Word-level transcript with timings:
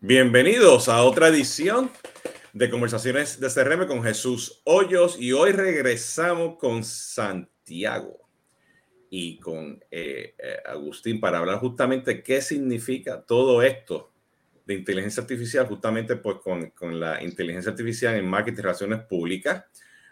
Bienvenidos 0.00 0.88
a 0.88 1.02
otra 1.02 1.26
edición 1.26 1.90
de 2.52 2.70
Conversaciones 2.70 3.40
de 3.40 3.48
CRM 3.48 3.88
con 3.88 4.04
Jesús 4.04 4.62
Hoyos 4.62 5.16
y 5.18 5.32
hoy 5.32 5.50
regresamos 5.50 6.56
con 6.56 6.84
Santiago 6.84 8.28
y 9.10 9.40
con 9.40 9.84
eh, 9.90 10.36
eh, 10.38 10.56
Agustín 10.66 11.18
para 11.18 11.38
hablar 11.38 11.58
justamente 11.58 12.22
qué 12.22 12.40
significa 12.40 13.22
todo 13.22 13.60
esto 13.60 14.12
de 14.64 14.74
inteligencia 14.74 15.20
artificial, 15.22 15.66
justamente 15.66 16.14
pues 16.14 16.36
con, 16.44 16.70
con 16.70 17.00
la 17.00 17.20
inteligencia 17.20 17.72
artificial 17.72 18.14
en 18.14 18.28
marketing 18.28 18.60
y 18.60 18.62
relaciones 18.62 19.00
públicas. 19.00 19.64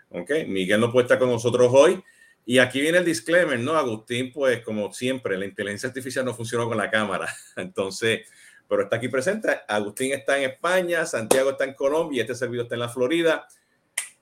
Okay. 0.09 0.47
Miguel 0.47 0.81
no 0.81 0.91
puede 0.91 1.05
estar 1.05 1.21
con 1.21 1.31
nosotros 1.31 1.71
hoy. 1.73 2.03
Y 2.45 2.59
aquí 2.59 2.81
viene 2.81 2.99
el 2.99 3.05
disclaimer, 3.05 3.59
¿no? 3.59 3.75
Agustín, 3.75 4.33
pues 4.33 4.63
como 4.63 4.93
siempre, 4.93 5.37
la 5.37 5.47
inteligencia 5.47 5.89
artificial 5.89 6.25
no 6.25 6.33
funciona 6.35 6.65
con 6.65 6.77
la 6.77 6.91
cámara. 6.91 7.29
Entonces, 7.57 8.29
pero 8.69 8.83
está 8.83 8.97
aquí 8.97 9.09
presente. 9.09 9.61
Agustín 9.69 10.13
está 10.13 10.39
en 10.39 10.51
España, 10.51 11.07
Santiago 11.07 11.51
está 11.51 11.65
en 11.65 11.75
Colombia 11.75 12.19
y 12.19 12.21
este 12.21 12.35
servidor 12.35 12.65
está 12.65 12.75
en 12.75 12.81
la 12.81 12.89
Florida. 12.89 13.47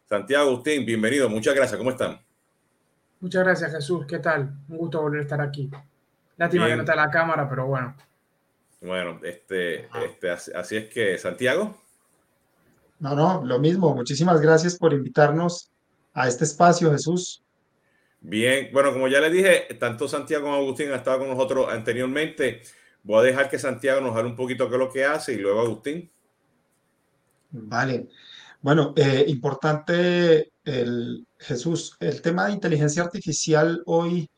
Santiago, 0.09 0.51
Agustín, 0.51 0.85
bienvenido. 0.85 1.29
Muchas 1.29 1.55
gracias. 1.55 1.79
¿Cómo 1.79 1.91
están? 1.91 2.21
Muchas 3.21 3.43
gracias, 3.43 3.73
Jesús. 3.73 4.05
¿Qué 4.07 4.19
tal? 4.19 4.53
Un 4.69 4.77
gusto 4.77 5.01
volver 5.01 5.21
a 5.21 5.23
estar 5.23 5.41
aquí. 5.41 5.71
Lástima 6.37 6.67
que 6.67 6.77
no 6.77 6.83
está 6.83 6.95
la 6.95 7.11
cámara, 7.11 7.49
pero 7.49 7.67
bueno. 7.67 7.97
Bueno, 8.81 9.19
este, 9.23 9.89
este, 10.05 10.31
así 10.31 10.77
es 10.77 10.93
que, 10.93 11.17
Santiago. 11.17 11.81
No, 12.99 13.15
no, 13.15 13.43
lo 13.45 13.59
mismo. 13.59 13.95
Muchísimas 13.95 14.41
gracias 14.41 14.77
por 14.77 14.93
invitarnos 14.93 15.71
a 16.13 16.29
este 16.29 16.45
espacio, 16.45 16.91
Jesús. 16.91 17.43
Bien, 18.21 18.69
bueno, 18.73 18.93
como 18.93 19.09
ya 19.09 19.21
le 19.21 19.31
dije, 19.31 19.75
tanto 19.79 20.09
Santiago 20.09 20.45
como 20.45 20.57
Agustín 20.57 20.89
han 20.89 20.95
estado 20.95 21.21
con 21.21 21.29
nosotros 21.29 21.69
anteriormente. 21.71 22.63
Voy 23.05 23.21
a 23.21 23.23
dejar 23.23 23.51
que 23.51 23.59
Santiago 23.59 24.01
nos 24.01 24.17
hable 24.17 24.31
un 24.31 24.37
poquito 24.37 24.69
qué 24.69 24.79
lo 24.79 24.91
que 24.91 25.05
hace 25.05 25.35
y 25.35 25.37
luego 25.37 25.61
Agustín. 25.61 26.11
Vale. 27.51 28.09
Bueno, 28.63 28.95
eh, 28.97 29.27
importante 29.29 30.53
el 30.65 31.27
Jesús, 31.39 31.97
el 32.01 32.23
tema 32.23 32.47
de 32.47 32.55
inteligencia 32.55 33.03
artificial 33.03 33.83
hoy 33.85 34.31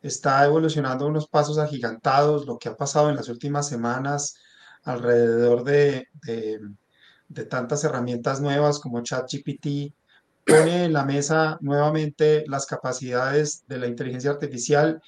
está 0.00 0.44
evolucionando 0.44 1.06
unos 1.06 1.26
pasos 1.26 1.58
agigantados, 1.58 2.46
lo 2.46 2.58
que 2.58 2.68
ha 2.68 2.76
pasado 2.76 3.10
en 3.10 3.16
las 3.16 3.28
últimas 3.28 3.68
semanas 3.68 4.36
alrededor 4.84 5.64
de, 5.64 6.06
de, 6.24 6.60
de 7.28 7.44
tantas 7.44 7.82
herramientas 7.82 8.40
nuevas 8.40 8.78
como 8.78 9.02
ChatGPT, 9.02 9.92
pone 10.46 10.84
en 10.84 10.92
la 10.92 11.04
mesa 11.04 11.58
nuevamente 11.60 12.44
las 12.46 12.66
capacidades 12.66 13.64
de 13.66 13.78
la 13.78 13.88
inteligencia 13.88 14.30
artificial 14.30 15.02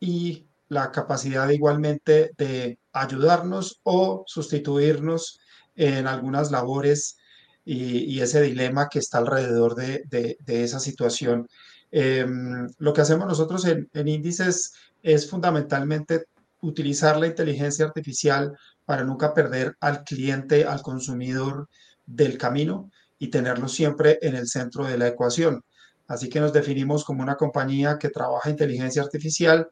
y 0.00 0.46
la 0.68 0.90
capacidad 0.90 1.48
igualmente 1.50 2.32
de 2.36 2.78
ayudarnos 2.92 3.80
o 3.82 4.24
sustituirnos 4.26 5.38
en 5.74 6.06
algunas 6.06 6.50
labores 6.50 7.16
y, 7.64 8.20
ese 8.20 8.42
dilema 8.42 8.88
que 8.88 8.98
está 8.98 9.18
alrededor 9.18 9.74
de, 9.74 10.36
esa 10.46 10.80
situación. 10.80 11.48
Em, 11.90 12.66
lo 12.78 12.92
que 12.92 13.00
hacemos 13.00 13.26
nosotros 13.26 13.64
en, 13.66 13.88
en 13.92 14.08
índices 14.08 14.72
es 15.02 15.28
fundamentalmente 15.30 16.24
utilizar 16.60 17.18
la 17.18 17.26
inteligencia 17.26 17.84
artificial 17.86 18.56
para 18.84 19.04
nunca 19.04 19.32
perder 19.34 19.76
al 19.80 20.02
cliente, 20.04 20.64
al 20.64 20.82
consumidor 20.82 21.68
del 22.06 22.36
camino 22.38 22.90
y 23.18 23.28
tenerlo 23.28 23.68
siempre 23.68 24.18
en 24.22 24.34
el 24.34 24.46
centro 24.48 24.84
de 24.84 24.98
la 24.98 25.08
ecuación. 25.08 25.62
Así 26.06 26.28
que 26.28 26.40
nos 26.40 26.52
definimos 26.52 27.04
como 27.04 27.22
una 27.22 27.36
compañía 27.36 27.98
que 27.98 28.10
trabaja 28.10 28.50
inteligencia 28.50 29.02
artificial 29.02 29.68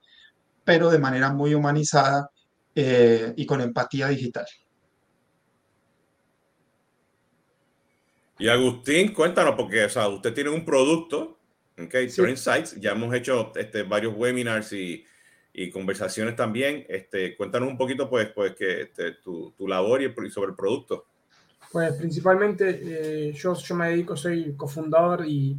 pero 0.64 0.90
de 0.90 0.98
manera 0.98 1.32
muy 1.32 1.54
humanizada 1.54 2.30
eh, 2.74 3.32
y 3.36 3.46
con 3.46 3.60
empatía 3.60 4.08
digital. 4.08 4.46
Y 8.38 8.48
Agustín, 8.48 9.12
cuéntanos, 9.12 9.54
porque 9.56 9.84
o 9.84 9.88
sea, 9.88 10.08
usted 10.08 10.34
tiene 10.34 10.50
un 10.50 10.64
producto, 10.64 11.38
okay, 11.78 12.08
sí. 12.08 12.22
Insights, 12.22 12.74
ya 12.80 12.92
hemos 12.92 13.14
hecho 13.14 13.52
este, 13.54 13.82
varios 13.84 14.14
webinars 14.16 14.72
y, 14.72 15.04
y, 15.52 15.70
conversaciones 15.70 16.34
también. 16.34 16.84
Este, 16.88 17.36
cuéntanos 17.36 17.68
un 17.68 17.78
poquito, 17.78 18.08
pues, 18.10 18.30
pues 18.34 18.54
que 18.56 18.82
este, 18.82 19.12
tu, 19.22 19.52
tu, 19.52 19.68
labor 19.68 20.02
y, 20.02 20.30
sobre 20.30 20.50
el 20.50 20.56
producto. 20.56 21.06
Pues 21.70 21.92
principalmente 21.94 22.80
eh, 22.82 23.32
yo, 23.32 23.54
yo 23.54 23.74
me 23.74 23.90
dedico, 23.90 24.16
soy 24.16 24.54
cofundador 24.56 25.24
y 25.26 25.56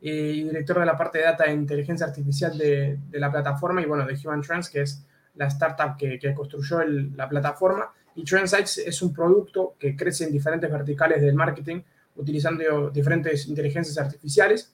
y 0.00 0.44
director 0.44 0.78
de 0.80 0.86
la 0.86 0.96
parte 0.96 1.18
de 1.18 1.24
data 1.24 1.44
e 1.44 1.52
inteligencia 1.52 2.06
artificial 2.06 2.56
de, 2.56 2.98
de, 3.08 3.18
la 3.18 3.30
plataforma 3.30 3.80
y 3.80 3.86
bueno, 3.86 4.06
de 4.06 4.14
Human 4.24 4.42
Trends, 4.42 4.68
que 4.68 4.82
es 4.82 5.04
la 5.34 5.46
startup 5.46 5.96
que, 5.96 6.18
que 6.18 6.34
construyó 6.34 6.82
la 6.84 7.28
plataforma. 7.28 7.92
Y 8.14 8.24
Trendsites 8.24 8.78
es 8.78 9.02
un 9.02 9.12
producto 9.12 9.74
que 9.78 9.94
crece 9.94 10.24
en 10.24 10.32
diferentes 10.32 10.70
verticales 10.70 11.20
del 11.20 11.34
marketing, 11.34 11.82
utilizando 12.16 12.90
diferentes 12.90 13.46
inteligencias 13.46 13.98
artificiales 13.98 14.72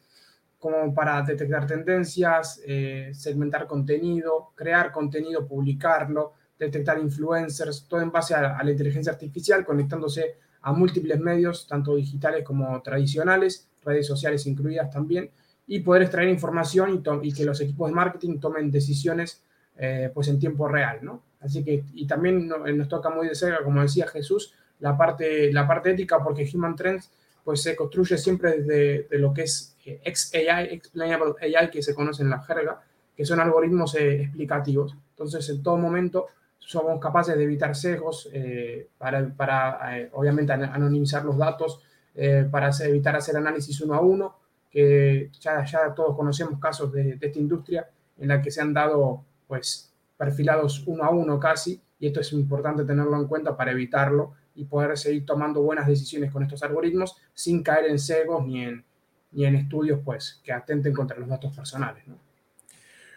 como 0.59 0.95
para 0.95 1.21
detectar 1.23 1.67
tendencias, 1.67 2.63
eh, 2.65 3.11
segmentar 3.13 3.67
contenido, 3.67 4.53
crear 4.55 4.93
contenido, 4.93 5.45
publicarlo, 5.45 6.35
detectar 6.57 7.01
influencers, 7.01 7.89
todo 7.89 8.01
en 8.01 8.13
base 8.13 8.37
a 8.37 8.63
la 8.63 8.71
inteligencia 8.71 9.11
artificial, 9.11 9.65
conectándose 9.65 10.37
a 10.63 10.73
múltiples 10.73 11.21
medios, 11.21 11.67
tanto 11.67 11.97
digitales 11.97 12.45
como 12.45 12.81
tradicionales, 12.83 13.69
redes 13.85 14.07
sociales 14.07 14.47
incluidas 14.47 14.91
también, 14.91 15.31
y 15.67 15.81
poder 15.81 16.03
extraer 16.03 16.29
información 16.29 17.03
y, 17.23 17.29
y 17.29 17.33
que 17.33 17.45
los 17.45 17.61
equipos 17.61 17.89
de 17.89 17.95
marketing 17.95 18.39
tomen 18.39 18.71
decisiones 18.71 19.43
eh, 19.77 20.11
pues 20.13 20.29
en 20.29 20.39
tiempo 20.39 20.69
real, 20.69 20.99
¿no? 21.03 21.23
Así 21.41 21.65
que, 21.65 21.83
y 21.95 22.07
también 22.07 22.47
nos 22.47 22.89
toca 22.89 23.11
muy 23.11 23.27
de 23.27 23.35
cerca, 23.35 23.65
como 23.65 23.83
decía 23.83 24.07
Jesús, 24.07 24.55
la 24.81 24.97
parte, 24.97 25.53
la 25.53 25.67
parte 25.67 25.91
ética, 25.91 26.23
porque 26.23 26.49
Human 26.53 26.77
Trends 26.77 27.11
pues 27.43 27.63
se 27.63 27.75
construye 27.75 28.17
siempre 28.19 28.59
desde 28.59 29.09
de 29.11 29.19
lo 29.19 29.33
que 29.33 29.43
es 29.43 29.77
eh, 29.85 30.01
XAI, 30.05 30.75
Explainable 30.75 31.35
AI, 31.41 31.71
que 31.71 31.83
se 31.83 31.95
conoce 31.95 32.23
en 32.23 32.31
la 32.31 32.41
jerga, 32.43 32.81
que 33.17 33.25
son 33.25 33.41
algoritmos 33.41 33.95
eh, 33.95 34.23
explicativos. 34.23 34.95
Entonces, 35.11 35.49
en 35.49 35.63
todo 35.63 35.77
momento 35.79 36.27
somos 36.65 37.01
capaces 37.01 37.37
de 37.37 37.45
evitar 37.45 37.75
sesgos 37.75 38.29
eh, 38.33 38.89
para, 38.97 39.29
para 39.35 39.99
eh, 39.99 40.11
obviamente, 40.13 40.53
anonimizar 40.53 41.25
los 41.25 41.37
datos, 41.37 41.81
eh, 42.15 42.47
para 42.51 42.71
evitar 42.85 43.17
hacer 43.17 43.37
análisis 43.37 43.81
uno 43.81 43.95
a 43.95 44.01
uno, 44.01 44.37
que 44.71 45.31
ya, 45.41 45.65
ya 45.65 45.93
todos 45.95 46.17
conocemos 46.17 46.59
casos 46.59 46.93
de, 46.93 47.19
esta 47.21 47.39
industria 47.39 47.89
en 48.19 48.29
la 48.29 48.41
que 48.41 48.51
se 48.51 48.61
han 48.61 48.73
dado 48.73 49.25
pues 49.47 49.93
perfilados 50.17 50.85
uno 50.87 51.05
a 51.05 51.11
uno 51.11 51.39
casi, 51.39 51.81
y 51.99 52.07
esto 52.07 52.21
es 52.21 52.33
importante 52.33 52.85
tenerlo 52.85 53.17
en 53.17 53.27
cuenta 53.27 53.57
para 53.57 53.73
evitarlo 53.73 54.35
y 54.55 54.65
poder 54.65 54.97
seguir 54.97 55.27
tomando 55.27 55.63
buenas 55.63 55.87
decisiones 55.87 56.31
con 56.31 56.43
estos 56.43 56.63
algoritmos 56.63 57.17
sin 57.35 57.63
caer 57.63 57.87
en 57.87 57.99
sesgos 57.99 58.47
ni 58.47 58.63
en, 58.63 58.85
ni 59.33 59.47
en 59.47 59.57
estudios 59.57 60.01
pues 60.05 60.41
que 60.45 60.53
atenten 60.53 60.93
contra 60.93 61.19
los 61.19 61.29
datos 61.29 61.55
personales. 61.55 62.07
¿no? 62.07 62.17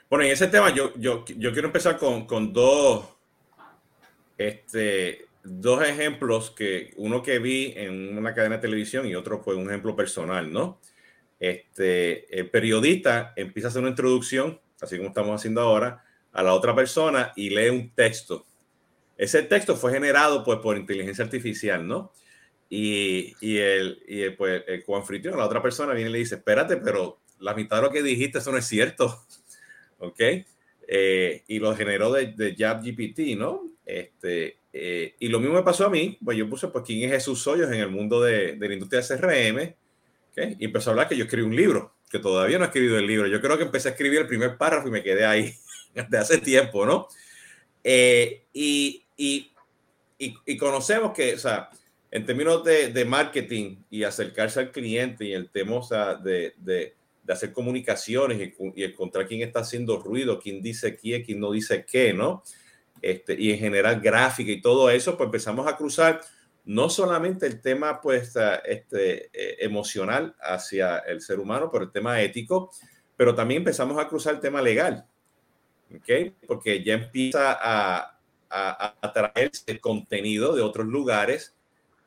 Bueno, 0.10 0.26
en 0.26 0.32
ese 0.32 0.48
tema 0.48 0.74
yo, 0.74 0.94
yo, 0.96 1.26
yo 1.26 1.52
quiero 1.52 1.68
empezar 1.68 1.98
con, 1.98 2.26
con 2.26 2.54
dos 2.54 3.15
este, 4.38 5.26
dos 5.44 5.88
ejemplos 5.88 6.52
que 6.52 6.94
uno 6.98 7.22
que 7.22 7.40
vi 7.40 7.74
en 7.76 8.18
una 8.18 8.34
cadena 8.34 8.56
de 8.56 8.62
televisión 8.62 9.08
y 9.08 9.16
otro 9.16 9.40
fue 9.40 9.56
un 9.56 9.70
ejemplo 9.70 9.96
personal, 9.96 10.52
¿no? 10.52 10.80
Este, 11.40 12.38
el 12.38 12.50
periodista 12.50 13.34
empieza 13.36 13.68
a 13.68 13.70
hacer 13.70 13.82
una 13.82 13.90
introducción, 13.90 14.60
así 14.82 14.98
como 14.98 15.10
estamos 15.10 15.36
haciendo 15.40 15.62
ahora, 15.62 16.04
a 16.32 16.44
la 16.44 16.54
otra 16.54 16.76
persona 16.76 17.32
y 17.36 17.50
lee 17.50 17.70
un 17.70 17.92
texto. 17.92 18.46
Ese 19.18 19.44
texto 19.44 19.76
fue 19.76 19.94
generado 19.94 20.44
pues 20.44 20.60
por 20.60 20.78
inteligencia 20.78 21.24
artificial, 21.24 21.88
¿no? 21.88 22.12
Y, 22.70 23.36
y 23.40 23.58
el, 23.58 24.04
y 24.08 24.22
el, 24.22 24.36
pues, 24.36 24.64
el 24.68 24.84
la 25.24 25.46
otra 25.46 25.62
persona 25.62 25.94
viene 25.94 26.10
y 26.10 26.14
le 26.14 26.20
dice, 26.20 26.36
espérate, 26.36 26.78
pero 26.78 27.20
la 27.40 27.54
mitad 27.54 27.78
de 27.78 27.84
lo 27.84 27.92
que 27.92 28.02
dijiste 28.02 28.40
eso 28.40 28.52
no 28.52 28.58
es 28.58 28.66
cierto, 28.66 29.24
¿ok? 30.00 30.20
Eh, 30.88 31.44
y 31.48 31.60
lo 31.60 31.76
generó 31.76 32.12
de, 32.12 32.34
de 32.34 32.52
GPT, 32.52 33.38
¿no? 33.38 33.75
Este, 33.86 34.58
eh, 34.74 35.16
y 35.20 35.28
lo 35.28 35.40
mismo 35.40 35.56
me 35.56 35.64
pasó 35.64 35.86
a 35.86 35.90
mí, 35.90 36.18
pues 36.24 36.38
yo 36.38 36.50
puse, 36.50 36.68
pues, 36.68 36.84
¿quién 36.86 37.04
es 37.04 37.12
Jesús 37.12 37.46
Hoyos 37.48 37.72
en 37.72 37.80
el 37.80 37.90
mundo 37.90 38.22
de, 38.22 38.56
de 38.56 38.68
la 38.68 38.74
industria 38.74 39.02
de 39.02 39.08
CRM? 39.08 39.76
¿okay? 40.32 40.58
Y 40.60 40.66
empezó 40.66 40.90
a 40.90 40.94
hablar 40.94 41.08
que 41.08 41.16
yo 41.16 41.26
escribí 41.26 41.46
un 41.46 41.56
libro, 41.56 41.96
que 42.10 42.20
todavía 42.20 42.58
no 42.58 42.66
he 42.66 42.68
escrito 42.68 42.98
el 42.98 43.08
libro. 43.08 43.28
Yo 43.28 43.40
creo 43.42 43.58
que 43.58 43.64
empecé 43.64 43.90
a 43.90 43.92
escribir 43.92 44.22
el 44.22 44.28
primer 44.28 44.58
párrafo 44.58 44.88
y 44.88 44.92
me 44.92 45.04
quedé 45.04 45.26
ahí 45.26 45.54
desde 45.94 46.18
hace 46.18 46.38
tiempo, 46.40 46.86
¿no? 46.86 47.08
Eh, 47.84 48.46
y, 48.52 49.06
y, 49.16 49.52
y, 50.18 50.36
y, 50.46 50.58
conocemos 50.58 51.14
que, 51.14 51.36
o 51.36 51.38
sea, 51.40 51.70
en 52.10 52.26
términos 52.26 52.64
de, 52.64 52.92
de, 52.92 53.06
marketing 53.06 53.78
y 53.92 54.04
acercarse 54.04 54.60
al 54.60 54.72
cliente 54.72 55.26
y 55.26 55.34
el 55.34 55.52
tema, 55.52 55.76
o 55.76 55.84
sea, 55.84 56.16
de, 56.16 56.56
de, 56.58 56.96
de 57.24 57.34
hacer 57.34 57.54
comunicaciones 57.54 58.40
y, 58.40 58.82
y, 58.82 58.84
encontrar 58.84 59.28
quién 59.28 59.42
está 59.42 59.60
haciendo 59.60 60.00
ruido, 60.00 60.40
quién 60.40 60.62
dice 60.64 60.98
qué, 60.98 61.24
quién 61.24 61.40
no 61.40 61.52
dice 61.52 61.86
qué, 61.86 62.12
¿no? 62.12 62.44
Este, 63.06 63.40
y 63.40 63.52
en 63.52 63.60
general 63.60 64.02
gráfica 64.02 64.52
y 64.52 64.62
todo 64.62 64.90
eso, 64.90 65.16
pues 65.16 65.28
empezamos 65.28 65.68
a 65.68 65.78
cruzar 65.78 66.22
no 66.66 66.90
solamente 66.90 67.46
el 67.46 67.62
tema 67.62 68.02
pues, 68.02 68.34
este, 68.66 69.26
eh, 69.32 69.58
emocional 69.60 70.36
hacia 70.42 70.98
el 71.00 71.22
ser 71.22 71.40
humano, 71.40 71.70
pero 71.72 71.84
el 71.84 71.92
tema 71.92 72.20
ético, 72.20 72.72
pero 73.16 73.36
también 73.36 73.60
empezamos 73.60 74.00
a 74.00 74.08
cruzar 74.08 74.34
el 74.34 74.40
tema 74.40 74.60
legal, 74.60 75.06
¿ok? 75.96 76.34
Porque 76.48 76.84
ya 76.84 76.96
empieza 76.96 77.52
a, 77.52 78.18
a, 78.50 78.96
a, 79.00 79.14
traer 79.14 79.52
el 79.68 79.80
contenido 79.80 80.56
de 80.56 80.64
otros 80.64 80.88
lugares 80.88 81.56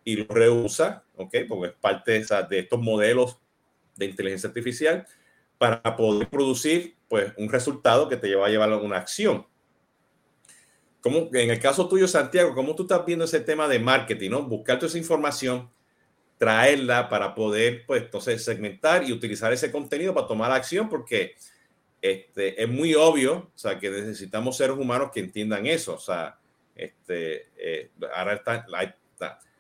y 0.03 0.17
lo 0.17 0.27
reusa, 0.35 1.05
¿ok? 1.15 1.37
Porque 1.49 1.69
es 1.69 1.75
parte 1.75 2.12
de, 2.12 2.47
de 2.51 2.59
estos 2.59 2.81
modelos 2.81 3.39
de 3.94 4.06
inteligencia 4.06 4.49
artificial 4.49 5.06
para 5.59 5.94
poder 5.94 6.29
producir 6.29 6.97
pues, 7.09 7.33
un 7.37 7.49
resultado 7.49 8.09
que 8.09 8.17
te 8.17 8.27
lleva 8.27 8.49
a 8.49 8.51
llevar 8.51 8.73
a 8.73 8.79
una 8.79 8.97
acción. 8.97 9.47
Como 11.00 11.29
en 11.33 11.50
el 11.50 11.61
caso 11.61 11.89
tuyo, 11.89 12.09
Santiago, 12.09 12.55
¿cómo 12.55 12.75
tú 12.75 12.83
estás 12.83 13.05
viendo 13.06 13.25
ese 13.25 13.41
tema 13.41 13.69
de 13.69 13.79
marketing, 13.79 14.31
¿no? 14.31 14.43
Buscar 14.43 14.79
toda 14.79 14.89
esa 14.89 14.99
información, 14.99 15.71
traerla 16.39 17.09
para 17.09 17.35
poder, 17.35 17.85
pues, 17.87 18.03
entonces 18.03 18.45
segmentar 18.45 19.05
y 19.05 19.12
utilizar 19.12 19.53
ese 19.53 19.71
contenido 19.71 20.15
para 20.15 20.27
tomar 20.27 20.50
acción, 20.50 20.89
porque 20.89 21.35
este, 22.00 22.62
es 22.62 22.69
muy 22.69 22.95
obvio, 22.95 23.50
o 23.55 23.59
sea, 23.59 23.79
que 23.79 23.91
necesitamos 23.91 24.56
seres 24.56 24.77
humanos 24.77 25.11
que 25.12 25.21
entiendan 25.21 25.67
eso, 25.67 25.95
o 25.95 26.00
sea, 26.00 26.39
este, 26.75 27.47
eh, 27.56 27.91
ahora, 28.15 28.35
está, 28.35 28.67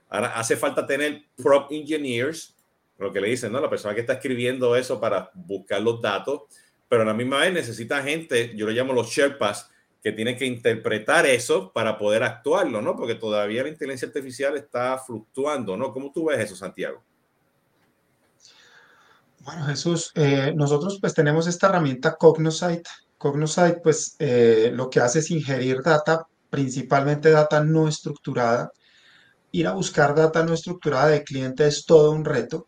ahora 0.08 0.38
hace 0.38 0.56
falta 0.56 0.86
tener 0.86 1.22
prop 1.36 1.70
engineers, 1.72 2.56
lo 2.96 3.12
que 3.12 3.20
le 3.20 3.28
dicen, 3.28 3.52
¿no? 3.52 3.60
La 3.60 3.70
persona 3.70 3.94
que 3.94 4.00
está 4.00 4.14
escribiendo 4.14 4.74
eso 4.76 5.00
para 5.00 5.30
buscar 5.34 5.80
los 5.80 6.00
datos, 6.00 6.42
pero 6.88 7.02
a 7.02 7.04
la 7.04 7.14
misma 7.14 7.40
vez 7.40 7.52
necesita 7.52 8.02
gente, 8.02 8.52
yo 8.56 8.66
lo 8.66 8.72
llamo 8.72 8.92
los 8.92 9.10
Sherpas, 9.10 9.70
que 10.08 10.16
tienen 10.16 10.38
que 10.38 10.46
interpretar 10.46 11.26
eso 11.26 11.70
para 11.70 11.98
poder 11.98 12.22
actuarlo, 12.22 12.80
¿no? 12.80 12.96
Porque 12.96 13.14
todavía 13.14 13.62
la 13.62 13.68
inteligencia 13.68 14.08
artificial 14.08 14.56
está 14.56 14.96
fluctuando, 14.96 15.76
¿no? 15.76 15.92
¿Cómo 15.92 16.10
tú 16.10 16.26
ves 16.26 16.40
eso, 16.40 16.56
Santiago? 16.56 17.02
Bueno, 19.40 19.66
Jesús, 19.66 20.10
eh, 20.14 20.54
nosotros 20.56 20.98
pues 20.98 21.12
tenemos 21.12 21.46
esta 21.46 21.66
herramienta 21.66 22.16
Cognosite. 22.16 22.88
Cognosite 23.18 23.80
pues 23.82 24.16
eh, 24.18 24.70
lo 24.72 24.88
que 24.88 25.00
hace 25.00 25.18
es 25.18 25.30
ingerir 25.30 25.82
data, 25.82 26.26
principalmente 26.48 27.30
data 27.30 27.62
no 27.62 27.86
estructurada. 27.86 28.72
Ir 29.52 29.66
a 29.66 29.72
buscar 29.72 30.14
data 30.14 30.42
no 30.42 30.54
estructurada 30.54 31.08
de 31.08 31.22
cliente 31.22 31.66
es 31.66 31.84
todo 31.84 32.12
un 32.12 32.24
reto. 32.24 32.66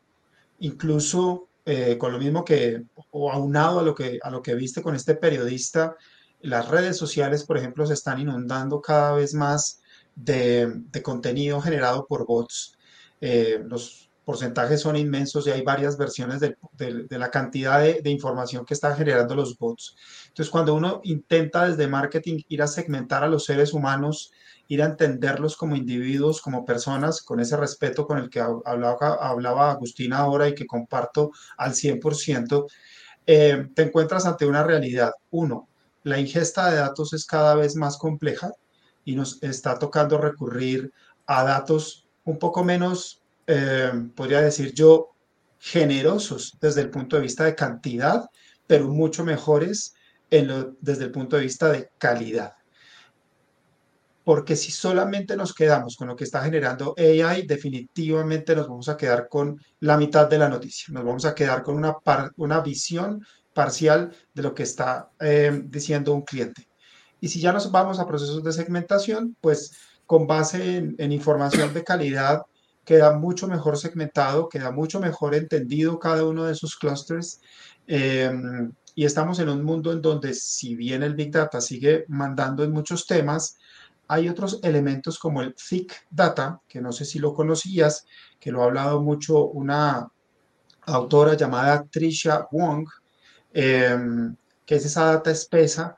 Incluso 0.58 1.48
eh, 1.64 1.96
con 1.96 2.12
lo 2.12 2.19
mismo 2.19 2.44
que, 2.44 2.82
o 3.12 3.32
aunado 3.32 3.81
a 3.81 3.82
lo 3.82 3.94
que, 3.94 4.19
a 4.22 4.31
lo 4.31 4.42
que 4.42 4.54
viste 4.54 4.82
con 4.82 4.94
este 4.94 5.14
periodista, 5.14 5.96
las 6.42 6.69
redes 6.69 6.96
sociales, 6.96 7.44
por 7.44 7.58
ejemplo, 7.58 7.87
se 7.87 7.94
están 7.94 8.20
inundando 8.20 8.81
cada 8.81 9.12
vez 9.14 9.34
más 9.34 9.81
de, 10.14 10.72
de 10.90 11.02
contenido 11.02 11.60
generado 11.60 12.06
por 12.06 12.26
bots. 12.26 12.76
los 13.20 14.10
porcentajes 14.25 14.81
son 14.81 14.96
inmensos 14.96 15.46
y 15.46 15.50
hay 15.50 15.62
varias 15.62 15.98
versiones 15.98 16.40
de, 16.40 16.56
de, 16.75 17.19
la 17.19 17.31
cantidad 17.31 17.81
de, 17.81 18.00
de, 18.00 18.10
información 18.10 18.64
que 18.64 18.75
están 18.75 18.96
generando 18.96 19.34
los 19.34 19.58
bots. 19.58 19.96
Entonces, 20.28 20.50
cuando 20.50 20.75
uno 20.75 21.00
intenta 21.02 21.69
desde 21.69 21.88
marketing 21.88 22.42
ir 22.48 22.62
a 22.62 22.69
segmentar 22.69 23.25
a 23.25 23.28
los 23.28 23.44
seres 23.44 23.72
humanos, 23.72 24.31
ir 24.69 24.82
a 24.82 24.87
entenderlos 24.87 25.56
como 25.56 25.75
individuos, 25.75 26.40
como 26.40 26.64
personas, 26.64 27.22
con 27.22 27.40
ese 27.40 27.56
respeto 27.56 28.06
con 28.06 28.19
el 28.19 28.31
que 28.31 28.38
hablaba, 28.38 29.14
hablaba 29.20 29.72
Agustina 29.72 30.19
ahora 30.19 30.48
y 30.48 30.54
que 30.54 30.64
comparto 30.64 31.32
al 31.56 31.75
100%, 31.75 32.66
eh, 33.26 33.66
te 33.75 33.82
encuentras 33.82 34.26
ante 34.26 34.46
una 34.46 34.62
realidad. 34.62 35.10
Uno, 35.31 35.69
la 36.02 36.19
ingesta 36.19 36.70
de 36.70 36.76
datos 36.76 37.12
es 37.12 37.26
cada 37.26 37.55
vez 37.55 37.76
más 37.76 37.97
compleja 37.97 38.52
y 39.05 39.14
nos 39.14 39.43
está 39.43 39.79
tocando 39.79 40.19
recurrir 40.19 40.93
a 41.26 41.44
datos 41.44 42.06
un 42.25 42.38
poco 42.38 42.64
menos 42.64 43.20
eh, 43.47 43.91
podría 44.14 44.43
decir 44.43 44.73
yo, 44.73 45.11
generosos 45.58 46.56
desde 46.61 46.82
el 46.82 46.91
punto 46.91 47.17
de 47.17 47.23
vista 47.23 47.44
de 47.44 47.56
cantidad, 47.56 48.31
pero 48.67 48.87
mucho 48.87 49.25
mejores 49.25 49.94
desde 50.31 51.05
el 51.05 51.11
punto 51.11 51.37
de 51.37 51.43
vista 51.43 51.69
de 51.70 51.91
calidad. 51.99 52.55
Porque 54.23 54.55
si 54.55 54.70
solamente 54.70 55.37
nos 55.37 55.52
quedamos 55.52 55.97
con 55.97 56.06
lo 56.06 56.14
que 56.14 56.23
está 56.23 56.44
generando 56.44 56.94
AI, 56.97 57.44
definitivamente 57.47 58.55
nos 58.55 58.69
vamos 58.69 58.88
a 58.88 58.97
quedar 58.97 59.29
con 59.29 59.61
la 59.81 59.97
mitad 59.97 60.29
de 60.29 60.38
la 60.38 60.49
noticia. 60.49 60.94
Nos 60.94 61.05
vamos 61.05 61.25
a 61.25 61.35
quedar 61.35 61.64
con 61.64 61.75
una, 61.75 61.97
una 62.37 62.61
visión 62.61 63.26
parcial 63.55 64.12
de 64.35 64.43
lo 64.43 64.55
que 64.55 64.62
está 64.62 65.11
eh, 65.20 65.62
diciendo 65.67 66.12
un 66.12 66.23
cliente. 66.23 66.69
Y 67.20 67.29
si 67.29 67.41
ya 67.41 67.52
nos 67.52 67.70
vamos 67.70 67.99
a 67.99 68.06
procesos 68.06 68.43
de 68.43 68.52
segmentación, 68.52 69.37
pues 69.41 69.73
con 70.06 70.26
base 70.26 70.94
en, 70.97 71.12
información 71.12 71.73
de 71.75 71.85
calidad 71.85 72.43
queda 72.85 73.17
mucho 73.17 73.47
mejor 73.47 73.76
segmentado, 73.76 74.49
queda 74.49 74.70
mucho 74.70 74.99
mejor 75.00 75.35
entendido 75.35 75.99
cada 75.99 76.25
uno 76.25 76.44
de 76.44 76.52
esos 76.52 76.76
clusters. 76.76 77.41
Eh, 77.87 78.32
y 78.94 79.05
estamos 79.05 79.38
en 79.38 79.49
un 79.49 79.62
mundo 79.62 79.93
en 79.93 80.02
donde, 80.02 80.35
si 80.35 80.75
bien 80.75 81.02
el 81.02 81.14
Big 81.14 81.31
Data 81.31 81.61
sigue 81.61 82.05
mandando 82.08 82.64
en 82.64 82.73
muchos 82.73 83.06
temas, 83.06 83.56
hay 84.08 84.29
otros 84.29 84.58
elementos 84.64 85.19
como 85.19 85.41
el 85.41 85.55
Thick 85.55 86.06
Data, 86.11 86.61
que 86.67 86.81
no 86.81 86.91
sé 86.91 87.05
si 87.05 87.20
lo 87.20 87.32
conocías, 87.32 88.06
que 88.41 88.50
lo 88.50 88.62
ha 88.62 88.64
hablado 88.64 89.00
mucho 89.00 89.47
una 89.47 90.11
autora 90.82 91.35
llamada 91.35 91.85
Tricia 91.85 92.49
Wong, 92.50 92.88
eh, 93.52 93.97
que 94.67 94.76
es 94.76 94.85
esa 94.85 95.05
data 95.06 95.31
espesa, 95.31 95.97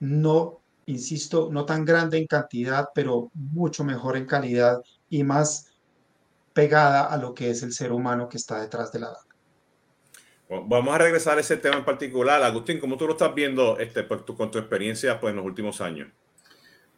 no, 0.00 0.60
insisto, 0.86 1.48
no 1.50 1.64
tan 1.64 1.84
grande 1.84 2.18
en 2.18 2.26
cantidad, 2.26 2.88
pero 2.94 3.30
mucho 3.34 3.84
mejor 3.84 4.16
en 4.16 4.26
calidad 4.26 4.80
y 5.08 5.24
más 5.24 5.72
pegada 6.52 7.06
a 7.06 7.16
lo 7.16 7.34
que 7.34 7.50
es 7.50 7.62
el 7.62 7.72
ser 7.72 7.92
humano 7.92 8.28
que 8.28 8.36
está 8.36 8.60
detrás 8.60 8.92
de 8.92 9.00
la 9.00 9.08
data. 9.08 9.26
vamos 10.48 10.94
a 10.94 10.98
regresar 10.98 11.38
a 11.38 11.40
ese 11.40 11.56
tema 11.56 11.76
en 11.76 11.84
particular. 11.84 12.42
Agustín, 12.42 12.78
¿cómo 12.78 12.96
tú 12.96 13.06
lo 13.06 13.12
estás 13.12 13.34
viendo 13.34 13.78
este, 13.78 14.02
por 14.02 14.24
tu, 14.24 14.36
con 14.36 14.50
tu 14.50 14.58
experiencia 14.58 15.18
pues, 15.18 15.30
en 15.30 15.36
los 15.36 15.46
últimos 15.46 15.80
años? 15.80 16.08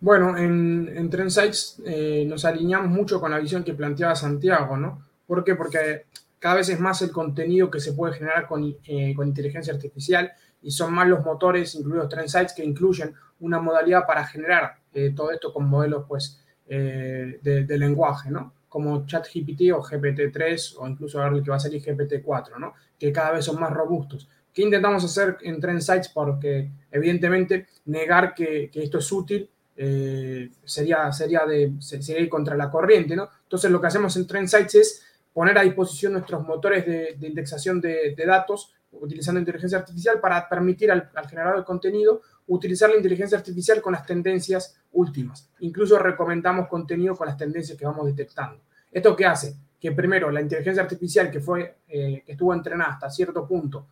Bueno, 0.00 0.36
en, 0.36 0.92
en 0.94 1.08
Trendsites 1.08 1.80
eh, 1.86 2.24
nos 2.26 2.44
alineamos 2.44 2.90
mucho 2.90 3.20
con 3.20 3.30
la 3.30 3.38
visión 3.38 3.64
que 3.64 3.74
planteaba 3.74 4.14
Santiago, 4.14 4.76
¿no? 4.76 5.06
¿Por 5.26 5.42
qué? 5.44 5.54
Porque 5.54 6.04
cada 6.44 6.56
vez 6.56 6.68
es 6.68 6.78
más 6.78 7.00
el 7.00 7.10
contenido 7.10 7.70
que 7.70 7.80
se 7.80 7.94
puede 7.94 8.12
generar 8.12 8.46
con, 8.46 8.76
eh, 8.84 9.14
con 9.16 9.26
inteligencia 9.26 9.72
artificial 9.72 10.30
y 10.60 10.72
son 10.72 10.92
más 10.92 11.08
los 11.08 11.24
motores, 11.24 11.74
incluidos 11.74 12.10
Trendsites, 12.10 12.52
que 12.52 12.62
incluyen 12.62 13.14
una 13.40 13.60
modalidad 13.60 14.06
para 14.06 14.26
generar 14.26 14.76
eh, 14.92 15.14
todo 15.16 15.30
esto 15.30 15.54
con 15.54 15.66
modelos 15.66 16.04
pues, 16.06 16.44
eh, 16.68 17.40
de, 17.40 17.78
lenguaje, 17.78 18.30
¿no? 18.30 18.52
como 18.68 19.06
ChatGPT 19.06 19.72
o 19.72 19.82
GPT-3 19.82 20.74
o 20.80 20.86
incluso 20.86 21.18
ahora 21.22 21.34
el 21.34 21.42
que 21.42 21.48
va 21.48 21.56
a 21.56 21.60
salir 21.60 21.82
GPT-4, 21.82 22.58
¿no? 22.58 22.74
Que 22.98 23.10
cada 23.10 23.32
vez 23.32 23.46
son 23.46 23.58
más 23.58 23.72
robustos. 23.72 24.28
¿Qué 24.52 24.60
intentamos 24.60 25.02
hacer 25.02 25.38
en 25.40 25.58
Trend 25.58 25.80
Sites? 25.80 26.10
Porque 26.10 26.70
evidentemente 26.90 27.68
negar 27.86 28.34
que, 28.34 28.70
esto 28.74 28.98
es 28.98 29.10
útil 29.10 29.48
sería, 29.74 31.10
sería, 31.10 31.46
de, 31.46 31.72
sería 31.78 32.20
ir 32.20 32.28
contra 32.28 32.54
la 32.54 32.70
corriente, 32.70 33.16
¿no? 33.16 33.30
Entonces 33.44 33.70
lo 33.70 33.80
que 33.80 33.86
hacemos 33.86 34.14
en 34.18 34.26
Trend 34.26 34.48
Sites 34.48 34.74
es 34.74 35.13
poner 35.34 35.58
a 35.58 35.62
disposición 35.62 36.12
nuestros 36.14 36.46
motores 36.46 36.86
de, 36.86 37.16
de 37.18 37.26
indexación 37.26 37.80
de, 37.80 38.14
datos 38.26 38.72
utilizando 38.92 39.40
inteligencia 39.40 39.78
artificial 39.78 40.20
para 40.20 40.48
permitir 40.48 40.90
al, 40.90 41.10
al 41.14 41.28
generador 41.28 41.58
de 41.58 41.64
contenido 41.64 42.22
utilizar 42.46 42.88
la 42.88 42.96
inteligencia 42.96 43.36
artificial 43.36 43.82
con 43.82 43.92
las 43.92 44.06
tendencias 44.06 44.80
últimas. 44.92 45.50
Incluso 45.58 45.98
recomendamos 45.98 46.68
contenido 46.68 47.16
con 47.16 47.26
las 47.26 47.36
tendencias 47.36 47.76
que 47.76 47.84
vamos 47.84 48.06
detectando. 48.06 48.60
¿Esto 48.90 49.16
qué 49.16 49.26
hace? 49.26 49.56
Que 49.80 49.90
primero 49.90 50.30
la 50.30 50.40
inteligencia 50.40 50.82
artificial 50.82 51.30
que, 51.30 51.40
fue, 51.40 51.78
eh, 51.88 52.22
que 52.24 52.32
estuvo 52.32 52.54
entrenada 52.54 52.92
hasta 52.92 53.10
cierto 53.10 53.46
punto 53.46 53.86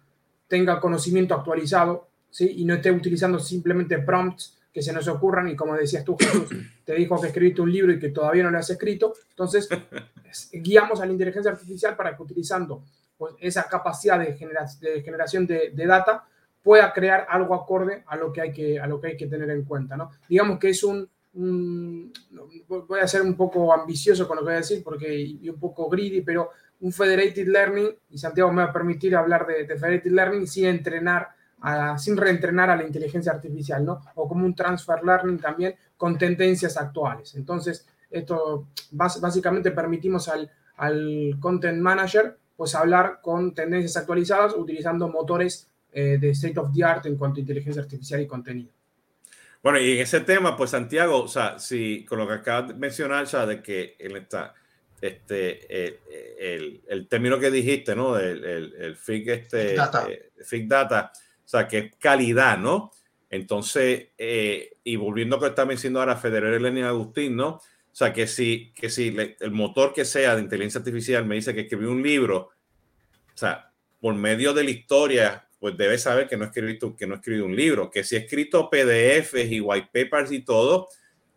tenga 0.47 0.81
conocimiento 0.81 1.35
actualizado 1.35 2.09
¿sí? 2.31 2.57
y 2.59 2.65
no 2.67 2.75
esté 2.75 2.93
utilizando 2.93 3.39
simplemente 3.41 3.99
prompts 3.99 4.59
que 4.73 4.83
se 4.83 4.93
nos 4.93 5.07
ocurran 5.09 5.49
y 5.49 5.57
como 5.57 5.75
decías 5.75 6.05
tú, 6.05 6.17
Jesús, 6.19 6.49
te 6.85 6.95
dijo 6.95 7.21
que 7.21 7.27
escribiste 7.27 7.61
un 7.61 7.73
libro 7.73 7.93
y 7.93 7.99
que 7.99 8.09
todavía 8.09 8.45
no 8.45 8.51
lo 8.51 8.59
has 8.59 8.71
escrito. 8.71 9.15
Entonces, 9.31 9.69
guiamos 10.53 11.01
a 11.01 11.07
la 11.07 11.13
inteligencia 11.13 11.51
artificial 11.51 11.97
para 11.97 12.17
que 12.17 12.23
utilizando 12.23 12.83
pues, 13.17 13.35
esa 13.41 13.65
capacidad 13.69 14.19
de, 14.19 14.33
genera 14.35 14.67
de 14.81 15.03
generación 15.03 15.47
de, 15.47 15.71
de 15.75 15.87
data 15.87 16.25
pueda 16.63 16.93
crear 16.93 17.27
algo 17.29 17.55
acorde 17.55 18.05
a 18.07 18.17
lo 18.17 18.33
que 18.33 18.41
hay 18.41 18.53
que, 18.53 18.81
a 18.81 18.87
lo 18.87 19.01
que, 19.01 19.09
hay 19.09 19.17
que 19.17 19.27
tener 19.27 19.51
en 19.51 19.65
cuenta. 19.65 19.97
¿no? 19.97 20.11
Digamos 20.29 20.59
que 20.59 20.71
es 20.71 20.83
un, 20.85 21.09
un, 21.35 22.13
voy 22.69 23.01
a 23.01 23.09
ser 23.09 23.23
un 23.23 23.37
poco 23.37 23.73
ambicioso 23.73 24.27
con 24.27 24.37
lo 24.37 24.43
que 24.43 24.47
voy 24.47 24.55
a 24.55 24.59
decir 24.59 24.83
porque 24.83 25.15
y 25.15 25.49
un 25.49 25.59
poco 25.59 25.89
greedy, 25.89 26.23
pero 26.23 26.51
un 26.81 26.93
federated 26.93 27.47
learning, 27.47 27.95
y 28.11 28.19
Santiago 28.19 28.53
me 28.53 28.65
va 28.65 28.71
a 28.71 28.73
permitir 28.73 29.15
hablar 29.15 29.47
de, 29.47 29.65
de 29.65 29.77
federated 29.77 30.11
learning 30.11 30.47
sin 30.49 30.67
entrenar, 30.67 31.29
a, 31.63 31.97
sin 31.97 32.17
reentrenar 32.17 32.71
a 32.71 32.77
la 32.77 32.85
inteligencia 32.85 33.33
artificial, 33.33 33.85
¿no? 33.85 34.01
O 34.17 34.29
como 34.29 34.45
un 34.45 34.55
transfer 34.55 35.03
learning 35.03 35.39
también 35.39 35.75
con 35.97 36.19
tendencias 36.19 36.77
actuales. 36.77 37.35
Entonces, 37.37 37.87
esto 38.11 38.69
básicamente 38.91 39.71
permitimos 39.71 40.29
al, 40.29 40.51
al 40.77 41.37
content 41.41 41.81
manager 41.81 42.37
pues 42.57 42.75
hablar 42.75 43.21
con 43.23 43.55
tendencias 43.55 43.97
actualizadas 43.97 44.55
utilizando 44.55 45.09
motores 45.09 45.69
eh, 45.93 46.19
de 46.21 46.31
state 46.31 46.59
of 46.61 46.73
the 46.73 46.85
art 46.85 47.07
en 47.07 47.17
cuanto 47.17 47.39
a 47.39 47.41
inteligencia 47.41 47.83
artificial 47.83 48.21
y 48.21 48.27
contenido. 48.27 48.71
Bueno, 49.63 49.79
y 49.81 49.93
en 49.93 50.01
ese 50.01 50.21
tema, 50.21 50.57
pues 50.57 50.71
Santiago, 50.71 51.23
o 51.23 51.29
sea, 51.29 51.59
si 51.59 52.05
con 52.05 52.19
lo 52.19 52.27
que 52.27 52.35
acabas 52.35 52.69
de 52.69 52.75
mencionar, 52.75 53.25
o 53.25 53.27
sea, 53.27 53.47
de 53.47 53.63
que 53.63 53.97
él 53.99 54.17
está, 54.17 54.55
este, 55.01 55.87
el, 55.87 55.99
el, 56.39 56.83
el, 56.89 57.09
término 57.09 57.39
que 57.39 57.51
dijiste, 57.51 57.95
¿no? 57.95 58.19
El, 58.19 58.45
el, 58.45 58.75
el 58.75 58.97
FIG, 58.97 59.31
este, 59.31 59.75
data. 59.75 60.07
Eh, 60.09 60.31
FIG 60.45 60.69
data, 60.69 61.13
o 61.45 61.49
sea, 61.49 61.69
que 61.69 61.79
es 61.79 61.97
calidad, 61.97 62.59
¿no? 62.59 62.93
Entonces, 63.31 64.09
eh, 64.19 64.77
y 64.85 64.97
volviendo 64.97 65.37
a 65.37 65.39
lo 65.39 65.43
que 65.43 65.49
está 65.49 65.65
diciendo 65.65 66.01
ahora 66.01 66.17
Federer 66.17 66.61
Lenin 66.61 66.85
Agustín, 66.85 67.37
¿no? 67.37 67.49
O 67.49 67.95
sea, 67.95 68.13
que 68.13 68.27
si, 68.27 68.73
que 68.75 68.89
si 68.89 69.15
el 69.41 69.51
motor 69.51 69.93
que 69.93 70.05
sea 70.05 70.35
de 70.35 70.43
inteligencia 70.43 70.79
artificial 70.79 71.27
me 71.27 71.35
dice 71.35 71.55
que 71.55 71.63
escribí 71.63 71.87
un 71.87 72.03
libro, 72.03 72.51
o 73.35 73.37
sea, 73.37 73.71
por 74.01 74.15
medio 74.15 74.53
de 74.55 74.65
la 74.65 74.71
historia, 74.71 75.49
pues 75.59 75.77
debe 75.77 75.97
saber 75.99 76.27
que 76.27 76.37
no 76.37 76.45
he 76.45 76.47
escrito, 76.49 76.97
que 76.97 77.07
no 77.07 77.15
he 77.15 77.17
escrito 77.19 77.45
un 77.45 77.55
libro, 77.55 77.91
que 77.91 78.03
si 78.03 78.17
he 78.17 78.21
escrito 78.21 78.69
PDFs 78.69 79.51
y 79.51 79.61
white 79.61 79.91
papers 79.93 80.33
y 80.33 80.41
todo, 80.41 80.89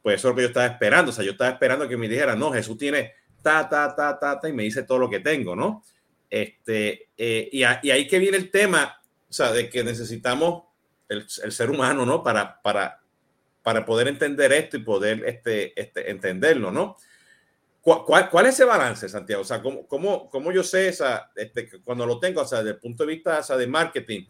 pues 0.01 0.15
eso 0.15 0.29
es 0.29 0.31
lo 0.31 0.35
que 0.35 0.41
yo 0.41 0.47
estaba 0.47 0.65
esperando. 0.65 1.11
O 1.11 1.13
sea, 1.13 1.23
yo 1.23 1.31
estaba 1.31 1.51
esperando 1.51 1.87
que 1.87 1.97
me 1.97 2.07
dijera, 2.09 2.35
no, 2.35 2.51
Jesús 2.51 2.77
tiene 2.77 3.13
ta, 3.41 3.69
ta, 3.69 3.95
ta, 3.95 4.17
ta, 4.17 4.39
ta, 4.39 4.49
y 4.49 4.53
me 4.53 4.63
dice 4.63 4.83
todo 4.83 4.97
lo 4.97 5.09
que 5.09 5.19
tengo, 5.19 5.55
¿no? 5.55 5.83
Este, 6.29 7.09
eh, 7.15 7.49
y, 7.51 7.59
y, 7.59 7.91
ahí 7.91 8.07
que 8.07 8.17
viene 8.17 8.37
el 8.37 8.49
tema, 8.49 8.99
sea, 9.35 9.51
de 9.51 9.69
que 9.69 9.83
necesitamos 9.83 10.63
el, 11.09 11.25
el 11.43 11.51
ser 11.51 11.69
humano, 11.69 12.05
¿no? 12.05 12.23
Para, 12.23 12.61
para, 12.61 13.01
para 13.63 13.85
poder 13.85 14.07
entender 14.07 14.53
esto 14.53 14.77
y 14.77 14.81
poder 14.83 15.23
este, 15.25 15.79
este, 15.79 16.11
entenderlo, 16.11 16.71
¿no? 16.71 16.97
¿Cuál, 17.81 18.29
¿Cuál, 18.31 18.47
es 18.47 18.55
ese 18.55 18.63
balance, 18.63 19.07
Santiago? 19.07 19.43
O 19.43 19.45
sea, 19.45 19.61
¿cómo, 19.61 19.87
cómo, 19.87 20.27
cómo 20.29 20.51
yo 20.51 20.63
sé 20.63 20.87
esa, 20.87 21.31
este, 21.35 21.69
cuando 21.83 22.05
lo 22.05 22.19
tengo, 22.19 22.41
o 22.41 22.45
sea, 22.45 22.59
desde 22.59 22.71
el 22.71 22.79
punto 22.79 23.03
de 23.03 23.13
vista 23.13 23.39
o 23.39 23.43
sea, 23.43 23.57
de 23.57 23.67
marketing, 23.67 24.25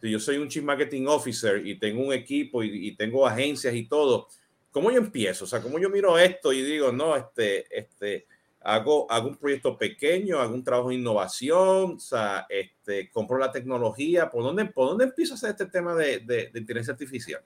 si 0.00 0.10
yo 0.10 0.18
soy 0.18 0.38
un 0.38 0.48
chief 0.48 0.64
marketing 0.64 1.06
officer 1.06 1.64
y 1.64 1.78
tengo 1.78 2.04
un 2.04 2.12
equipo 2.12 2.64
y, 2.64 2.88
y, 2.88 2.96
tengo 2.96 3.24
agencias 3.24 3.74
y 3.74 3.86
todo, 3.86 4.26
¿cómo 4.72 4.90
yo 4.90 4.98
empiezo? 4.98 5.44
O 5.44 5.48
sea, 5.48 5.60
¿cómo 5.60 5.78
yo 5.78 5.88
miro 5.88 6.18
esto 6.18 6.52
y 6.52 6.62
digo, 6.62 6.90
no, 6.90 7.16
este, 7.16 7.66
este, 7.76 8.26
hago, 8.66 9.10
hago 9.10 9.28
un 9.28 9.36
proyecto 9.36 9.78
pequeño, 9.78 10.40
hago 10.40 10.52
un 10.52 10.64
trabajo 10.64 10.88
de 10.88 10.96
innovación, 10.96 11.94
o 11.94 12.00
sea, 12.00 12.46
este, 12.48 13.08
compro 13.10 13.38
la 13.38 13.52
tecnología, 13.52 14.28
¿por 14.28 14.42
dónde, 14.42 14.66
por 14.66 14.88
dónde 14.88 15.04
empiezo 15.04 15.34
a 15.34 15.36
hacer 15.36 15.50
este 15.50 15.66
tema 15.66 15.94
de, 15.94 16.18
de, 16.18 16.50
de 16.52 16.58
inteligencia 16.58 16.92
artificial? 16.92 17.42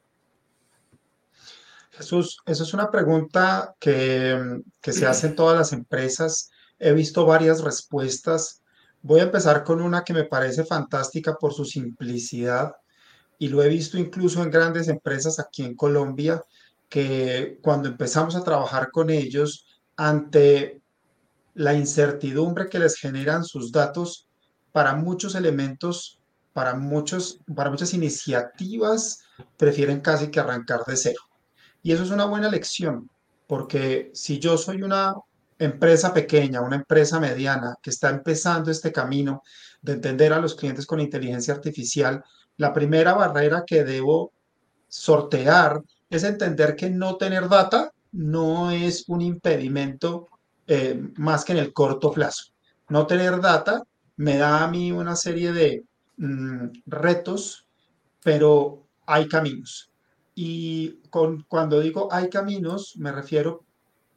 Jesús, 1.91 2.39
esa 2.47 2.63
es 2.63 2.73
una 2.73 2.91
pregunta 2.91 3.75
que, 3.79 4.63
que 4.81 4.93
se 4.93 5.07
hace 5.07 5.27
en 5.27 5.37
todas 5.37 5.59
las 5.59 5.75
empresas. 5.75 6.51
He 6.79 6.93
visto 6.95 7.27
varias 7.27 7.63
respuestas. 7.63 8.63
Voy 9.03 9.21
a 9.21 9.25
empezar 9.25 9.63
con 9.65 9.83
una 9.83 10.03
que 10.05 10.15
me 10.15 10.25
parece 10.25 10.65
fantástica 10.65 11.35
por 11.35 11.53
su 11.53 11.67
simplicidad 11.67 12.77
y 13.39 13.49
lo 13.49 13.63
he 13.63 13.69
visto 13.69 13.99
incluso 13.99 14.43
en 14.43 14.51
grandes 14.51 14.89
empresas 14.89 15.39
aquí 15.39 15.65
en 15.65 15.75
Colombia, 15.75 16.43
que 16.89 17.59
cuando 17.61 17.89
empezamos 17.89 18.35
a 18.37 18.45
trabajar 18.45 18.91
con 18.91 19.11
ellos, 19.11 19.67
ante 19.97 20.80
la 21.61 21.75
incertidumbre 21.75 22.71
que 22.71 22.79
les 22.79 22.97
generan 22.97 23.45
sus 23.45 23.71
datos, 23.71 24.27
para 24.73 24.95
muchos 24.95 25.35
elementos, 25.35 26.19
para, 26.55 26.75
muchos, 26.75 27.39
para 27.55 27.69
muchas 27.69 27.93
iniciativas, 27.93 29.21
prefieren 29.59 30.01
casi 30.01 30.29
que 30.31 30.41
arrancar 30.41 30.87
de 30.87 30.97
cero. 30.97 31.21
Y 31.83 31.93
eso 31.93 32.03
es 32.03 32.11
una 32.11 32.25
buena 32.25 32.49
lección, 32.49 33.11
porque 33.47 34.11
si 34.15 34.39
yo 34.39 34.57
soy 34.57 34.81
una 34.81 35.15
empresa 35.59 36.15
pequeña, 36.15 36.63
una 36.63 36.77
empresa 36.77 37.21
mediana 37.21 37.77
que 37.83 37.91
está 37.91 38.09
empezando 38.09 38.71
este 38.71 38.91
camino 38.91 39.43
de 39.83 39.93
entender 39.93 40.33
a 40.33 40.41
los 40.41 40.55
clientes 40.55 40.87
con 40.87 40.99
inteligencia 40.99 41.53
artificial, 41.53 42.25
la 42.57 42.73
primera 42.73 43.13
barrera 43.13 43.65
que 43.67 43.85
debo 43.85 44.33
sortear 44.89 45.83
es 46.09 46.25
entender 46.25 46.75
que 46.75 46.89
no 46.89 47.19
tener 47.19 47.51
data 47.51 47.93
no 48.13 48.71
es 48.71 49.05
un 49.09 49.21
impedimento 49.21 50.27
eh, 50.73 51.03
más 51.17 51.45
que 51.45 51.51
en 51.51 51.59
el 51.59 51.73
corto 51.73 52.13
plazo. 52.13 52.53
No 52.91 53.05
tener 53.05 53.41
data 53.41 53.83
me 54.15 54.37
da 54.37 54.63
a 54.63 54.69
mí 54.71 54.93
una 54.93 55.17
serie 55.17 55.53
de 55.53 55.83
mm, 56.17 56.67
retos, 56.87 57.67
pero 58.23 58.87
hay 59.05 59.27
caminos. 59.27 59.91
Y 60.33 61.01
con, 61.11 61.43
cuando 61.49 61.81
digo 61.81 62.07
hay 62.13 62.31
caminos, 62.31 62.95
me 62.99 63.11
refiero 63.11 63.65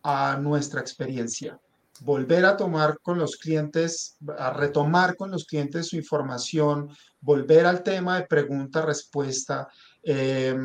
a 0.03 0.37
nuestra 0.39 0.79
experiencia. 0.79 1.59
Volver 2.01 2.45
a 2.45 2.55
tomar 2.55 2.99
con 3.01 3.17
los 3.17 3.35
clientes, 3.37 4.19
a 4.37 4.53
retomar 4.53 5.15
con 5.15 5.31
los 5.31 5.45
clientes 5.45 5.87
su 5.87 5.95
información, 5.95 6.87
volver 7.19 7.65
al 7.65 7.81
tema 7.81 8.19
de 8.19 8.27
pregunta-respuesta. 8.27 9.69
Eh, 10.03 10.55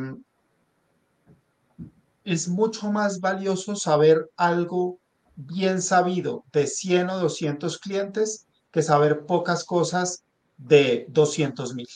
es 2.23 2.47
mucho 2.47 2.91
más 2.91 3.19
valioso 3.19 3.75
saber 3.75 4.29
algo 4.37 4.99
bien 5.39 5.81
sabido 5.81 6.43
de 6.51 6.67
100 6.67 7.09
o 7.11 7.19
200 7.19 7.77
clientes 7.79 8.45
que 8.71 8.81
saber 8.81 9.25
pocas 9.25 9.63
cosas 9.63 10.23
de 10.57 11.05
200 11.07 11.73
mil. 11.75 11.87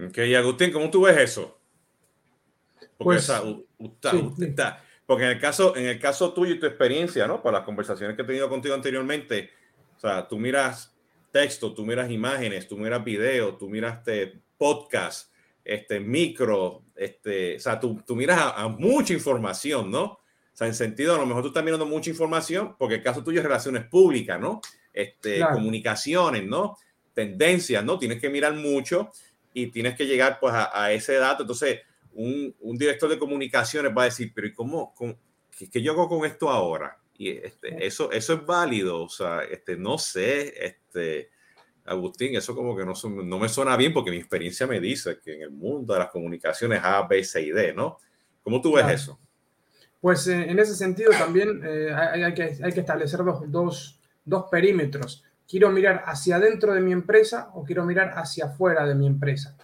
Ok, 0.00 0.18
Agustín, 0.36 0.72
¿cómo 0.72 0.90
tú 0.90 1.02
ves 1.02 1.18
eso? 1.18 1.58
Porque, 2.96 3.18
pues, 3.18 3.28
o 3.28 3.32
sea, 3.32 3.42
usted, 3.78 4.10
sí, 4.10 4.16
usted 4.18 4.54
porque 5.04 5.24
en 5.24 5.30
el 5.30 5.40
caso, 5.40 5.76
en 5.76 5.86
el 5.86 5.98
caso 5.98 6.32
tuyo 6.32 6.54
y 6.54 6.60
tu 6.60 6.66
experiencia, 6.66 7.26
¿no? 7.26 7.42
Para 7.42 7.58
las 7.58 7.66
conversaciones 7.66 8.16
que 8.16 8.22
he 8.22 8.26
tenido 8.26 8.48
contigo 8.48 8.74
anteriormente, 8.74 9.50
o 9.96 10.00
sea, 10.00 10.26
tú 10.28 10.38
miras 10.38 10.94
texto, 11.32 11.74
tú 11.74 11.84
miras 11.84 12.08
imágenes, 12.10 12.68
tú 12.68 12.78
miras 12.78 13.02
video, 13.02 13.56
tú 13.56 13.68
miras 13.68 13.98
este 13.98 14.40
podcast, 14.56 15.32
este 15.64 15.98
micro, 15.98 16.84
este, 16.94 17.56
o 17.56 17.60
sea, 17.60 17.80
tú, 17.80 18.00
tú 18.06 18.14
miras 18.14 18.38
a, 18.38 18.62
a, 18.62 18.68
mucha 18.68 19.12
información, 19.12 19.90
¿no? 19.90 20.20
O 20.54 20.56
sea, 20.56 20.68
en 20.68 20.74
sentido, 20.74 21.16
a 21.16 21.18
lo 21.18 21.26
mejor 21.26 21.42
tú 21.42 21.48
estás 21.48 21.64
mirando 21.64 21.84
mucha 21.84 22.10
información, 22.10 22.76
porque 22.78 22.94
el 22.94 23.02
caso 23.02 23.24
tuyo 23.24 23.40
es 23.40 23.44
relaciones 23.44 23.86
públicas, 23.86 24.38
¿no? 24.40 24.60
Este, 24.92 25.38
claro. 25.38 25.54
comunicaciones, 25.54 26.46
¿no? 26.46 26.78
Tendencias, 27.12 27.84
¿no? 27.84 27.98
Tienes 27.98 28.20
que 28.20 28.30
mirar 28.30 28.54
mucho 28.54 29.10
y 29.52 29.66
tienes 29.66 29.96
que 29.96 30.06
llegar 30.06 30.38
pues 30.40 30.54
a, 30.54 30.84
a 30.84 30.92
ese 30.92 31.14
dato. 31.14 31.42
Entonces, 31.42 31.80
un, 32.12 32.54
un, 32.60 32.78
director 32.78 33.10
de 33.10 33.18
comunicaciones 33.18 33.92
va 33.96 34.02
a 34.02 34.06
decir, 34.06 34.30
pero 34.32 34.46
¿y 34.46 34.54
cómo, 34.54 34.94
cómo 34.94 35.18
qué, 35.58 35.68
qué, 35.68 35.82
yo 35.82 35.90
hago 35.90 36.08
con 36.08 36.24
esto 36.24 36.48
ahora? 36.48 36.98
Y 37.18 37.30
este, 37.30 37.84
eso, 37.84 38.12
eso 38.12 38.34
es 38.34 38.46
válido, 38.46 39.02
o 39.02 39.08
sea, 39.08 39.42
este, 39.42 39.76
no 39.76 39.98
sé, 39.98 40.54
este, 40.64 41.30
Agustín, 41.84 42.36
eso 42.36 42.54
como 42.54 42.76
que 42.76 42.84
no, 42.84 42.92
no 43.24 43.38
me 43.38 43.48
suena 43.48 43.76
bien 43.76 43.92
porque 43.92 44.12
mi 44.12 44.16
experiencia 44.18 44.68
me 44.68 44.80
dice 44.80 45.18
que 45.22 45.34
en 45.34 45.42
el 45.42 45.50
mundo 45.50 45.92
de 45.94 45.98
las 45.98 46.10
comunicaciones 46.10 46.80
A, 46.82 47.02
B, 47.06 47.22
C 47.24 47.42
y 47.42 47.50
D, 47.50 47.74
¿no? 47.74 47.98
¿Cómo 48.42 48.60
tú 48.60 48.72
ves 48.72 48.84
claro. 48.84 48.96
eso? 48.96 49.20
Pues 50.04 50.26
eh, 50.26 50.50
en 50.50 50.58
ese 50.58 50.74
sentido 50.74 51.12
también 51.18 51.62
eh, 51.64 51.90
hay, 51.94 52.34
que, 52.34 52.58
establecer 52.78 53.24
dos, 53.24 53.50
dos, 53.50 53.98
dos 54.22 54.44
perímetros 54.50 55.24
quiero 55.48 55.70
mirar 55.70 56.02
hacia 56.04 56.36
adentro 56.36 56.74
de 56.74 56.82
mi 56.82 56.92
empresa 56.92 57.48
o 57.54 57.64
quiero 57.64 57.86
mirar 57.86 58.12
hacia 58.14 58.44
afuera 58.44 58.86
de 58.86 58.94
mi 58.94 59.06
empresa. 59.06 59.56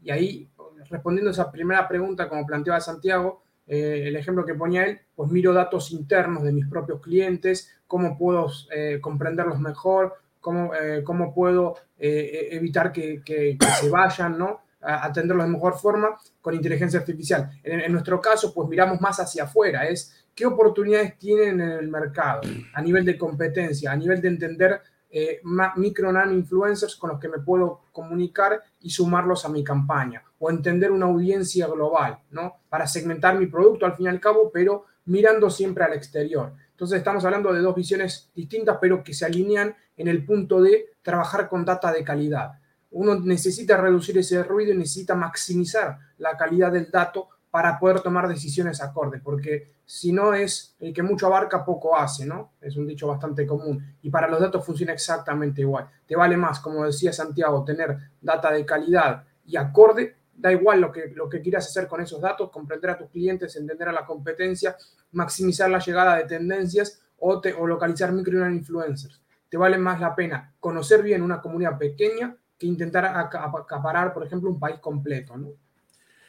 Y 0.00 0.12
ahí, 0.12 0.48
respondiendo 0.88 1.30
a 1.30 1.32
esa 1.32 1.50
primera 1.50 1.88
pregunta, 1.88 2.28
como 2.28 2.46
planteaba 2.46 2.78
Santiago, 2.78 3.42
eh, 3.66 4.04
el 4.06 4.14
ejemplo 4.14 4.46
que 4.46 4.54
ponía 4.54 4.84
él, 4.84 5.00
pues 5.16 5.32
miro 5.32 5.52
datos 5.52 5.90
internos 5.90 6.44
de 6.44 6.52
mis 6.52 6.68
propios 6.68 7.00
clientes, 7.00 7.74
cómo 7.88 8.16
puedo 8.16 8.52
comprenderlos 9.00 9.58
mejor, 9.58 10.14
cómo, 10.38 10.70
cómo 11.02 11.34
puedo 11.34 11.74
eh, 11.98 12.50
evitar 12.52 12.92
que, 12.92 13.20
que, 13.24 13.58
se 13.80 13.90
vayan, 13.90 14.38
¿no? 14.38 14.60
Atenderlos 14.80 15.46
de 15.46 15.52
mejor 15.52 15.78
forma 15.78 16.16
con 16.40 16.54
inteligencia 16.54 17.00
artificial. 17.00 17.50
En, 17.62 17.80
en 17.80 17.92
nuestro 17.92 18.20
caso, 18.20 18.54
pues 18.54 18.68
miramos 18.68 19.00
más 19.00 19.18
hacia 19.18 19.44
afuera, 19.44 19.86
es 19.86 20.24
qué 20.34 20.46
oportunidades 20.46 21.18
tienen 21.18 21.60
en 21.60 21.70
el 21.70 21.88
mercado 21.88 22.42
a 22.72 22.80
nivel 22.80 23.04
de 23.04 23.18
competencia, 23.18 23.90
a 23.90 23.96
nivel 23.96 24.20
de 24.20 24.28
entender 24.28 24.80
eh, 25.10 25.40
micro 25.76 26.12
nano 26.12 26.32
influencers 26.32 26.94
con 26.96 27.10
los 27.10 27.18
que 27.18 27.28
me 27.28 27.38
puedo 27.38 27.84
comunicar 27.92 28.62
y 28.80 28.90
sumarlos 28.90 29.44
a 29.44 29.48
mi 29.48 29.64
campaña 29.64 30.22
o 30.38 30.50
entender 30.50 30.92
una 30.92 31.06
audiencia 31.06 31.66
global, 31.66 32.18
¿no? 32.30 32.58
Para 32.68 32.86
segmentar 32.86 33.38
mi 33.38 33.46
producto 33.46 33.86
al 33.86 33.96
fin 33.96 34.06
y 34.06 34.08
al 34.10 34.20
cabo, 34.20 34.50
pero 34.52 34.84
mirando 35.06 35.48
siempre 35.48 35.84
al 35.84 35.94
exterior. 35.94 36.52
Entonces 36.70 36.98
estamos 36.98 37.24
hablando 37.24 37.52
de 37.52 37.60
dos 37.60 37.74
visiones 37.74 38.30
distintas, 38.34 38.76
pero 38.80 39.02
que 39.02 39.14
se 39.14 39.24
alinean 39.24 39.74
en 39.96 40.08
el 40.08 40.24
punto 40.24 40.60
de 40.60 40.90
trabajar 41.02 41.48
con 41.48 41.64
data 41.64 41.90
de 41.90 42.04
calidad. 42.04 42.57
Uno 42.90 43.18
necesita 43.20 43.76
reducir 43.76 44.18
ese 44.18 44.42
ruido 44.42 44.72
y 44.72 44.78
necesita 44.78 45.14
maximizar 45.14 45.98
la 46.18 46.36
calidad 46.36 46.72
del 46.72 46.90
dato 46.90 47.28
para 47.50 47.78
poder 47.78 48.00
tomar 48.00 48.28
decisiones 48.28 48.82
acordes, 48.82 49.22
porque 49.22 49.72
si 49.84 50.12
no 50.12 50.34
es 50.34 50.76
el 50.80 50.92
que 50.92 51.02
mucho 51.02 51.26
abarca, 51.26 51.64
poco 51.64 51.96
hace, 51.96 52.26
¿no? 52.26 52.52
Es 52.60 52.76
un 52.76 52.86
dicho 52.86 53.08
bastante 53.08 53.46
común. 53.46 53.96
Y 54.02 54.10
para 54.10 54.28
los 54.28 54.38
datos 54.38 54.64
funciona 54.64 54.92
exactamente 54.92 55.62
igual. 55.62 55.88
Te 56.06 56.14
vale 56.14 56.36
más, 56.36 56.60
como 56.60 56.84
decía 56.84 57.12
Santiago, 57.12 57.64
tener 57.64 57.96
data 58.20 58.52
de 58.52 58.66
calidad 58.66 59.24
y 59.46 59.56
acorde, 59.56 60.16
da 60.34 60.52
igual 60.52 60.80
lo 60.80 60.92
que, 60.92 61.08
lo 61.14 61.28
que 61.28 61.40
quieras 61.40 61.66
hacer 61.66 61.88
con 61.88 62.02
esos 62.02 62.20
datos, 62.20 62.50
comprender 62.50 62.90
a 62.90 62.98
tus 62.98 63.08
clientes, 63.08 63.56
entender 63.56 63.88
a 63.88 63.92
la 63.92 64.04
competencia, 64.04 64.76
maximizar 65.12 65.70
la 65.70 65.78
llegada 65.78 66.16
de 66.16 66.24
tendencias 66.24 67.00
o, 67.18 67.40
te, 67.40 67.54
o 67.54 67.66
localizar 67.66 68.12
micro 68.12 68.48
influencers. 68.48 69.22
Te 69.48 69.56
vale 69.56 69.78
más 69.78 70.00
la 70.00 70.14
pena 70.14 70.54
conocer 70.60 71.02
bien 71.02 71.22
una 71.22 71.40
comunidad 71.40 71.78
pequeña 71.78 72.36
que 72.58 72.66
intentar 72.66 73.04
acaparar, 73.06 74.12
por 74.12 74.26
ejemplo, 74.26 74.50
un 74.50 74.58
país 74.58 74.78
completo, 74.80 75.36
¿no? 75.36 75.52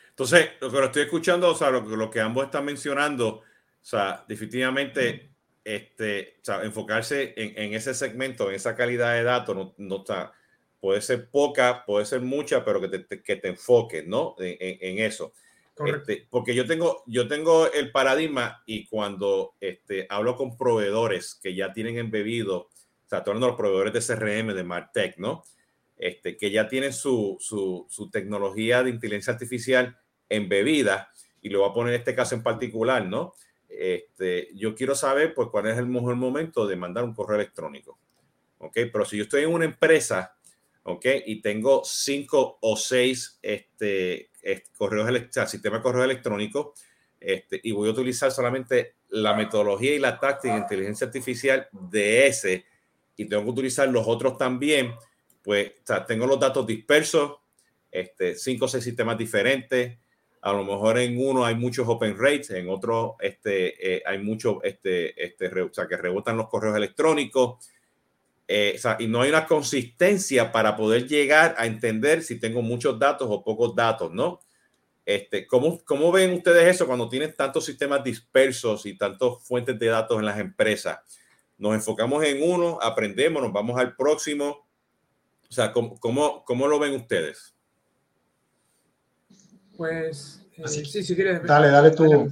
Entonces, 0.09 0.49
lo 0.59 0.69
que 0.69 0.77
lo 0.77 0.85
estoy 0.85 1.01
escuchando, 1.03 1.49
o 1.49 1.55
sea, 1.55 1.71
lo, 1.71 1.81
lo 1.81 2.09
que 2.09 2.19
ambos 2.19 2.45
están 2.45 2.65
mencionando, 2.65 3.27
o 3.27 3.43
sea, 3.81 4.25
definitivamente, 4.27 5.31
este, 5.63 6.35
o 6.41 6.45
sea, 6.45 6.63
enfocarse 6.63 7.33
en, 7.37 7.57
en, 7.57 7.73
ese 7.73 7.93
segmento, 7.93 8.49
en 8.49 8.55
esa 8.55 8.75
calidad 8.75 9.13
de 9.13 9.23
datos, 9.23 9.55
no, 9.55 9.73
no 9.77 9.97
está, 9.97 10.33
puede 10.79 11.01
ser 11.01 11.29
poca, 11.29 11.83
puede 11.85 12.05
ser 12.05 12.21
mucha, 12.21 12.63
pero 12.63 12.81
que 12.81 12.99
te, 12.99 13.23
que 13.23 13.35
te 13.37 13.47
enfoques, 13.47 14.05
¿no? 14.05 14.35
En, 14.39 14.57
en, 14.59 14.99
eso. 14.99 15.33
Este, 15.85 16.27
porque 16.29 16.53
yo 16.53 16.67
tengo, 16.67 17.03
yo 17.07 17.27
tengo 17.29 17.71
el 17.71 17.91
paradigma 17.91 18.61
y 18.65 18.85
cuando 18.87 19.53
este, 19.61 20.05
hablo 20.09 20.35
con 20.35 20.57
proveedores 20.57 21.39
que 21.41 21.55
ya 21.55 21.71
tienen 21.71 21.97
embebido, 21.97 22.57
o 22.57 23.09
sea, 23.09 23.23
todos 23.23 23.39
los 23.39 23.55
proveedores 23.55 23.93
de 23.93 24.15
CRM, 24.15 24.53
de 24.53 24.63
Martech, 24.63 25.17
¿no? 25.17 25.43
Este, 25.99 26.37
que 26.37 26.49
ya 26.49 26.67
tienen 26.67 26.93
su, 26.93 27.37
su, 27.41 27.85
su 27.89 28.09
tecnología 28.09 28.81
de 28.81 28.89
inteligencia 28.89 29.33
artificial 29.33 29.99
embebida, 30.29 31.11
y 31.41 31.49
le 31.49 31.57
voy 31.57 31.69
a 31.69 31.73
poner 31.73 31.93
este 31.93 32.15
caso 32.15 32.35
en 32.35 32.41
particular, 32.41 33.05
¿no? 33.05 33.33
Este, 33.67 34.49
yo 34.55 34.75
quiero 34.75 34.95
saber, 34.95 35.33
pues, 35.33 35.49
cuál 35.49 35.67
es 35.67 35.77
el 35.77 35.87
mejor 35.87 36.15
momento 36.15 36.65
de 36.65 36.75
mandar 36.75 37.03
un 37.03 37.13
correo 37.13 37.35
electrónico. 37.35 37.99
¿Ok? 38.59 38.73
Pero 38.91 39.05
si 39.05 39.17
yo 39.17 39.23
estoy 39.23 39.43
en 39.43 39.53
una 39.53 39.65
empresa, 39.65 40.35
¿ok? 40.83 41.05
Y 41.25 41.41
tengo 41.41 41.81
cinco 41.85 42.57
o 42.61 42.75
seis 42.75 43.37
este, 43.41 44.31
correos 44.77 45.07
sistema 45.47 45.77
de 45.77 45.83
correo 45.83 46.03
electrónico, 46.03 46.73
este, 47.19 47.59
y 47.63 47.71
voy 47.71 47.89
a 47.89 47.91
utilizar 47.91 48.31
solamente 48.31 48.95
la 49.09 49.33
metodología 49.33 49.93
y 49.95 49.99
la 49.99 50.19
táctica 50.19 50.53
de 50.53 50.61
inteligencia 50.61 51.07
artificial 51.07 51.67
de 51.71 52.27
ese, 52.27 52.65
y 53.15 53.25
tengo 53.25 53.43
que 53.43 53.49
utilizar 53.49 53.87
los 53.89 54.07
otros 54.07 54.37
también, 54.37 54.93
pues 55.43 55.73
tengo 56.07 56.27
los 56.27 56.39
datos 56.39 56.65
dispersos, 56.65 57.37
este, 57.91 58.35
cinco 58.35 58.65
o 58.65 58.67
seis 58.67 58.83
sistemas 58.83 59.17
diferentes, 59.17 59.97
a 60.41 60.53
lo 60.53 60.63
mejor 60.63 60.97
en 60.99 61.17
uno 61.17 61.45
hay 61.45 61.55
muchos 61.55 61.87
open 61.87 62.17
rates, 62.17 62.51
en 62.51 62.69
otro 62.69 63.17
este, 63.19 63.95
eh, 63.95 64.03
hay 64.05 64.19
mucho, 64.19 64.63
este, 64.63 65.21
este, 65.23 65.47
o 65.61 65.73
sea, 65.73 65.87
que 65.87 65.97
rebotan 65.97 66.37
los 66.37 66.47
correos 66.47 66.77
electrónicos. 66.77 67.67
Eh, 68.47 68.73
o 68.75 68.79
sea, 68.79 68.97
y 68.99 69.07
no 69.07 69.21
hay 69.21 69.29
una 69.29 69.45
consistencia 69.45 70.51
para 70.51 70.75
poder 70.75 71.07
llegar 71.07 71.55
a 71.57 71.67
entender 71.67 72.23
si 72.23 72.39
tengo 72.39 72.61
muchos 72.61 72.97
datos 72.97 73.27
o 73.29 73.43
pocos 73.43 73.75
datos, 73.75 74.11
¿no? 74.11 74.39
Este, 75.05 75.45
¿cómo, 75.45 75.83
¿Cómo 75.85 76.11
ven 76.11 76.33
ustedes 76.33 76.67
eso 76.67 76.87
cuando 76.87 77.09
tienen 77.09 77.35
tantos 77.35 77.65
sistemas 77.65 78.03
dispersos 78.03 78.85
y 78.85 78.97
tantas 78.97 79.43
fuentes 79.43 79.77
de 79.77 79.87
datos 79.87 80.19
en 80.19 80.25
las 80.25 80.39
empresas? 80.39 80.99
Nos 81.57 81.75
enfocamos 81.75 82.23
en 82.23 82.41
uno, 82.41 82.79
aprendemos, 82.81 83.43
nos 83.43 83.51
vamos 83.51 83.77
al 83.77 83.95
próximo. 83.95 84.68
O 85.49 85.53
sea, 85.53 85.71
¿cómo, 85.71 85.99
cómo, 85.99 86.43
cómo 86.45 86.67
lo 86.67 86.79
ven 86.79 86.93
ustedes? 86.93 87.55
Pues 89.75 90.45
eh, 90.57 90.67
sí, 90.67 91.03
si 91.03 91.15
quieres. 91.15 91.41
Dale, 91.43 91.69
dale 91.69 91.91
tú. 91.91 92.31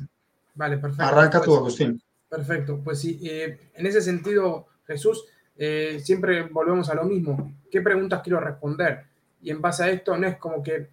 Vale, 0.53 0.77
perfecto. 0.77 1.03
Arranca 1.03 1.39
tú, 1.39 1.45
pues, 1.45 1.57
Agustín. 1.59 2.01
Perfecto. 2.29 2.79
Pues 2.83 2.99
sí, 2.99 3.19
eh, 3.23 3.71
en 3.73 3.85
ese 3.85 4.01
sentido, 4.01 4.67
Jesús, 4.85 5.25
eh, 5.57 5.99
siempre 6.03 6.43
volvemos 6.43 6.89
a 6.89 6.95
lo 6.95 7.05
mismo. 7.05 7.55
¿Qué 7.71 7.81
preguntas 7.81 8.21
quiero 8.21 8.39
responder? 8.39 9.05
Y 9.41 9.49
en 9.49 9.61
base 9.61 9.83
a 9.83 9.89
esto, 9.89 10.15
no 10.17 10.27
es 10.27 10.37
como 10.37 10.61
que. 10.61 10.89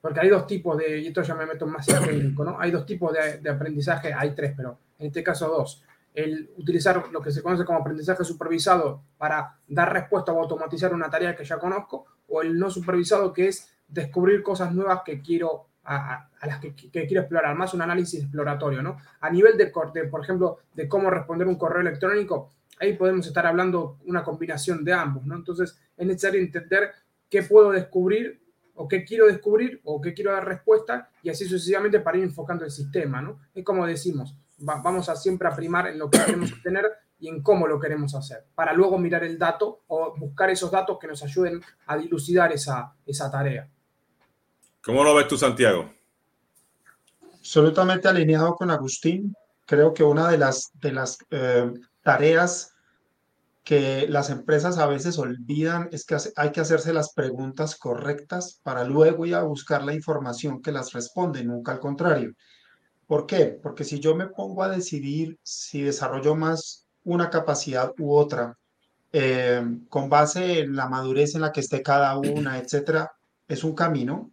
Porque 0.00 0.20
hay 0.20 0.28
dos 0.28 0.46
tipos 0.46 0.78
de. 0.78 1.00
Y 1.00 1.08
esto 1.08 1.22
ya 1.22 1.34
me 1.34 1.44
meto 1.44 1.66
más 1.66 1.86
en 1.88 2.04
técnico, 2.04 2.44
¿no? 2.44 2.58
Hay 2.58 2.70
dos 2.70 2.86
tipos 2.86 3.12
de, 3.12 3.38
de 3.38 3.50
aprendizaje, 3.50 4.14
hay 4.14 4.34
tres, 4.34 4.54
pero 4.56 4.78
en 4.98 5.08
este 5.08 5.22
caso 5.22 5.48
dos 5.48 5.82
el 6.16 6.50
utilizar 6.56 7.10
lo 7.12 7.20
que 7.20 7.30
se 7.30 7.42
conoce 7.42 7.66
como 7.66 7.80
aprendizaje 7.80 8.24
supervisado 8.24 9.02
para 9.18 9.60
dar 9.68 9.92
respuesta 9.92 10.32
o 10.32 10.40
automatizar 10.40 10.94
una 10.94 11.10
tarea 11.10 11.36
que 11.36 11.44
ya 11.44 11.58
conozco, 11.58 12.06
o 12.26 12.40
el 12.40 12.58
no 12.58 12.70
supervisado 12.70 13.34
que 13.34 13.48
es 13.48 13.70
descubrir 13.86 14.42
cosas 14.42 14.74
nuevas 14.74 15.02
que 15.04 15.20
quiero 15.20 15.66
a, 15.84 16.28
las 16.42 16.58
que, 16.58 16.74
quiero 16.74 17.20
explorar, 17.20 17.54
más 17.54 17.74
un 17.74 17.82
análisis 17.82 18.22
exploratorio, 18.22 18.82
¿no? 18.82 18.96
A 19.20 19.30
nivel 19.30 19.56
de, 19.56 19.66
por 19.66 20.24
ejemplo, 20.24 20.58
de 20.74 20.88
cómo 20.88 21.10
responder 21.10 21.46
un 21.46 21.56
correo 21.56 21.82
electrónico, 21.82 22.50
ahí 22.80 22.94
podemos 22.94 23.26
estar 23.26 23.46
hablando 23.46 23.98
una 24.06 24.24
combinación 24.24 24.84
de 24.84 24.94
ambos, 24.94 25.24
¿no? 25.26 25.36
Entonces, 25.36 25.78
es 25.96 26.06
necesario 26.06 26.40
entender 26.40 26.92
qué 27.28 27.42
puedo 27.42 27.70
descubrir 27.70 28.40
o 28.74 28.88
qué 28.88 29.04
quiero 29.04 29.26
descubrir 29.26 29.80
o 29.84 30.00
qué 30.00 30.14
quiero 30.14 30.32
dar 30.32 30.46
respuesta 30.46 31.10
y 31.22 31.28
así 31.28 31.44
sucesivamente 31.44 32.00
para 32.00 32.18
ir 32.18 32.24
enfocando 32.24 32.64
el 32.64 32.70
sistema, 32.70 33.20
¿no? 33.20 33.38
Es 33.54 33.64
como 33.64 33.86
decimos, 33.86 34.34
vamos 34.58 35.08
a 35.08 35.16
siempre 35.16 35.48
a 35.48 35.54
primar 35.54 35.86
en 35.86 35.98
lo 35.98 36.10
que 36.10 36.18
queremos 36.18 36.52
obtener 36.52 36.86
y 37.18 37.28
en 37.28 37.42
cómo 37.42 37.66
lo 37.66 37.80
queremos 37.80 38.14
hacer, 38.14 38.44
para 38.54 38.72
luego 38.72 38.98
mirar 38.98 39.24
el 39.24 39.38
dato 39.38 39.82
o 39.86 40.14
buscar 40.16 40.50
esos 40.50 40.70
datos 40.70 40.98
que 40.98 41.06
nos 41.06 41.22
ayuden 41.22 41.62
a 41.86 41.96
dilucidar 41.96 42.52
esa, 42.52 42.94
esa 43.06 43.30
tarea. 43.30 43.68
¿Cómo 44.82 45.02
lo 45.02 45.14
ves 45.14 45.26
tú, 45.26 45.36
Santiago? 45.36 45.90
Absolutamente 47.32 48.08
alineado 48.08 48.54
con 48.54 48.70
Agustín. 48.70 49.34
Creo 49.64 49.92
que 49.94 50.04
una 50.04 50.28
de 50.28 50.38
las, 50.38 50.70
de 50.74 50.92
las 50.92 51.18
eh, 51.30 51.72
tareas 52.02 52.76
que 53.64 54.06
las 54.08 54.30
empresas 54.30 54.78
a 54.78 54.86
veces 54.86 55.18
olvidan 55.18 55.88
es 55.90 56.06
que 56.06 56.16
hay 56.36 56.52
que 56.52 56.60
hacerse 56.60 56.92
las 56.92 57.12
preguntas 57.12 57.74
correctas 57.76 58.60
para 58.62 58.84
luego 58.84 59.26
ir 59.26 59.34
a 59.34 59.42
buscar 59.42 59.82
la 59.82 59.92
información 59.92 60.62
que 60.62 60.70
las 60.70 60.92
responde, 60.92 61.42
nunca 61.42 61.72
al 61.72 61.80
contrario. 61.80 62.32
¿Por 63.06 63.26
qué? 63.26 63.58
Porque 63.62 63.84
si 63.84 64.00
yo 64.00 64.14
me 64.16 64.26
pongo 64.28 64.62
a 64.62 64.68
decidir 64.68 65.38
si 65.42 65.82
desarrollo 65.82 66.34
más 66.34 66.86
una 67.04 67.30
capacidad 67.30 67.92
u 67.98 68.14
otra, 68.14 68.58
eh, 69.12 69.62
con 69.88 70.08
base 70.08 70.60
en 70.60 70.74
la 70.74 70.88
madurez 70.88 71.34
en 71.34 71.42
la 71.42 71.52
que 71.52 71.60
esté 71.60 71.82
cada 71.82 72.18
una, 72.18 72.58
etcétera, 72.58 73.12
es 73.48 73.62
un 73.64 73.74
camino, 73.74 74.32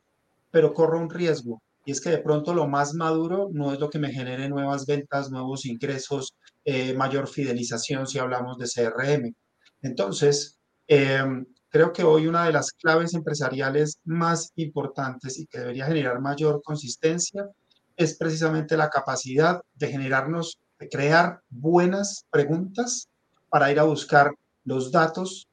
pero 0.51 0.73
corro 0.73 0.99
un 0.99 1.09
riesgo. 1.09 1.61
Y 1.85 1.91
es 1.91 2.01
que 2.01 2.09
de 2.09 2.17
pronto 2.19 2.53
lo 2.53 2.67
más 2.67 2.93
maduro 2.93 3.49
no 3.51 3.73
es 3.73 3.79
lo 3.79 3.89
que 3.89 3.99
me 3.99 4.11
genere 4.11 4.49
nuevas 4.49 4.85
ventas, 4.85 5.29
nuevos 5.29 5.65
ingresos, 5.65 6.33
eh, 6.65 6.93
mayor 6.93 7.27
fidelización 7.27 8.07
si 8.07 8.19
hablamos 8.19 8.57
de 8.57 8.67
CRM. 8.67 9.35
Entonces, 9.81 10.57
em, 10.87 11.45
creo 11.69 11.91
que 11.93 12.03
hoy 12.03 12.27
una 12.27 12.45
de 12.45 12.53
las 12.53 12.71
claves 12.71 13.13
empresariales 13.13 13.99
más 14.05 14.51
importantes 14.55 15.37
y 15.39 15.45
que 15.47 15.59
debería 15.59 15.85
generar 15.85 16.21
mayor 16.21 16.61
consistencia 16.63 17.49
es 17.97 18.17
precisamente 18.17 18.77
la 18.77 18.89
capacidad 18.89 19.61
de 19.75 19.87
generarnos, 19.87 20.59
de 20.79 20.89
crear 20.89 21.41
buenas 21.49 22.25
preguntas 22.29 23.09
para 23.49 23.71
ir 23.71 23.79
a 23.79 23.83
buscar 23.83 24.33
los 24.65 24.91
datos, 24.91 25.47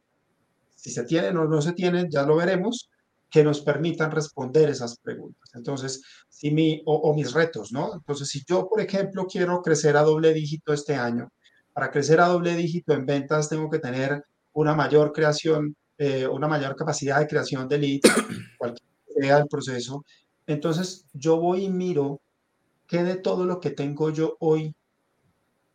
si 0.77 0.91
se 0.91 1.05
tienen 1.05 1.37
o 1.37 1.45
no 1.45 1.61
se 1.61 1.73
tienen, 1.73 2.09
ya 2.11 2.23
lo 2.23 2.37
veremos, 2.37 2.89
que 3.31 3.45
nos 3.45 3.61
permitan 3.61 4.11
responder 4.11 4.71
esas 4.71 4.99
preguntas. 4.99 5.51
Entonces, 5.55 6.03
si 6.29 6.51
mi, 6.51 6.83
o, 6.85 7.15
mis 7.15 7.33
retos, 7.33 7.71
¿no? 7.73 7.95
Entonces, 7.95 8.29
si 8.29 8.43
yo, 8.47 8.69
por 8.69 8.81
ejemplo, 8.81 9.27
quiero 9.27 9.63
crecer 9.63 9.97
a 9.97 10.03
doble 10.03 10.33
dígito 10.33 10.73
este 10.73 10.97
año, 10.97 11.29
para 11.73 11.91
crecer 11.91 12.21
a 12.21 12.27
doble 12.27 12.57
dígito 12.57 12.93
en 12.93 13.07
ventas 13.07 13.49
tengo 13.49 13.71
que 13.71 13.79
tener 13.79 14.25
una 14.53 14.75
mayor 14.75 15.13
creación, 15.13 15.77
eh, 15.99 16.27
una 16.27 16.49
mayor 16.49 16.75
capacidad 16.75 17.21
de 17.21 17.29
creación 17.29 17.69
de 17.69 17.79
leads, 17.79 18.11
cualquier 18.59 18.89
sea 19.21 19.39
el 19.39 19.47
proceso. 19.47 20.05
Entonces, 20.47 21.05
yo 21.13 21.39
voy 21.39 21.65
y 21.65 21.71
miro 21.71 22.21
qué 22.91 23.05
de 23.05 23.17
todo 23.17 23.47
lo 23.47 23.61
que 23.61 23.71
tengo 23.71 24.11
yo 24.11 24.37
hoy 24.41 24.75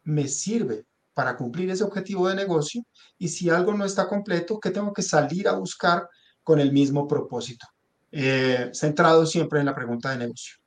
me 0.04 0.28
sirve 0.28 0.86
para 1.14 1.38
cumplir 1.38 1.70
ese 1.70 1.86
objetivo 1.86 2.28
de 2.28 2.36
negocio 2.36 2.84
y 3.18 3.30
si 3.30 3.50
algo 3.50 3.74
no 3.74 3.86
está 3.86 4.08
completo, 4.08 4.60
¿qué 4.60 4.70
tengo 4.70 4.92
que 4.92 5.02
salir 5.02 5.48
a 5.48 5.54
buscar 5.54 6.10
con 6.46 6.60
el 6.60 6.72
mismo 6.72 7.08
propósito, 7.08 7.66
eh, 8.12 8.70
centrado 8.72 9.26
siempre 9.26 9.60
en 9.60 9.66
la 9.66 9.74
pregunta 9.74 10.12
de 10.12 10.18
negocio. 10.20 10.58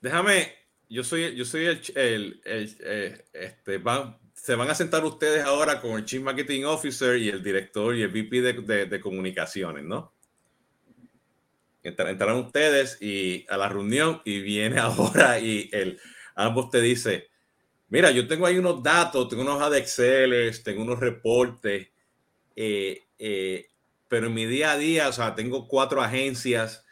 Déjame, 0.00 0.52
yo 0.88 1.04
soy, 1.04 1.36
yo 1.36 1.44
soy 1.44 1.66
el, 1.66 1.80
el, 1.94 2.42
eh, 2.44 3.24
este, 3.32 3.78
van, 3.78 4.18
se 4.34 4.56
van 4.56 4.68
a 4.68 4.74
sentar 4.74 5.04
ustedes 5.04 5.44
ahora 5.44 5.80
con 5.80 5.92
el 5.92 6.04
Chief 6.04 6.20
Marketing 6.20 6.64
Officer 6.64 7.16
y 7.16 7.28
el 7.28 7.44
director 7.44 7.94
y 7.94 8.02
el 8.02 8.08
VP 8.08 8.42
de, 8.42 8.86
de, 8.86 9.00
comunicaciones, 9.00 9.84
¿no? 9.84 10.14
Entrarán 11.82 12.36
ustedes 12.36 13.00
y 13.00 13.46
a 13.48 13.56
la 13.56 13.68
reunión 13.68 14.20
y 14.24 14.40
viene 14.40 14.78
ahora 14.80 15.38
y 15.38 15.68
el, 15.72 16.00
ambos 16.34 16.70
te 16.70 16.80
dice, 16.80 17.28
mira, 17.88 18.10
yo 18.10 18.26
tengo 18.26 18.46
ahí 18.46 18.58
unos 18.58 18.82
datos, 18.82 19.28
tengo 19.28 19.42
unos 19.42 19.56
hoja 19.56 19.70
de 19.70 19.78
Excel, 19.78 20.62
tengo 20.62 20.82
unos 20.82 21.00
reportes, 21.00 21.88
eh, 22.56 23.02
eh, 23.18 23.66
pero 24.08 24.26
en 24.26 24.34
mi 24.34 24.46
día 24.46 24.72
a 24.72 24.76
día, 24.76 25.08
o 25.08 25.12
sea, 25.12 25.34
tengo 25.34 25.68
cuatro 25.68 26.02
agencias 26.02 26.84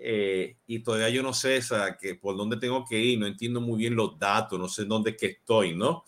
eh, 0.00 0.56
y 0.66 0.80
todavía 0.80 1.08
yo 1.08 1.22
no 1.22 1.32
sé 1.32 1.60
que 2.00 2.14
por 2.14 2.36
dónde 2.36 2.56
tengo 2.56 2.84
que 2.84 2.98
ir, 2.98 3.18
no 3.18 3.26
entiendo 3.26 3.60
muy 3.60 3.78
bien 3.78 3.94
los 3.94 4.18
datos, 4.18 4.58
no 4.58 4.68
sé 4.68 4.84
dónde 4.84 5.16
estoy, 5.18 5.76
¿no? 5.76 6.04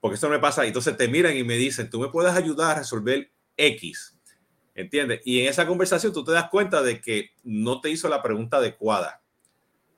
Porque 0.00 0.16
esto 0.16 0.28
me 0.28 0.38
pasa, 0.38 0.66
entonces 0.66 0.96
te 0.96 1.08
miran 1.08 1.36
y 1.36 1.44
me 1.44 1.56
dicen, 1.56 1.88
tú 1.88 1.98
me 2.00 2.08
puedes 2.08 2.32
ayudar 2.34 2.72
a 2.72 2.80
resolver 2.80 3.30
X, 3.56 4.17
¿entiendes? 4.78 5.20
Y 5.24 5.40
en 5.40 5.48
esa 5.48 5.66
conversación 5.66 6.12
tú 6.12 6.24
te 6.24 6.32
das 6.32 6.48
cuenta 6.48 6.82
de 6.82 7.00
que 7.00 7.30
no 7.44 7.80
te 7.80 7.90
hizo 7.90 8.08
la 8.08 8.22
pregunta 8.22 8.58
adecuada, 8.58 9.22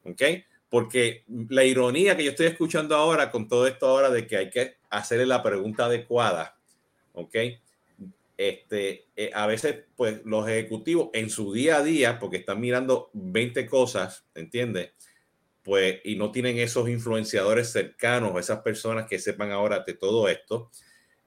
¿ok? 0.04 0.22
Porque 0.68 1.24
la 1.48 1.64
ironía 1.64 2.16
que 2.16 2.24
yo 2.24 2.30
estoy 2.30 2.46
escuchando 2.46 2.96
ahora 2.96 3.30
con 3.30 3.48
todo 3.48 3.66
esto 3.66 3.86
ahora 3.86 4.10
de 4.10 4.26
que 4.26 4.36
hay 4.36 4.50
que 4.50 4.76
hacerle 4.88 5.26
la 5.26 5.42
pregunta 5.42 5.86
adecuada, 5.86 6.56
¿ok? 7.12 7.36
este, 8.40 9.06
eh, 9.16 9.30
a 9.34 9.46
veces, 9.46 9.84
pues 9.96 10.22
los 10.24 10.48
ejecutivos 10.48 11.10
en 11.12 11.28
su 11.28 11.52
día 11.52 11.76
a 11.76 11.82
día, 11.82 12.18
porque 12.18 12.38
están 12.38 12.58
mirando 12.58 13.10
20 13.12 13.66
cosas, 13.66 14.24
¿entiendes? 14.34 14.92
Pues, 15.62 16.00
y 16.04 16.16
no 16.16 16.32
tienen 16.32 16.56
esos 16.56 16.88
influenciadores 16.88 17.70
cercanos, 17.70 18.40
esas 18.40 18.60
personas 18.60 19.06
que 19.06 19.18
sepan 19.18 19.52
ahora 19.52 19.80
de 19.80 19.92
todo 19.92 20.26
esto. 20.26 20.70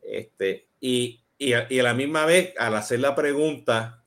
Este, 0.02 0.66
y, 0.82 1.23
y, 1.44 1.54
a, 1.80 1.84
la 1.84 1.94
misma 1.94 2.26
vez, 2.26 2.54
al 2.58 2.76
hacer 2.76 3.00
la 3.00 3.16
pregunta, 3.16 4.04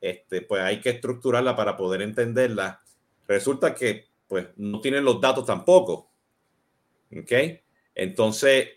este, 0.00 0.42
pues 0.42 0.62
hay 0.62 0.80
que 0.80 0.90
estructurarla 0.90 1.56
para 1.56 1.76
poder 1.76 2.02
entenderla. 2.02 2.82
Resulta 3.26 3.74
que 3.74 4.08
pues 4.28 4.46
no 4.56 4.80
tienen 4.80 5.04
los 5.04 5.20
datos 5.20 5.44
tampoco. 5.44 6.10
¿Ok? 7.16 7.32
Entonces, 7.94 8.68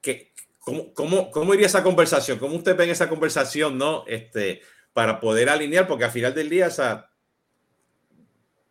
¿qué, 0.00 0.32
cómo, 0.58 0.92
cómo, 0.94 1.30
cómo, 1.30 1.54
iría 1.54 1.66
esa 1.66 1.82
conversación? 1.82 2.38
¿Cómo 2.38 2.56
usted 2.56 2.76
ve 2.76 2.90
esa 2.90 3.08
conversación, 3.08 3.76
no? 3.76 4.04
Este, 4.06 4.62
para 4.92 5.20
poder 5.20 5.48
alinear, 5.48 5.86
porque 5.86 6.04
al 6.04 6.10
final 6.10 6.34
del 6.34 6.48
día, 6.48 6.68
o 6.68 7.04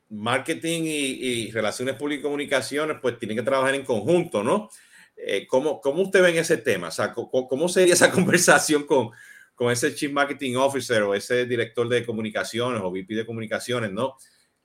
marketing 0.10 0.84
y, 0.86 1.52
relaciones 1.52 1.96
públicas 1.96 2.22
y 2.22 2.24
comunicaciones, 2.24 2.98
pues 3.02 3.20
tienen 3.20 3.38
que 3.38 3.44
trabajar 3.44 3.76
en 3.76 3.86
conjunto, 3.86 4.44
¿no? 4.44 4.70
Eh, 5.18 5.48
¿cómo, 5.48 5.82
¿cómo, 5.82 6.04
usted 6.04 6.22
ve 6.22 6.30
en 6.30 6.38
ese 6.38 6.58
tema? 6.58 6.90
O 6.90 6.92
sea, 6.92 7.12
¿cómo, 7.14 7.48
cómo 7.48 7.68
sería 7.68 7.94
esa 7.94 8.12
conversación 8.12 8.86
con, 8.86 9.10
con 9.56 9.72
ese 9.72 9.94
Chief 9.96 10.12
Marketing 10.12 10.56
Officer 10.56 11.02
o 11.04 11.16
ese 11.16 11.46
director 11.46 11.90
de 11.90 12.06
comunicaciones 12.06 12.82
o 12.82 12.92
VP 12.92 13.16
de 13.16 13.26
comunicaciones, 13.26 13.92
¿no? 13.92 14.16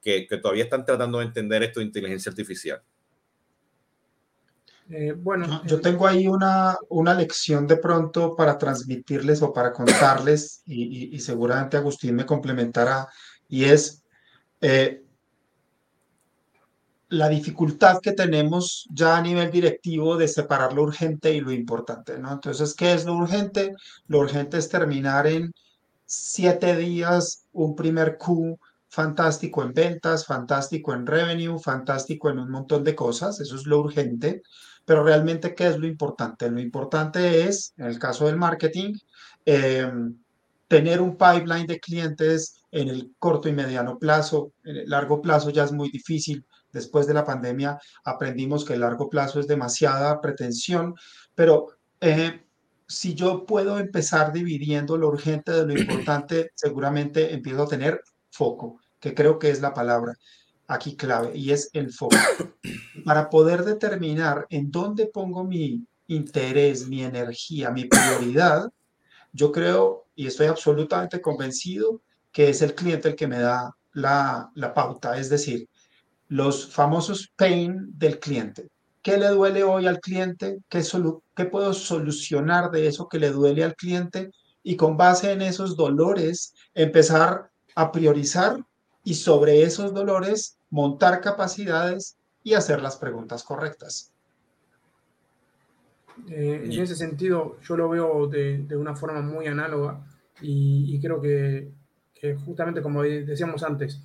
Que, 0.00 0.26
que 0.26 0.36
todavía 0.36 0.64
están 0.64 0.84
tratando 0.84 1.18
de 1.18 1.26
entender 1.26 1.62
esto 1.62 1.80
de 1.80 1.86
inteligencia 1.86 2.30
artificial. 2.30 2.82
Eh, 4.90 5.14
bueno, 5.16 5.62
yo, 5.64 5.80
tengo 5.80 6.06
ahí 6.06 6.28
una, 6.28 6.76
una 6.90 7.14
lección 7.14 7.66
de 7.66 7.76
pronto 7.76 8.36
para 8.36 8.58
transmitirles 8.58 9.40
o 9.40 9.52
para 9.52 9.72
contarles 9.72 10.62
y, 10.66 11.14
y, 11.14 11.20
seguramente 11.20 11.78
Agustín 11.78 12.14
me 12.14 12.26
complementará 12.26 13.08
y 13.48 13.64
es 13.64 14.02
eh, 14.60 15.01
la 17.12 17.28
dificultad 17.28 18.00
que 18.00 18.12
tenemos 18.12 18.88
ya 18.90 19.18
a 19.18 19.20
nivel 19.20 19.50
directivo 19.50 20.16
de 20.16 20.26
separar 20.26 20.72
lo 20.72 20.82
urgente 20.82 21.34
y 21.34 21.42
lo 21.42 21.52
importante, 21.52 22.18
¿no? 22.18 22.32
Entonces, 22.32 22.74
¿qué 22.74 22.94
es 22.94 23.04
lo 23.04 23.14
urgente? 23.14 23.74
Lo 24.06 24.20
urgente 24.20 24.56
es 24.56 24.70
terminar 24.70 25.26
en 25.26 25.52
siete 26.06 26.74
días 26.74 27.44
un 27.52 27.76
primer 27.76 28.16
Q 28.16 28.58
fantástico 28.88 29.62
en 29.62 29.74
ventas, 29.74 30.24
fantástico 30.24 30.94
en 30.94 31.06
revenue, 31.06 31.58
fantástico 31.58 32.30
en 32.30 32.38
un 32.38 32.50
montón 32.50 32.82
de 32.82 32.94
cosas, 32.94 33.40
eso 33.40 33.56
es 33.56 33.66
lo 33.66 33.80
urgente, 33.80 34.42
pero 34.86 35.04
realmente, 35.04 35.54
¿qué 35.54 35.66
es 35.66 35.78
lo 35.78 35.86
importante? 35.86 36.50
Lo 36.50 36.60
importante 36.60 37.46
es, 37.46 37.74
en 37.76 37.86
el 37.86 37.98
caso 37.98 38.26
del 38.26 38.36
marketing, 38.38 38.94
em, 39.44 40.16
tener 40.66 41.02
un 41.02 41.18
pipeline 41.18 41.66
de 41.66 41.78
clientes 41.78 42.56
en 42.70 42.88
el 42.88 43.12
corto 43.18 43.50
y 43.50 43.52
mediano 43.52 43.98
plazo, 43.98 44.52
en 44.64 44.76
el 44.76 44.88
largo 44.88 45.20
plazo 45.20 45.50
ya 45.50 45.64
es 45.64 45.72
muy 45.72 45.90
difícil, 45.90 46.44
después 46.72 47.06
de 47.06 47.14
la 47.14 47.24
pandemia 47.24 47.78
aprendimos 48.04 48.64
que 48.64 48.74
el 48.74 48.80
largo 48.80 49.08
plazo 49.08 49.40
es 49.40 49.46
demasiada 49.46 50.20
pretensión, 50.20 50.94
pero 51.34 51.68
eh, 52.00 52.42
si 52.86 53.14
yo 53.14 53.46
puedo 53.46 53.78
empezar 53.78 54.32
dividiendo 54.32 54.96
lo 54.96 55.08
urgente 55.08 55.52
de 55.52 55.66
lo 55.66 55.78
importante, 55.78 56.50
seguramente 56.54 57.32
empiezo 57.32 57.62
a 57.62 57.68
tener 57.68 58.02
foco, 58.30 58.80
que 59.00 59.14
creo 59.14 59.38
que 59.38 59.50
es 59.50 59.60
la 59.60 59.72
palabra 59.72 60.14
aquí 60.66 60.96
clave, 60.96 61.36
y 61.36 61.52
es 61.52 61.70
el 61.72 61.92
foco. 61.92 62.16
Para 63.04 63.30
poder 63.30 63.64
determinar 63.64 64.46
en 64.50 64.70
dónde 64.70 65.06
pongo 65.06 65.44
mi 65.44 65.86
interés, 66.06 66.88
mi 66.88 67.02
energía, 67.02 67.70
mi 67.70 67.84
prioridad, 67.84 68.70
yo 69.32 69.50
creo 69.50 70.06
y 70.14 70.26
estoy 70.26 70.46
absolutamente 70.46 71.20
convencido 71.20 72.02
que 72.30 72.50
es 72.50 72.62
el 72.62 72.74
cliente 72.74 73.08
el 73.08 73.16
que 73.16 73.26
me 73.26 73.38
da 73.38 73.74
la, 73.92 74.50
la 74.54 74.74
pauta. 74.74 75.18
Es 75.18 75.28
decir, 75.28 75.68
los 76.32 76.72
famosos 76.72 77.30
pain 77.36 77.90
del 77.98 78.18
cliente. 78.18 78.70
¿Qué 79.02 79.18
le 79.18 79.28
duele 79.28 79.64
hoy 79.64 79.86
al 79.86 80.00
cliente? 80.00 80.60
¿Qué, 80.70 80.82
¿Qué 81.36 81.44
puedo 81.44 81.74
solucionar 81.74 82.70
de 82.70 82.86
eso 82.86 83.06
que 83.06 83.18
le 83.18 83.30
duele 83.30 83.62
al 83.62 83.76
cliente? 83.76 84.30
Y 84.62 84.76
con 84.76 84.96
base 84.96 85.30
en 85.32 85.42
esos 85.42 85.76
dolores, 85.76 86.54
empezar 86.72 87.50
a 87.74 87.92
priorizar 87.92 88.64
y 89.04 89.12
sobre 89.12 89.62
esos 89.62 89.92
dolores 89.92 90.56
montar 90.70 91.20
capacidades 91.20 92.16
y 92.42 92.54
hacer 92.54 92.80
las 92.80 92.96
preguntas 92.96 93.42
correctas. 93.42 94.10
Eh, 96.30 96.62
en 96.64 96.80
ese 96.80 96.96
sentido, 96.96 97.58
yo 97.60 97.76
lo 97.76 97.90
veo 97.90 98.26
de, 98.26 98.66
una 98.74 98.96
forma 98.96 99.20
muy 99.20 99.48
análoga 99.48 100.02
y, 100.40 100.98
creo 100.98 101.20
que, 101.20 101.68
justamente 102.46 102.80
como 102.80 103.02
decíamos 103.02 103.62
antes, 103.62 104.00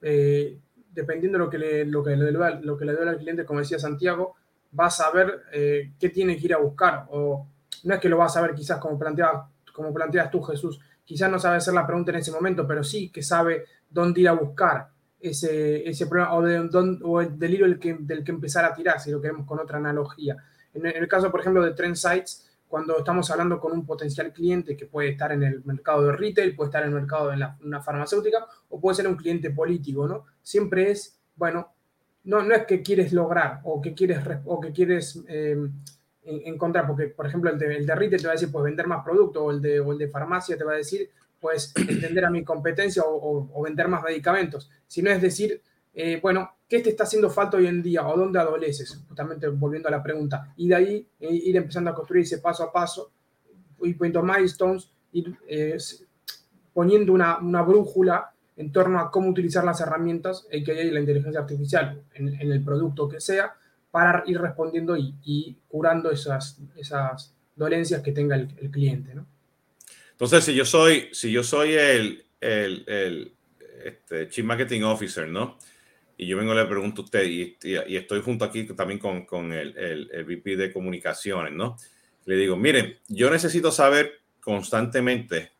eh, 0.00 0.60
dependiendo 0.92 1.38
de 1.38 1.44
lo 1.44 1.50
que 1.50 1.58
le, 1.58 1.84
lo 1.84 2.02
que 2.02 2.16
le, 2.16 2.32
lo 2.32 2.74
al 3.08 3.18
cliente, 3.18 3.44
como 3.44 3.60
decía 3.60 3.78
Santiago, 3.78 4.36
va 4.78 4.86
a 4.86 4.90
saber 4.90 5.42
eh, 5.52 5.92
qué 5.98 6.10
tiene 6.10 6.36
que 6.36 6.46
ir 6.46 6.54
a 6.54 6.58
buscar. 6.58 7.06
O 7.10 7.46
no 7.84 7.94
es 7.94 8.00
que 8.00 8.08
lo 8.08 8.18
va 8.18 8.26
a 8.26 8.30
saber 8.30 8.54
quizás 8.54 8.78
como, 8.78 8.98
como 9.72 9.94
planteas 9.94 10.30
tú, 10.30 10.42
Jesús, 10.42 10.80
quizás 11.04 11.30
no 11.30 11.38
sabe 11.38 11.56
hacer 11.56 11.74
la 11.74 11.86
pregunta 11.86 12.10
en 12.12 12.18
ese 12.18 12.30
momento, 12.30 12.66
pero 12.66 12.84
sí 12.84 13.10
que 13.10 13.22
sabe 13.22 13.64
dónde 13.88 14.20
ir 14.20 14.28
a 14.28 14.32
buscar 14.32 14.88
ese, 15.20 15.88
ese 15.88 16.06
problema 16.06 16.32
o, 16.32 17.20
el 17.20 17.38
del 17.38 17.58
del 17.58 17.78
que, 17.78 17.94
del 17.94 18.24
que 18.24 18.32
empezar 18.32 18.64
a 18.64 18.74
tirar, 18.74 19.00
si 19.00 19.10
lo 19.10 19.20
queremos 19.20 19.46
con 19.46 19.58
otra 19.60 19.78
analogía. 19.78 20.36
En 20.74 20.86
el 20.86 21.08
caso, 21.08 21.30
por 21.30 21.40
ejemplo, 21.40 21.62
de 21.62 21.72
Trend 21.72 21.96
Sites, 21.96 22.50
cuando 22.72 22.96
estamos 22.96 23.30
hablando 23.30 23.60
con 23.60 23.72
un 23.72 23.84
potencial 23.84 24.32
cliente 24.32 24.78
que 24.78 24.86
puede 24.86 25.10
estar 25.10 25.30
en 25.30 25.42
el 25.42 25.62
mercado 25.62 26.06
de 26.06 26.12
retail, 26.12 26.56
puede 26.56 26.68
estar 26.68 26.82
en 26.82 26.88
el 26.88 26.94
mercado 26.94 27.28
de 27.28 27.36
una 27.60 27.82
farmacéutica 27.82 28.46
o 28.70 28.80
puede 28.80 28.96
ser 28.96 29.06
un 29.08 29.16
cliente 29.16 29.50
político, 29.50 30.08
¿no? 30.08 30.24
Siempre 30.40 30.90
es, 30.90 31.20
bueno, 31.36 31.70
no, 32.24 32.42
no 32.42 32.54
es 32.54 32.64
que 32.64 32.80
quieres 32.80 33.12
lograr 33.12 33.60
o 33.64 33.82
que 33.82 33.92
quieres, 33.92 34.20
o 34.46 34.58
que 34.58 34.72
quieres 34.72 35.22
eh, 35.28 35.54
encontrar, 36.22 36.86
porque 36.86 37.08
por 37.08 37.26
ejemplo 37.26 37.50
el 37.50 37.58
de, 37.58 37.76
el 37.76 37.84
de, 37.84 37.94
retail 37.94 38.22
te 38.22 38.26
va 38.26 38.32
a 38.32 38.36
decir, 38.36 38.50
pues 38.50 38.64
vender 38.64 38.86
más 38.86 39.04
producto, 39.04 39.44
o 39.44 39.50
el 39.50 39.60
de, 39.60 39.78
o 39.78 39.92
el 39.92 39.98
de 39.98 40.08
farmacia 40.08 40.56
te 40.56 40.64
va 40.64 40.72
a 40.72 40.76
decir, 40.76 41.10
pues 41.38 41.74
entender 41.76 42.24
a 42.24 42.30
mi 42.30 42.42
competencia 42.42 43.02
o, 43.02 43.50
o 43.52 43.62
vender 43.62 43.86
más 43.88 44.02
medicamentos, 44.02 44.70
sino 44.86 45.10
es 45.10 45.20
decir, 45.20 45.60
eh, 45.94 46.18
bueno, 46.22 46.56
¿qué 46.68 46.80
te 46.80 46.90
está 46.90 47.04
haciendo 47.04 47.28
falta 47.28 47.56
hoy 47.56 47.66
en 47.66 47.82
día 47.82 48.06
o 48.06 48.16
dónde 48.16 48.38
adoleces? 48.38 49.04
Justamente 49.08 49.46
volviendo 49.48 49.88
a 49.88 49.92
la 49.92 50.02
pregunta. 50.02 50.52
Y 50.56 50.68
de 50.68 50.74
ahí 50.74 51.06
eh, 51.20 51.28
ir 51.30 51.56
empezando 51.56 51.90
a 51.90 51.94
construirse 51.94 52.38
paso 52.38 52.64
a 52.64 52.72
paso, 52.72 53.12
y 53.82 53.94
poniendo 53.94 54.22
milestones, 54.22 54.88
ir 55.12 55.36
eh, 55.48 55.76
poniendo 56.72 57.12
una, 57.12 57.62
brújula 57.62 58.32
en 58.56 58.70
torno 58.70 59.00
a 59.00 59.10
cómo 59.10 59.28
utilizar 59.28 59.64
las 59.64 59.80
herramientas, 59.80 60.46
que 60.50 60.72
hay 60.72 60.90
la 60.90 61.00
inteligencia 61.00 61.40
artificial 61.40 62.02
en, 62.14 62.28
el 62.28 62.62
producto 62.62 63.08
que 63.08 63.20
sea, 63.20 63.54
para 63.90 64.22
ir 64.26 64.40
respondiendo 64.40 64.96
y, 64.96 65.58
curando 65.68 66.10
esas, 66.12 66.60
dolencias 67.56 68.02
que 68.02 68.12
tenga 68.12 68.36
el, 68.36 68.70
cliente. 68.70 69.14
¿no? 69.14 69.26
Entonces, 70.12 70.44
si 70.44 70.54
yo 70.54 70.64
soy, 70.64 71.08
si 71.12 71.32
yo 71.32 71.42
soy 71.42 71.72
el, 71.72 72.24
el, 72.40 72.84
el 72.86 73.34
este, 73.84 74.28
Chief 74.28 74.44
Marketing 74.44 74.82
Officer, 74.82 75.28
¿no? 75.28 75.58
Y 76.22 76.26
yo 76.26 76.36
vengo 76.36 76.52
y 76.52 76.56
le 76.56 76.66
pregunto 76.66 77.02
a 77.02 77.04
usted, 77.04 77.24
y, 77.24 77.56
y, 77.64 77.96
estoy 77.96 78.20
junto 78.20 78.44
aquí 78.44 78.62
también 78.64 79.00
con, 79.00 79.26
con 79.26 79.52
el, 79.52 79.76
el, 79.76 80.08
el, 80.12 80.24
VP 80.24 80.56
de 80.56 80.72
comunicaciones, 80.72 81.52
¿no? 81.52 81.76
Le 82.26 82.36
digo, 82.36 82.56
miren, 82.56 82.96
yo 83.08 83.28
necesito 83.28 83.72
saber 83.72 84.20
constantemente, 84.40 85.50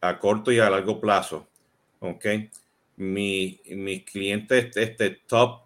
a 0.00 0.16
corto 0.20 0.52
y 0.52 0.60
a 0.60 0.70
largo 0.70 1.00
plazo, 1.00 1.48
¿ok? 1.98 2.24
Mi, 2.98 3.60
mis 3.66 4.04
clientes, 4.04 4.76
este 4.76 5.10
top, 5.26 5.62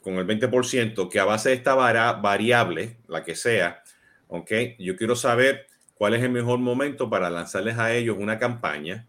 con 0.00 0.14
el 0.14 0.26
20%, 0.26 1.10
que 1.10 1.20
a 1.20 1.26
base 1.26 1.50
de 1.50 1.56
esta 1.56 1.74
variable, 1.74 2.96
la 3.08 3.24
que 3.24 3.34
sea, 3.34 3.82
¿ok? 4.28 4.50
Yo 4.78 4.96
quiero 4.96 5.16
saber 5.16 5.66
cuál 5.94 6.14
es 6.14 6.22
el 6.22 6.30
mejor 6.30 6.60
momento 6.60 7.10
para 7.10 7.28
lanzarles 7.28 7.76
a 7.76 7.94
ellos 7.94 8.16
una 8.18 8.38
campaña 8.38 9.06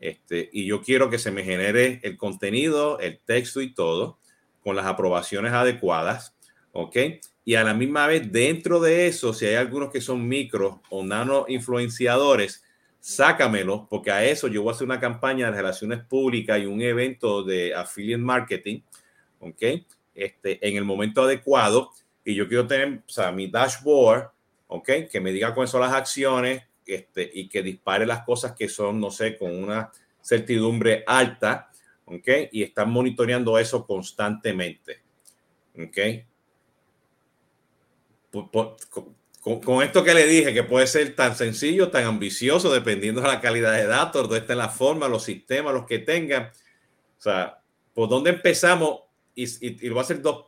este, 0.00 0.48
y 0.52 0.64
yo 0.64 0.80
quiero 0.82 1.10
que 1.10 1.18
se 1.18 1.30
me 1.30 1.44
genere 1.44 2.00
el 2.02 2.16
contenido, 2.16 2.98
el 3.00 3.18
texto 3.18 3.60
y 3.60 3.74
todo 3.74 4.18
con 4.64 4.74
las 4.74 4.86
aprobaciones 4.86 5.52
adecuadas, 5.52 6.34
¿ok? 6.72 6.96
Y 7.44 7.54
a 7.54 7.64
la 7.64 7.74
misma 7.74 8.06
vez, 8.06 8.32
dentro 8.32 8.80
de 8.80 9.06
eso, 9.06 9.32
si 9.34 9.46
hay 9.46 9.56
algunos 9.56 9.90
que 9.90 10.00
son 10.00 10.26
micro 10.26 10.82
o 10.88 11.02
nano 11.04 11.44
influenciadores, 11.48 12.64
sácamelo, 12.98 13.86
porque 13.90 14.10
a 14.10 14.24
eso 14.24 14.48
yo 14.48 14.62
voy 14.62 14.72
a 14.72 14.74
hacer 14.74 14.86
una 14.86 15.00
campaña 15.00 15.46
de 15.46 15.56
relaciones 15.56 16.00
públicas 16.04 16.60
y 16.60 16.66
un 16.66 16.80
evento 16.80 17.42
de 17.42 17.74
affiliate 17.74 18.22
marketing, 18.22 18.80
¿ok? 19.40 19.62
Este, 20.14 20.66
en 20.66 20.76
el 20.76 20.84
momento 20.84 21.22
adecuado. 21.22 21.90
Y 22.24 22.34
yo 22.34 22.46
quiero 22.46 22.66
tener, 22.66 23.02
o 23.06 23.10
sea, 23.10 23.32
mi 23.32 23.50
dashboard, 23.50 24.30
¿ok? 24.66 24.90
Que 25.10 25.20
me 25.20 25.32
diga 25.32 25.54
cuáles 25.54 25.70
son 25.70 25.80
las 25.80 25.92
acciones, 25.92 26.62
este, 26.94 27.30
y 27.32 27.48
que 27.48 27.62
dispare 27.62 28.06
las 28.06 28.24
cosas 28.24 28.52
que 28.52 28.68
son, 28.68 29.00
no 29.00 29.10
sé, 29.10 29.36
con 29.36 29.54
una 29.54 29.90
certidumbre 30.22 31.04
alta, 31.06 31.70
¿ok? 32.04 32.28
Y 32.52 32.62
están 32.62 32.90
monitoreando 32.90 33.58
eso 33.58 33.86
constantemente, 33.86 35.02
¿ok? 35.78 35.98
con, 39.40 39.82
esto 39.82 40.04
que 40.04 40.14
le 40.14 40.26
dije, 40.26 40.52
que 40.52 40.62
puede 40.62 40.86
ser 40.86 41.14
tan 41.16 41.34
sencillo, 41.34 41.90
tan 41.90 42.04
ambicioso, 42.04 42.72
dependiendo 42.72 43.20
de 43.20 43.28
la 43.28 43.40
calidad 43.40 43.72
de 43.72 43.86
datos, 43.86 44.22
dónde 44.22 44.38
está 44.38 44.54
la 44.54 44.68
forma, 44.68 45.08
los 45.08 45.24
sistemas, 45.24 45.72
los 45.72 45.86
que 45.86 45.98
tengan. 45.98 46.50
O 47.18 47.22
sea, 47.22 47.62
¿por 47.94 48.08
dónde 48.08 48.30
empezamos? 48.30 49.00
Y, 49.34 49.44
y, 49.66 49.88
lo 49.88 49.94
voy 49.94 50.02
a 50.02 50.04
hacer 50.04 50.20
dos, 50.20 50.46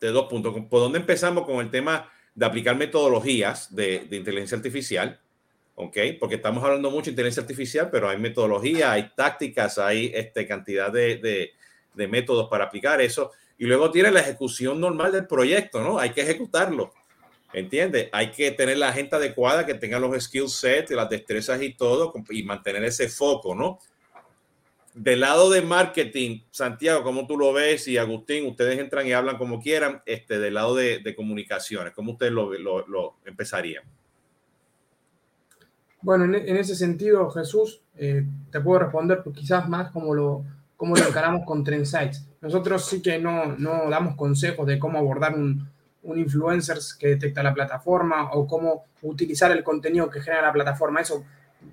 de 0.00 0.08
dos 0.08 0.26
puntos. 0.28 0.54
¿Por 0.70 0.80
dónde 0.80 0.98
empezamos 0.98 1.44
con 1.44 1.56
el 1.56 1.70
tema 1.70 2.08
de 2.34 2.46
aplicar 2.46 2.76
metodologías 2.76 3.74
de, 3.74 4.06
inteligencia 4.10 4.56
artificial, 4.56 5.20
¿ok? 5.74 5.96
Porque 6.18 6.36
estamos 6.36 6.64
hablando 6.64 6.90
mucho 6.90 7.06
de 7.06 7.10
inteligencia 7.10 7.42
artificial, 7.42 7.88
pero 7.90 8.08
hay 8.08 8.18
metodología, 8.18 8.92
hay 8.92 9.10
tácticas, 9.14 9.78
hay 9.78 10.10
este, 10.14 10.46
cantidad 10.46 10.92
de, 10.92 11.52
de 11.94 12.08
métodos 12.08 12.48
para 12.48 12.64
aplicar 12.64 13.00
eso. 13.00 13.32
Y 13.56 13.66
luego 13.66 13.90
tiene 13.90 14.10
la 14.10 14.20
ejecución 14.20 14.80
normal 14.80 15.12
del 15.12 15.26
proyecto, 15.26 15.80
¿no? 15.80 15.98
Hay 15.98 16.10
que 16.10 16.22
ejecutarlo. 16.22 16.92
¿Entiendes? 17.52 18.08
Hay 18.10 18.32
que 18.32 18.50
tener 18.50 18.78
la 18.78 18.92
gente 18.92 19.14
adecuada 19.14 19.64
que 19.64 19.74
tenga 19.74 20.00
los 20.00 20.24
skill 20.24 20.48
sets, 20.48 20.90
las 20.90 21.08
destrezas 21.08 21.62
y 21.62 21.72
todo, 21.72 22.12
y 22.30 22.42
mantener 22.42 22.82
ese 22.82 23.08
foco, 23.08 23.54
¿no? 23.54 23.78
Del 24.94 25.20
lado 25.20 25.50
de 25.50 25.60
marketing, 25.60 26.42
Santiago, 26.52 27.02
¿cómo 27.02 27.26
tú 27.26 27.36
lo 27.36 27.52
ves? 27.52 27.88
Y 27.88 27.98
Agustín, 27.98 28.46
ustedes 28.46 28.78
entran 28.78 29.06
y 29.06 29.12
hablan 29.12 29.36
como 29.38 29.60
quieran, 29.60 30.02
este, 30.06 30.38
del 30.38 30.54
lado 30.54 30.76
de, 30.76 31.14
comunicaciones, 31.16 31.92
¿cómo 31.92 32.12
ustedes 32.12 32.32
lo, 32.32 32.52
lo, 32.52 33.16
empezarían? 33.24 33.82
Bueno, 36.00 36.24
en, 36.24 36.56
ese 36.56 36.76
sentido, 36.76 37.28
Jesús, 37.30 37.82
eh, 37.96 38.24
te 38.52 38.60
puedo 38.60 38.78
responder 38.78 39.22
pues, 39.24 39.36
quizás 39.36 39.68
más 39.68 39.90
como 39.90 40.14
lo, 40.14 40.44
como 40.76 40.94
lo 40.94 41.08
encaramos 41.08 41.44
con 41.44 41.64
Trendsites. 41.64 42.24
Nosotros 42.40 42.86
sí 42.86 43.02
que 43.02 43.18
no, 43.18 43.56
no 43.56 43.90
damos 43.90 44.14
consejos 44.14 44.66
de 44.66 44.78
cómo 44.78 44.98
abordar 44.98 45.34
un, 45.34 45.68
un 46.04 46.18
influencer 46.18 46.78
que 46.98 47.08
detecta 47.08 47.42
la 47.42 47.54
plataforma 47.54 48.30
o 48.32 48.46
cómo 48.46 48.84
utilizar 49.02 49.50
el 49.50 49.64
contenido 49.64 50.08
que 50.08 50.20
genera 50.20 50.42
la 50.42 50.52
plataforma. 50.52 51.00
Eso, 51.00 51.24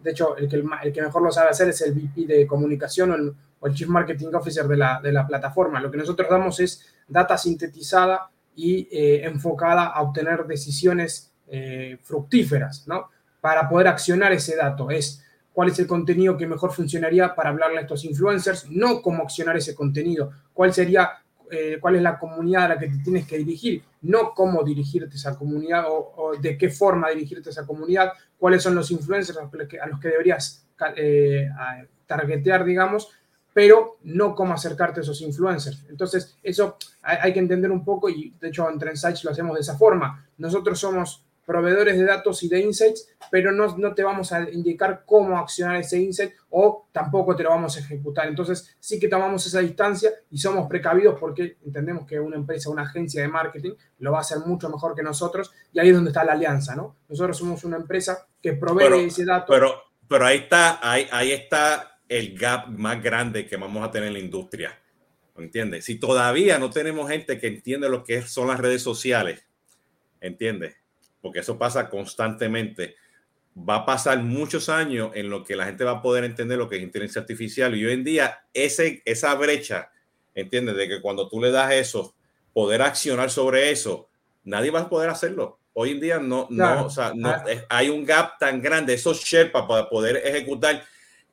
de 0.04 0.12
hecho, 0.12 0.36
el 0.38 0.49
que, 0.49 1.01
mejor 1.01 1.21
lo 1.21 1.32
sabe 1.32 1.49
hacer 1.49 1.69
es 1.69 1.82
el 1.82 1.93
VP 1.93 2.25
de 2.25 2.47
comunicación 2.47 3.12
o 3.60 3.67
el, 3.67 3.73
Chief 3.73 3.88
Marketing 3.88 4.34
Officer 4.34 4.67
de 4.67 4.77
la, 4.77 4.99
de 5.01 5.12
la, 5.12 5.27
plataforma. 5.27 5.80
Lo 5.80 5.91
que 5.91 5.97
nosotros 5.97 6.27
damos 6.30 6.60
es 6.60 6.84
data 7.08 7.38
sintetizada 7.38 8.32
y 8.56 8.88
eh, 8.91 9.23
enfocada 9.25 9.86
a 9.86 10.01
obtener 10.01 10.45
decisiones 10.45 11.32
eh, 11.47 11.99
fructíferas, 12.01 12.88
¿no? 12.88 13.10
Para 13.39 13.69
poder 13.69 13.88
accionar 13.88 14.32
ese 14.32 14.56
dato. 14.56 14.89
Es 14.89 15.23
cuál 15.54 15.69
es 15.69 15.80
el 15.80 15.88
contenido 15.88 16.38
que 16.38 16.47
mejor 16.47 16.71
funcionaría 16.71 17.36
para 17.36 17.49
hablarle 17.49 17.77
a 17.77 17.82
estos 17.82 18.04
influencers, 18.06 18.69
no 18.69 19.01
cómo 19.01 19.23
accionar 19.23 19.58
ese 19.58 19.75
contenido, 19.75 20.32
cuál 20.54 20.73
sería 20.73 21.21
eh, 21.51 21.80
cuál 21.82 21.97
es 21.97 22.01
la 22.01 22.17
comunidad 22.17 22.63
a 22.63 22.67
la 22.69 22.80
que 22.80 22.88
te 22.88 22.97
tienes 22.99 23.27
que 23.27 23.38
dirigir, 23.38 23.84
no 24.01 24.33
cómo 24.33 24.63
dirigirte 24.63 25.15
esa 25.15 25.37
comunidad 25.37 25.85
o, 25.87 26.33
de 26.39 26.57
qué 26.57 26.69
forma 26.69 27.09
dirigirte 27.09 27.49
esa 27.49 27.65
comunidad, 27.65 28.13
cuáles 28.37 28.63
son 28.63 28.75
los 28.75 28.89
influencers 28.91 29.37
a 29.37 29.43
los 29.87 29.99
que, 29.99 30.09
deberías 30.09 30.65
eh, 30.95 31.49
targetear, 32.07 32.65
digamos, 32.65 33.09
pero 33.53 33.97
no 34.03 34.33
cómo 34.33 34.53
acercarte 34.53 35.01
a 35.01 35.03
esos 35.03 35.21
influencers. 35.21 35.85
Entonces, 35.89 36.37
eso 36.41 36.77
hay, 37.01 37.33
que 37.33 37.39
entender 37.39 37.69
un 37.69 37.83
poco 37.83 38.09
y 38.09 38.33
de 38.39 38.47
hecho 38.47 38.69
en 38.69 38.79
Trendsites 38.79 39.23
lo 39.23 39.31
hacemos 39.31 39.55
de 39.55 39.61
esa 39.61 39.77
forma. 39.77 40.25
Nosotros 40.37 40.79
somos 40.79 41.25
proveedores 41.45 41.97
de 41.97 42.06
datos 42.06 42.43
y 42.43 42.49
de 42.49 42.60
insights, 42.60 43.10
pero 43.30 43.51
no, 43.51 43.77
no, 43.77 43.93
te 43.93 44.04
vamos 44.04 44.32
a 44.32 44.49
indicar 44.49 45.04
cómo 45.06 45.38
accionar 45.38 45.77
ese 45.77 45.99
insight 45.99 46.34
o 46.49 46.88
tampoco 46.91 47.36
te 47.36 47.43
lo 47.43 47.49
vamos 47.49 47.75
a 47.75 47.80
ejecutar. 47.80 48.27
Entonces, 48.27 48.75
sí 48.80 48.99
que 48.99 49.08
tomamos 49.08 49.45
esa 49.45 49.60
distancia 49.60 50.12
y 50.30 50.38
somos 50.38 50.67
precavidos 50.67 51.19
porque 51.19 51.58
entendemos 51.65 52.06
que 52.06 52.19
una 52.19 52.36
empresa, 52.36 52.69
una 52.69 52.84
agencia 52.84 53.21
de 53.21 53.27
marketing 53.27 53.73
lo 53.99 54.12
va 54.12 54.19
a 54.19 54.21
hacer 54.21 54.39
mucho 54.39 54.69
mejor 54.69 54.95
que 54.95 55.04
nosotros 55.04 55.51
y 55.73 55.80
ahí 55.80 55.89
es 55.89 55.95
donde 55.95 56.12
está 56.12 56.23
la 56.23 56.34
alianza, 56.34 56.75
¿no? 56.75 56.97
Nosotros 57.10 57.38
somos 57.38 57.63
una 57.63 57.77
empresa 57.77 58.27
que 58.41 58.54
provee 58.54 59.06
ese 59.06 59.25
dato. 59.25 59.51
Pero, 59.51 59.75
pero 60.08 60.25
ahí 60.25 60.38
está, 60.39 60.80
ahí, 60.82 61.08
ahí 61.12 61.32
está 61.32 61.99
el 62.08 62.38
gap 62.38 62.67
más 62.67 63.01
grande 63.01 63.47
que 63.47 63.58
vamos 63.58 63.88
a 63.88 63.91
tener 63.91 64.08
en 64.08 64.13
la 64.13 64.19
industria. 64.19 64.77
¿Entiendes? 65.38 65.86
Si 65.86 65.95
todavía 65.95 66.60
no 66.60 66.69
tenemos 66.69 67.10
gente 67.10 67.39
que 67.39 67.47
entiende 67.47 67.89
lo 67.89 68.04
que 68.04 68.21
son 68.21 68.49
las 68.49 68.60
redes 68.60 68.82
sociales, 68.82 69.47
¿entiendes? 70.19 70.81
Porque 71.21 71.39
eso 71.39 71.57
pasa 71.57 71.89
constantemente. 71.89 72.95
Va 73.57 73.75
a 73.75 73.86
pasar 73.86 74.19
muchos 74.19 74.69
años 74.69 75.12
en 75.13 75.29
lo 75.29 75.43
que 75.43 75.55
la 75.55 75.65
gente 75.65 75.84
va 75.84 75.91
a 75.91 76.01
poder 76.01 76.23
entender 76.23 76.57
lo 76.57 76.69
que 76.69 76.77
es 76.77 76.84
inteligencia 76.84 77.21
artificial 77.21 77.75
y 77.75 77.86
hoy 77.86 77.93
en 77.93 78.03
día 78.03 78.45
ese, 78.53 79.01
esa 79.05 79.36
brecha, 79.36 79.91
¿entiendes? 80.34 80.75
De 80.75 80.88
que 80.88 81.01
cuando 81.01 81.27
tú 81.27 81.41
le 81.41 81.51
das 81.51 81.73
eso, 81.73 82.15
poder 82.53 82.81
accionar 82.81 83.29
sobre 83.29 83.71
eso, 83.71 84.10
nadie 84.43 84.71
va 84.71 84.81
a 84.81 84.89
poder 84.89 85.10
hacerlo. 85.10 85.60
Hoy 85.73 85.91
en 85.91 85.99
día 85.99 86.19
no, 86.19 86.47
no, 86.49 86.86
o 86.86 86.89
sea, 86.89 87.13
no, 87.15 87.29
ah. 87.29 87.43
hay 87.69 87.89
un 87.89 88.05
gap 88.05 88.38
tan 88.39 88.62
grande, 88.62 88.93
esos 88.93 89.23
Sherpa 89.23 89.67
para 89.67 89.89
poder 89.89 90.17
ejecutar 90.17 90.84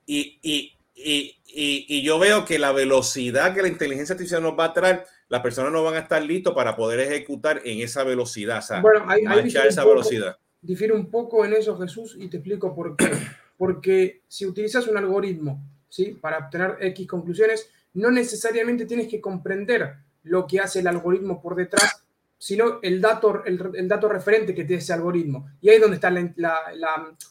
y, 0.07 0.39
y, 0.43 0.78
y, 1.05 1.39
y, 1.47 2.03
yo 2.03 2.19
veo 2.19 2.45
que 2.45 2.59
la 2.59 2.73
velocidad 2.73 3.55
que 3.55 3.63
la 3.63 3.69
inteligencia 3.69 4.15
artificial 4.15 4.43
nos 4.43 4.59
va 4.59 4.67
a 4.67 4.73
traer, 4.73 5.05
las 5.29 5.41
personas 5.41 5.73
no 5.73 5.83
van 5.83 5.95
a 5.95 6.01
estar 6.01 6.23
listos 6.23 6.55
para 6.55 6.77
poder 6.77 7.01
ejecutar 7.01 7.61
en 7.65 7.81
esa 7.81 8.05
velocidad, 8.05 8.59
o 8.59 8.63
sea, 8.63 8.81
bueno, 8.81 9.05
hay, 9.07 9.25
esa 9.47 9.85
velocidad. 9.85 10.37
Difiere 10.61 10.93
un 10.93 11.11
poco 11.11 11.45
en 11.45 11.53
eso, 11.53 11.79
Jesús, 11.79 12.17
y 12.19 12.29
te 12.29 12.39
explico 12.39 12.75
por 12.75 12.97
qué. 12.97 13.11
Porque 13.57 14.23
si 14.29 14.47
utilizas 14.47 14.87
un 14.87 14.97
algoritmo 14.97 15.65
¿sí? 15.89 16.17
para 16.21 16.39
obtener 16.39 16.77
X 16.81 17.07
conclusiones, 17.07 17.71
no 17.95 18.11
necesariamente 18.11 18.87
tienes 18.87 19.09
que 19.09 19.21
comprender 19.21 19.95
lo 20.23 20.47
que 20.47 20.61
hace 20.61 20.81
el 20.81 20.87
algoritmo 20.87 21.41
por 21.41 21.55
detrás, 21.55 22.05
sino 22.39 22.79
el 22.83 23.01
dato, 23.01 23.45
el, 23.45 23.89
dato 23.89 24.09
referente 24.09 24.55
que 24.55 24.65
tiene 24.65 24.81
ese 24.81 24.93
algoritmo. 24.93 25.51
Y 25.61 25.69
ahí 25.69 25.77
es 25.77 25.83
donde 25.83 25.97
está 25.97 26.11
la, 26.11 26.33
la, 26.37 26.55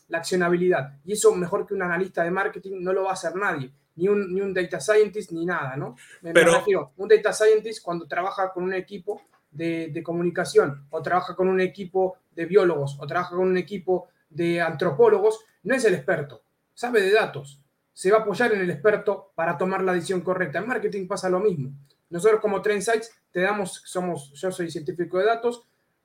la, 0.08 0.18
accionabilidad. 0.18 1.00
Y 1.06 1.14
eso 1.14 1.34
mejor 1.34 1.66
que 1.66 1.74
un 1.74 1.82
analista 1.82 2.24
de 2.24 2.32
marketing 2.32 2.82
no 2.82 2.94
lo 2.94 3.06
va 3.06 3.12
a 3.12 3.14
hacer 3.14 3.36
nadie 3.36 3.72
ni 3.96 4.08
un, 4.08 4.34
ni 4.34 4.42
un 4.42 4.54
data 4.54 4.80
scientist, 4.80 5.32
ni 5.32 5.44
nada, 5.46 5.76
¿no? 5.76 5.96
Me, 6.22 6.32
Pero, 6.32 6.54
refiero, 6.54 6.94
un 6.98 7.08
data 7.08 7.34
scientist 7.34 7.84
cuando 7.84 8.08
trabaja 8.08 8.54
con 8.54 8.64
un 8.64 8.74
equipo 8.74 9.24
de, 9.50 9.90
de, 9.92 10.04
comunicación, 10.04 10.86
o 10.92 11.02
trabaja 11.02 11.36
con 11.36 11.48
un 11.48 11.60
equipo 11.60 12.18
de 12.32 12.46
biólogos, 12.46 12.96
o 13.00 13.08
trabaja 13.08 13.32
con 13.32 13.48
un 13.48 13.58
equipo 13.58 14.10
de 14.30 14.62
antropólogos, 14.62 15.44
no 15.64 15.74
es 15.74 15.84
el 15.86 15.96
experto, 15.96 16.44
sabe 16.76 17.02
de 17.02 17.12
datos, 17.12 17.60
se 17.92 18.12
va 18.12 18.20
a 18.20 18.22
apoyar 18.22 18.54
en 18.54 18.62
el 18.62 18.70
experto 18.70 19.32
para 19.34 19.58
tomar 19.58 19.84
la 19.84 19.94
decisión 19.94 20.22
correcta. 20.22 20.60
En 20.60 20.68
marketing 20.68 21.08
pasa 21.08 21.32
lo 21.32 21.40
mismo. 21.40 21.72
Nosotros 22.10 22.42
como 22.42 22.62
Trendsites 22.62 23.12
te 23.32 23.42
damos, 23.42 23.82
somos, 23.86 24.32
yo 24.34 24.52
soy 24.52 24.72
científico 24.72 25.20
de 25.20 25.26
datos, 25.26 25.64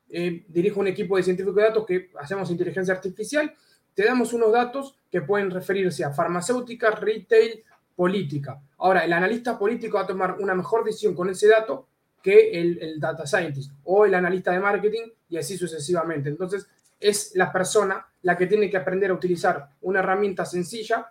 eh, 0.08 0.44
dirijo 0.48 0.80
un 0.80 0.88
equipo 0.88 1.16
de 1.16 1.22
científicos 1.22 1.56
de 1.56 1.62
datos 1.62 1.86
que 1.86 2.10
hacemos 2.18 2.50
inteligencia 2.50 2.94
artificial, 2.94 3.54
te 3.94 4.04
damos 4.04 4.32
unos 4.32 4.52
datos 4.52 4.96
que 5.10 5.22
pueden 5.22 5.50
referirse 5.50 6.04
a 6.04 6.12
farmacéuticas, 6.12 6.98
retail, 7.00 7.62
política. 7.94 8.60
Ahora, 8.78 9.04
el 9.04 9.12
analista 9.12 9.58
político 9.58 9.96
va 9.96 10.04
a 10.04 10.06
tomar 10.06 10.36
una 10.38 10.54
mejor 10.54 10.84
decisión 10.84 11.14
con 11.14 11.28
ese 11.30 11.48
dato 11.48 11.86
que 12.22 12.50
el, 12.52 13.00
data 13.00 13.26
scientist 13.26 13.72
o 13.84 14.06
el 14.06 14.14
analista 14.14 14.52
de 14.52 14.60
marketing 14.60 15.08
y 15.28 15.36
así 15.36 15.58
sucesivamente. 15.58 16.28
Entonces, 16.28 16.66
es 16.98 17.32
la 17.34 17.52
persona 17.52 18.06
la 18.22 18.36
que 18.36 18.46
tiene 18.46 18.70
que 18.70 18.76
aprender 18.76 19.10
a 19.10 19.14
utilizar 19.14 19.70
una 19.82 19.98
herramienta 19.98 20.44
sencilla, 20.44 21.06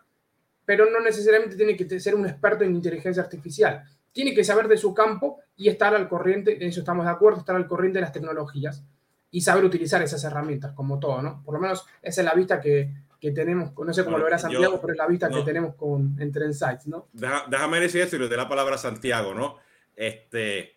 pero 0.65 0.89
no 0.89 1.01
necesariamente 1.01 1.57
tiene 1.57 1.75
que 1.75 1.99
ser 1.99 2.15
un 2.15 2.25
experto 2.25 2.63
en 2.63 2.75
inteligencia 2.75 3.21
artificial. 3.21 3.83
Tiene 4.11 4.33
que 4.33 4.43
saber 4.43 4.67
de 4.67 4.77
su 4.77 4.93
campo 4.93 5.39
y 5.55 5.69
estar 5.69 5.95
al 5.95 6.09
corriente, 6.09 6.55
en 6.55 6.69
eso 6.69 6.79
estamos 6.79 7.05
de 7.05 7.11
acuerdo, 7.11 7.39
estar 7.39 7.55
al 7.55 7.67
corriente 7.67 7.99
de 7.99 8.01
las 8.01 8.11
tecnologías 8.11 8.83
y 9.29 9.41
saber 9.41 9.63
utilizar 9.63 10.01
esas 10.01 10.23
herramientas, 10.23 10.73
como 10.73 10.99
todo, 10.99 11.21
¿no? 11.21 11.41
Por 11.43 11.53
lo 11.53 11.61
menos 11.61 11.85
esa 12.01 12.21
es 12.21 12.25
la 12.25 12.33
vista 12.33 12.59
que, 12.59 12.93
que 13.21 13.31
tenemos, 13.31 13.71
no 13.77 13.93
sé 13.93 14.03
cómo 14.03 14.17
lo 14.17 14.25
verá 14.25 14.39
Santiago, 14.39 14.81
pero 14.81 14.93
es 14.93 14.97
la 14.97 15.07
vista 15.07 15.29
que 15.29 15.41
tenemos 15.43 15.75
con, 15.75 16.15
entre 16.19 16.45
Insights, 16.45 16.87
¿no? 16.87 17.07
déjame 17.13 17.79
decir 17.79 18.01
eso 18.01 18.15
y 18.15 18.19
le 18.19 18.27
doy 18.27 18.35
la 18.35 18.49
palabra 18.49 18.75
a 18.75 18.79
Santiago, 18.79 19.33
¿no? 19.33 19.57
Este, 19.95 20.73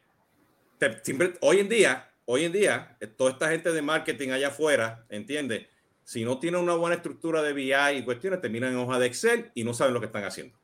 siempre, 1.02 1.32
hoy 1.40 1.60
en 1.60 1.68
día, 1.70 2.10
hoy 2.26 2.44
en 2.44 2.52
día, 2.52 2.96
eh, 3.00 3.06
toda 3.06 3.30
esta 3.30 3.48
gente 3.48 3.72
de 3.72 3.80
marketing 3.80 4.30
allá 4.30 4.48
afuera, 4.48 5.06
¿entiende? 5.08 5.68
Si 6.04 6.22
no 6.24 6.38
tiene 6.38 6.58
una 6.58 6.74
buena 6.74 6.96
estructura 6.96 7.40
de 7.42 7.54
BI 7.54 7.72
y 7.96 8.04
cuestiones, 8.04 8.42
terminan 8.42 8.72
en 8.72 8.78
hoja 8.78 8.98
de 8.98 9.06
Excel 9.06 9.50
y 9.54 9.64
no 9.64 9.72
saben 9.72 9.94
lo 9.94 10.00
que 10.00 10.06
están 10.06 10.24
haciendo. 10.24 10.58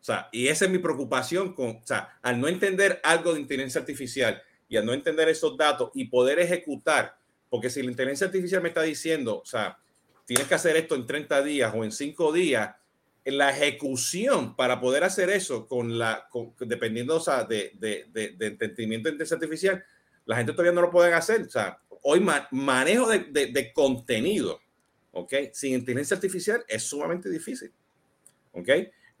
O 0.00 0.04
sea, 0.04 0.28
y 0.32 0.48
esa 0.48 0.64
es 0.64 0.70
mi 0.70 0.78
preocupación 0.78 1.52
con, 1.52 1.70
o 1.70 1.82
sea, 1.84 2.18
al 2.22 2.40
no 2.40 2.48
entender 2.48 3.00
algo 3.04 3.34
de 3.34 3.40
inteligencia 3.40 3.80
artificial 3.80 4.42
y 4.68 4.76
al 4.76 4.86
no 4.86 4.94
entender 4.94 5.28
esos 5.28 5.56
datos 5.56 5.90
y 5.94 6.06
poder 6.06 6.38
ejecutar, 6.38 7.16
porque 7.50 7.68
si 7.68 7.82
la 7.82 7.90
inteligencia 7.90 8.26
artificial 8.26 8.62
me 8.62 8.68
está 8.68 8.82
diciendo, 8.82 9.40
o 9.40 9.44
sea, 9.44 9.78
tienes 10.24 10.46
que 10.46 10.54
hacer 10.54 10.76
esto 10.76 10.94
en 10.94 11.06
30 11.06 11.42
días 11.42 11.72
o 11.74 11.84
en 11.84 11.92
5 11.92 12.32
días, 12.32 12.74
la 13.24 13.50
ejecución 13.50 14.56
para 14.56 14.80
poder 14.80 15.04
hacer 15.04 15.28
eso 15.28 15.66
con 15.66 15.98
la, 15.98 16.28
dependiendo 16.60 17.16
o 17.16 17.20
sea, 17.20 17.44
de, 17.44 17.72
de, 17.74 18.06
de, 18.12 18.30
de, 18.32 18.46
entendimiento 18.46 19.08
de 19.08 19.14
inteligencia 19.14 19.36
artificial, 19.36 19.84
la 20.24 20.36
gente 20.36 20.52
todavía 20.52 20.72
no 20.72 20.82
lo 20.82 20.90
pueden 20.90 21.12
hacer. 21.14 21.42
O 21.42 21.50
sea, 21.50 21.78
hoy 22.02 22.24
manejo 22.50 23.08
de, 23.08 23.72
contenido, 23.74 24.60
¿ok? 25.12 25.34
Sin 25.52 25.74
inteligencia 25.74 26.16
artificial 26.16 26.64
es 26.68 26.82
sumamente 26.82 27.28
difícil, 27.28 27.72
¿ok? 28.52 28.68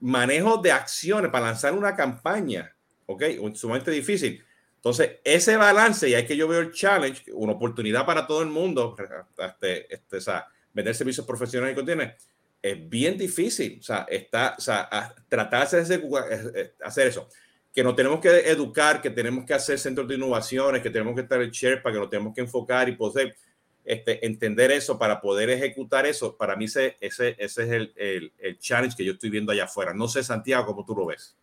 Manejo 0.00 0.58
de 0.58 0.72
acciones 0.72 1.30
para 1.30 1.46
lanzar 1.46 1.74
una 1.74 1.94
campaña, 1.94 2.74
¿ok? 3.06 3.24
Sumamente 3.54 3.90
difícil. 3.90 4.42
Entonces, 4.76 5.18
ese 5.24 5.56
balance, 5.56 6.08
y 6.08 6.14
hay 6.14 6.24
que 6.24 6.36
yo 6.36 6.48
veo 6.48 6.60
el 6.60 6.72
challenge, 6.72 7.30
una 7.34 7.52
oportunidad 7.52 8.06
para 8.06 8.26
todo 8.26 8.40
el 8.40 8.48
mundo, 8.48 8.96
este, 9.38 9.94
este, 9.94 10.16
o 10.16 10.20
sea, 10.22 10.48
vender 10.72 10.94
servicios 10.94 11.26
profesionales 11.26 11.74
y 11.74 11.76
contiene, 11.76 12.14
es 12.62 12.88
bien 12.88 13.18
difícil. 13.18 13.78
O 13.78 13.82
sea, 13.82 14.06
está, 14.08 14.54
o 14.56 14.60
sea, 14.60 15.14
tratar 15.28 15.68
de 15.68 16.72
hacer, 16.82 17.06
eso. 17.06 17.28
Que 17.72 17.84
nos 17.84 17.94
tenemos 17.94 18.20
que 18.20 18.30
educar, 18.50 19.02
que 19.02 19.10
tenemos 19.10 19.44
que 19.44 19.52
hacer 19.52 19.78
centros 19.78 20.08
de 20.08 20.14
innovaciones, 20.14 20.82
que 20.82 20.90
tenemos 20.90 21.14
que 21.14 21.22
estar 21.22 21.40
el 21.40 21.52
para 21.82 21.94
que 21.94 22.00
nos 22.00 22.10
tenemos 22.10 22.34
que 22.34 22.40
enfocar 22.40 22.88
y 22.88 22.92
poder 22.92 23.36
este, 23.84 24.24
entender 24.26 24.70
eso 24.70 24.98
para 24.98 25.20
poder 25.20 25.50
ejecutar 25.50 26.06
eso. 26.06 26.36
Para 26.36 26.56
mí 26.56 26.66
ese, 26.66 26.96
ese, 27.00 27.36
ese 27.38 27.62
es 27.64 27.70
el, 27.70 27.92
el, 27.96 28.32
el 28.38 28.58
challenge 28.58 28.96
que 28.96 29.04
yo 29.04 29.12
estoy 29.12 29.30
viendo 29.30 29.52
allá 29.52 29.64
afuera. 29.64 29.94
No 29.94 30.08
sé, 30.08 30.22
Santiago, 30.22 30.66
cómo 30.66 30.84
tú 30.84 30.94
lo 30.94 31.06
ves. 31.06 31.36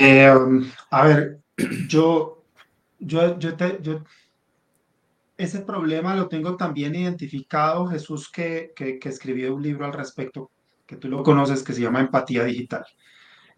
Eh, 0.00 0.32
a 0.90 1.06
ver, 1.06 1.40
yo, 1.88 2.44
yo, 2.98 3.38
yo, 3.38 3.56
te, 3.56 3.78
ese 5.36 5.60
problema 5.60 6.14
lo 6.14 6.28
tengo 6.28 6.56
también 6.56 6.94
identificado, 6.94 7.86
Jesús, 7.86 8.30
que, 8.30 8.72
que, 8.76 8.98
que 8.98 9.08
escribió 9.08 9.54
un 9.54 9.62
libro 9.62 9.86
al 9.86 9.92
respecto, 9.92 10.50
que 10.86 10.96
tú 10.96 11.08
lo 11.08 11.22
conoces, 11.22 11.62
que 11.62 11.72
se 11.72 11.80
llama 11.80 12.00
Empatía 12.00 12.44
Digital. 12.44 12.84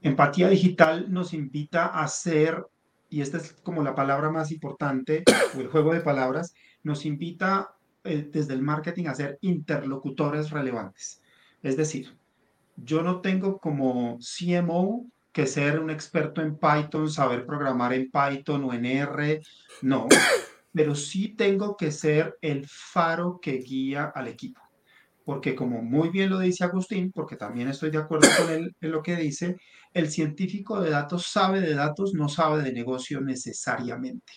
Empatía 0.01 0.49
Digital 0.49 1.13
nos 1.13 1.33
invita 1.35 1.87
a 1.87 2.07
ser, 2.09 2.67
y 3.15 3.21
esta 3.21 3.37
es 3.37 3.53
como 3.63 3.85
la 3.85 3.95
palabra 3.95 4.29
más 4.29 4.51
importante, 4.51 5.23
o 5.57 5.61
el 5.61 5.69
juego 5.69 5.95
de 5.95 6.01
palabras, 6.01 6.53
nos 6.83 7.07
invita 7.07 7.77
eh, 8.03 8.29
desde 8.29 8.55
el 8.55 8.61
marketing 8.61 9.07
a 9.07 9.15
ser 9.15 9.39
interlocutores 9.41 10.51
relevantes. 10.51 11.23
Es 11.63 11.77
decir, 11.77 12.19
yo 12.75 13.03
no 13.03 13.21
tengo 13.21 13.59
como 13.59 14.19
CMO 14.19 15.07
que 15.31 15.47
ser 15.47 15.79
un 15.79 15.91
experto 15.91 16.43
en 16.43 16.59
Python, 16.59 17.09
saber 17.09 17.47
programar 17.47 17.93
en 17.93 18.11
Python 18.11 18.65
o 18.65 18.75
en 18.75 18.85
R, 18.85 19.41
no, 19.83 20.09
pero 20.73 20.97
sí 20.97 21.37
tengo 21.37 21.77
que 21.77 21.93
ser 21.93 22.37
el 22.41 22.67
faro 22.67 23.39
que 23.41 23.59
guía 23.59 24.11
al 24.13 24.27
equipo. 24.27 24.61
Porque 25.25 25.55
como 25.55 25.83
muy 25.83 26.11
bien 26.11 26.31
lo 26.31 26.39
dice 26.39 26.65
Agustín, 26.65 27.11
porque 27.13 27.37
también 27.37 27.69
estoy 27.69 27.91
de 27.91 27.99
acuerdo 27.99 28.29
con 28.39 28.51
él 28.51 28.77
en 28.81 28.91
lo 28.91 29.03
que 29.03 29.17
dice, 29.17 29.57
el 29.93 30.11
científico 30.11 30.81
de 30.81 30.91
datos 30.91 31.27
sabe 31.27 31.61
de 31.61 31.75
datos, 31.75 32.13
no 32.15 32.29
sabe 32.29 32.63
de 32.63 32.73
negocio 32.73 33.21
necesariamente. 33.21 34.33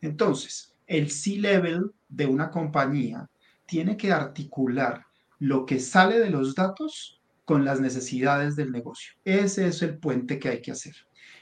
Entonces, 0.00 0.74
el 0.86 1.10
C-level 1.10 1.92
de 2.08 2.26
una 2.26 2.50
compañía 2.50 3.28
tiene 3.66 3.96
que 3.96 4.12
articular 4.12 5.04
lo 5.38 5.64
que 5.66 5.78
sale 5.78 6.18
de 6.18 6.30
los 6.30 6.54
datos 6.54 7.20
con 7.44 7.64
las 7.64 7.80
necesidades 7.80 8.56
del 8.56 8.72
negocio. 8.72 9.12
Ese 9.24 9.68
es 9.68 9.82
el 9.82 9.98
puente 9.98 10.38
que 10.38 10.48
hay 10.48 10.62
que 10.62 10.72
hacer. 10.72 10.94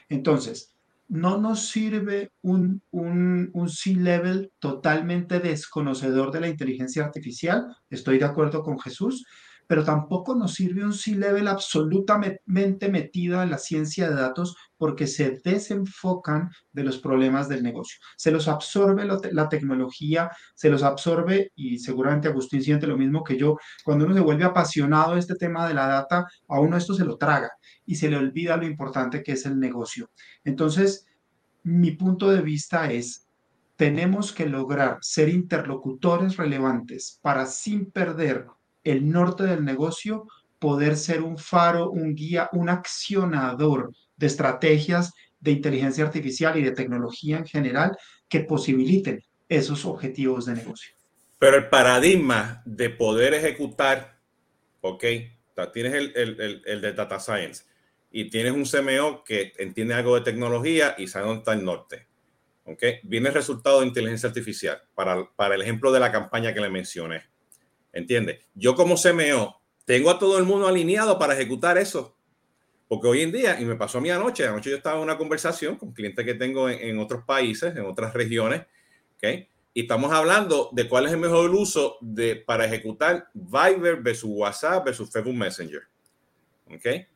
Entonces, 0.09 0.72
no 1.13 1.37
nos 1.37 1.67
sirve 1.69 2.31
un, 2.41 2.81
un, 2.89 3.51
un 3.53 3.69
C-level 3.69 4.51
totalmente 4.57 5.39
desconocedor 5.39 6.31
de 6.31 6.41
la 6.41 6.47
inteligencia 6.47 7.05
artificial, 7.05 7.67
estoy 7.91 8.17
de 8.17 8.25
acuerdo 8.25 8.63
con 8.63 8.79
Jesús, 8.79 9.23
pero 9.67 9.83
tampoco 9.83 10.33
nos 10.33 10.55
sirve 10.55 10.83
un 10.83 10.91
C-level 10.91 11.47
absolutamente 11.47 12.89
metido 12.89 13.43
en 13.43 13.51
la 13.51 13.59
ciencia 13.59 14.09
de 14.09 14.15
datos 14.15 14.55
porque 14.75 15.05
se 15.05 15.39
desenfocan 15.43 16.49
de 16.71 16.83
los 16.83 16.97
problemas 16.97 17.47
del 17.47 17.61
negocio. 17.61 17.99
Se 18.17 18.31
los 18.31 18.47
absorbe 18.47 19.05
la 19.05 19.49
tecnología, 19.49 20.31
se 20.55 20.69
los 20.69 20.81
absorbe, 20.81 21.51
y 21.55 21.77
seguramente 21.77 22.27
Agustín 22.27 22.63
siente 22.63 22.87
lo 22.87 22.97
mismo 22.97 23.23
que 23.23 23.37
yo, 23.37 23.57
cuando 23.85 24.05
uno 24.05 24.15
se 24.15 24.21
vuelve 24.21 24.45
apasionado 24.45 25.13
de 25.13 25.19
este 25.19 25.35
tema 25.35 25.67
de 25.67 25.75
la 25.75 25.85
data, 25.85 26.25
a 26.47 26.59
uno 26.59 26.75
esto 26.75 26.95
se 26.95 27.05
lo 27.05 27.17
traga 27.17 27.51
y 27.85 27.95
se 27.95 28.09
le 28.09 28.17
olvida 28.17 28.57
lo 28.57 28.65
importante 28.65 29.23
que 29.23 29.33
es 29.33 29.45
el 29.45 29.59
negocio. 29.59 30.09
Entonces, 30.43 31.05
mi 31.63 31.91
punto 31.91 32.29
de 32.29 32.41
vista 32.41 32.91
es, 32.91 33.27
tenemos 33.75 34.31
que 34.31 34.45
lograr 34.45 34.97
ser 35.01 35.29
interlocutores 35.29 36.37
relevantes 36.37 37.19
para 37.21 37.45
sin 37.45 37.91
perder 37.91 38.45
el 38.83 39.09
norte 39.09 39.43
del 39.43 39.63
negocio, 39.63 40.27
poder 40.59 40.95
ser 40.97 41.21
un 41.21 41.37
faro, 41.37 41.89
un 41.89 42.15
guía, 42.15 42.49
un 42.53 42.69
accionador 42.69 43.93
de 44.15 44.27
estrategias 44.27 45.11
de 45.39 45.51
inteligencia 45.51 46.05
artificial 46.05 46.57
y 46.57 46.63
de 46.63 46.71
tecnología 46.71 47.37
en 47.37 47.45
general 47.45 47.97
que 48.29 48.41
posibiliten 48.41 49.21
esos 49.49 49.85
objetivos 49.85 50.45
de 50.45 50.55
negocio. 50.55 50.95
Pero 51.39 51.57
el 51.57 51.67
paradigma 51.67 52.61
de 52.65 52.89
poder 52.89 53.33
ejecutar, 53.33 54.19
ok, 54.79 55.03
tienes 55.73 55.93
el, 55.93 56.13
el, 56.15 56.61
el, 56.65 56.81
de 56.81 56.93
Data 56.93 57.19
Science 57.19 57.65
y 58.15 58.29
tienes 58.29 58.53
un 58.53 58.63
CMO 58.63 59.23
que 59.23 59.53
entiende 59.57 59.95
algo 59.95 60.15
de 60.15 60.21
tecnología 60.21 60.93
y 60.99 61.07
sabe 61.07 61.25
dónde 61.25 61.39
está 61.39 61.53
el 61.53 61.65
norte. 61.65 62.07
¿ok? 62.63 62.83
Viene 63.03 63.29
el 63.29 63.33
resultado 63.33 63.81
de 63.81 63.87
inteligencia 63.87 64.29
artificial 64.29 64.81
para, 64.93 65.27
para 65.35 65.55
el 65.55 65.63
ejemplo 65.63 65.91
de 65.91 65.99
la 65.99 66.11
campaña 66.11 66.53
que 66.53 66.61
le 66.61 66.69
mencioné. 66.69 67.23
¿Entiendes? 67.91 68.45
Yo 68.53 68.75
como 68.75 68.95
CMO 68.95 69.59
tengo 69.85 70.11
a 70.11 70.19
todo 70.19 70.37
el 70.37 70.45
mundo 70.45 70.67
alineado 70.67 71.17
para 71.17 71.33
ejecutar 71.33 71.79
eso. 71.79 72.15
Porque 72.87 73.07
hoy 73.07 73.21
en 73.23 73.31
día, 73.31 73.59
y 73.59 73.65
me 73.65 73.75
pasó 73.75 73.97
a 73.97 74.01
mí 74.01 74.11
anoche, 74.11 74.45
anoche 74.45 74.69
yo 74.69 74.77
estaba 74.77 74.97
en 74.97 75.03
una 75.03 75.17
conversación 75.17 75.75
con 75.75 75.91
clientes 75.91 76.23
que 76.23 76.35
tengo 76.35 76.69
en, 76.69 76.99
otros 76.99 77.23
países, 77.25 77.75
en 77.75 77.85
otras 77.85 78.13
regiones, 78.13 78.61
¿ok? 79.15 79.47
Y 79.73 79.81
estamos 79.81 80.11
hablando 80.11 80.69
de 80.71 80.87
cuál 80.87 81.07
es 81.07 81.13
el 81.13 81.17
mejor 81.17 81.49
uso 81.49 81.97
de, 81.99 82.35
para 82.35 82.65
ejecutar 82.65 83.27
Viber 83.33 84.03
versus 84.03 84.29
WhatsApp 84.31 84.85
versus 84.85 85.09
Facebook 85.09 85.33
Messenger. 85.33 85.81
¿Ok? 86.67 87.12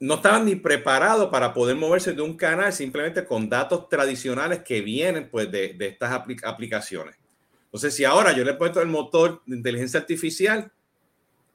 No 0.00 0.14
estaban 0.14 0.44
ni 0.44 0.56
preparados 0.56 1.30
para 1.30 1.54
poder 1.54 1.76
moverse 1.76 2.12
de 2.12 2.22
un 2.22 2.36
canal 2.36 2.72
simplemente 2.72 3.24
con 3.24 3.48
datos 3.48 3.88
tradicionales 3.88 4.62
que 4.62 4.80
vienen 4.80 5.28
pues, 5.30 5.50
de, 5.50 5.76
estas 5.80 6.12
aplicaciones. 6.42 7.16
Entonces, 7.66 7.94
si 7.94 8.04
ahora 8.04 8.32
yo 8.32 8.44
le 8.44 8.54
puesto 8.54 8.80
el 8.80 8.88
motor 8.88 9.42
de 9.46 9.56
inteligencia 9.56 10.00
artificial, 10.00 10.70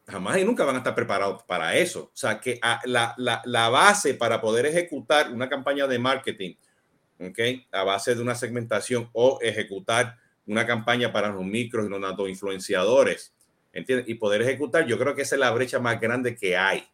jamás 0.07 0.37
y 0.37 0.43
nunca 0.43 0.65
van 0.65 0.75
a 0.75 0.77
estar 0.79 0.95
preparados 0.95 1.43
para 1.43 1.75
eso. 1.75 2.11
O 2.13 2.17
sea, 2.17 2.39
que 2.39 2.59
ah, 2.61 2.81
la, 2.85 3.13
la, 3.17 3.41
la 3.45 3.69
base 3.69 4.15
para 4.15 4.41
poder 4.41 4.65
ejecutar 4.65 5.31
una 5.31 5.47
campaña 5.47 5.87
de 5.87 5.99
marketing, 5.99 6.55
¿ok? 7.19 7.39
A 7.71 7.83
base 7.83 8.15
de 8.15 8.21
una 8.21 8.35
segmentación 8.35 9.09
o 9.13 9.39
ejecutar 9.41 10.17
una 10.49 10.65
campaña 10.65 11.13
para 11.13 11.29
los 11.29 11.45
micros 11.45 11.85
y 11.85 11.89
los 11.89 12.29
influenciadores, 12.29 13.33
¿entiendes? 13.71 14.09
Y 14.09 14.15
poder 14.15 14.41
ejecutar, 14.41 14.85
yo 14.87 14.97
creo 14.97 15.13
que 15.15 15.21
esa 15.21 15.35
es 15.35 15.39
la 15.39 15.51
brecha 15.51 15.79
más 15.79 16.01
grande 16.01 16.35
que 16.35 16.57
hay. 16.57 16.87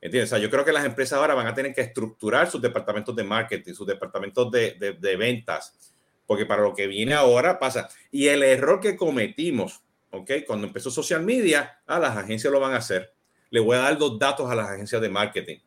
¿Entiendes? 0.00 0.30
O 0.32 0.36
sea, 0.36 0.38
yo 0.42 0.50
creo 0.50 0.64
que 0.64 0.72
las 0.72 0.84
empresas 0.84 1.18
ahora 1.18 1.34
van 1.34 1.46
a 1.46 1.54
tener 1.54 1.74
que 1.74 1.82
estructurar 1.82 2.50
sus 2.50 2.62
departamentos 2.62 3.14
de 3.14 3.22
marketing, 3.22 3.74
sus 3.74 3.86
departamentos 3.86 4.50
de, 4.50 4.72
de, 4.72 4.92
de 4.94 5.16
ventas, 5.16 5.94
porque 6.26 6.46
para 6.46 6.62
lo 6.62 6.74
que 6.74 6.86
viene 6.86 7.12
ahora 7.12 7.58
pasa. 7.58 7.88
Y 8.10 8.28
el 8.28 8.42
error 8.42 8.80
que 8.80 8.96
cometimos, 8.96 9.82
¿ok? 10.10 10.30
Cuando 10.46 10.66
empezó 10.66 10.90
social 10.90 11.22
media, 11.22 11.80
ah, 11.86 11.98
las 11.98 12.16
agencias 12.16 12.52
lo 12.52 12.60
van 12.60 12.72
a 12.72 12.76
hacer. 12.76 13.12
Le 13.50 13.60
voy 13.60 13.76
a 13.76 13.80
dar 13.80 13.98
los 13.98 14.18
datos 14.18 14.50
a 14.50 14.54
las 14.54 14.68
agencias 14.68 15.02
de 15.02 15.08
marketing. 15.08 15.58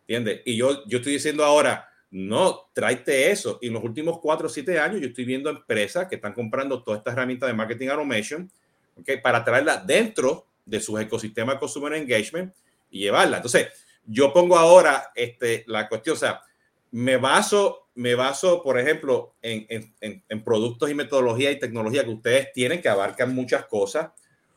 ¿Entiendes? 0.00 0.42
Y 0.44 0.56
yo, 0.56 0.84
yo 0.86 0.98
estoy 0.98 1.14
diciendo 1.14 1.44
ahora, 1.44 1.88
no, 2.10 2.68
tráete 2.74 3.30
eso. 3.30 3.58
Y 3.62 3.68
en 3.68 3.72
los 3.72 3.82
últimos 3.82 4.18
cuatro 4.18 4.48
o 4.48 4.50
siete 4.50 4.78
años 4.78 5.00
yo 5.00 5.06
estoy 5.06 5.24
viendo 5.24 5.48
empresas 5.48 6.08
que 6.08 6.16
están 6.16 6.34
comprando 6.34 6.82
todas 6.82 6.98
estas 6.98 7.14
herramientas 7.14 7.46
de 7.46 7.54
marketing 7.54 7.88
automation, 7.88 8.50
¿ok? 8.96 9.08
Para 9.22 9.42
traerlas 9.42 9.86
dentro 9.86 10.46
de 10.66 10.78
sus 10.78 11.00
ecosistemas 11.00 11.54
de 11.54 11.60
consumer 11.60 11.94
engagement 11.94 12.52
llevarla. 12.98 13.38
Entonces, 13.38 13.68
yo 14.04 14.32
pongo 14.32 14.58
ahora 14.58 15.10
este, 15.14 15.64
la 15.66 15.88
cuestión, 15.88 16.14
o 16.14 16.18
sea, 16.18 16.42
me 16.90 17.16
baso, 17.16 17.88
me 17.94 18.14
baso, 18.14 18.62
por 18.62 18.78
ejemplo, 18.78 19.34
en, 19.42 19.66
en, 20.00 20.22
en, 20.28 20.44
productos 20.44 20.90
y 20.90 20.94
metodología 20.94 21.50
y 21.50 21.58
tecnología 21.58 22.04
que 22.04 22.10
ustedes 22.10 22.52
tienen 22.52 22.82
que 22.82 22.88
abarcan 22.88 23.34
muchas 23.34 23.66
cosas, 23.66 24.10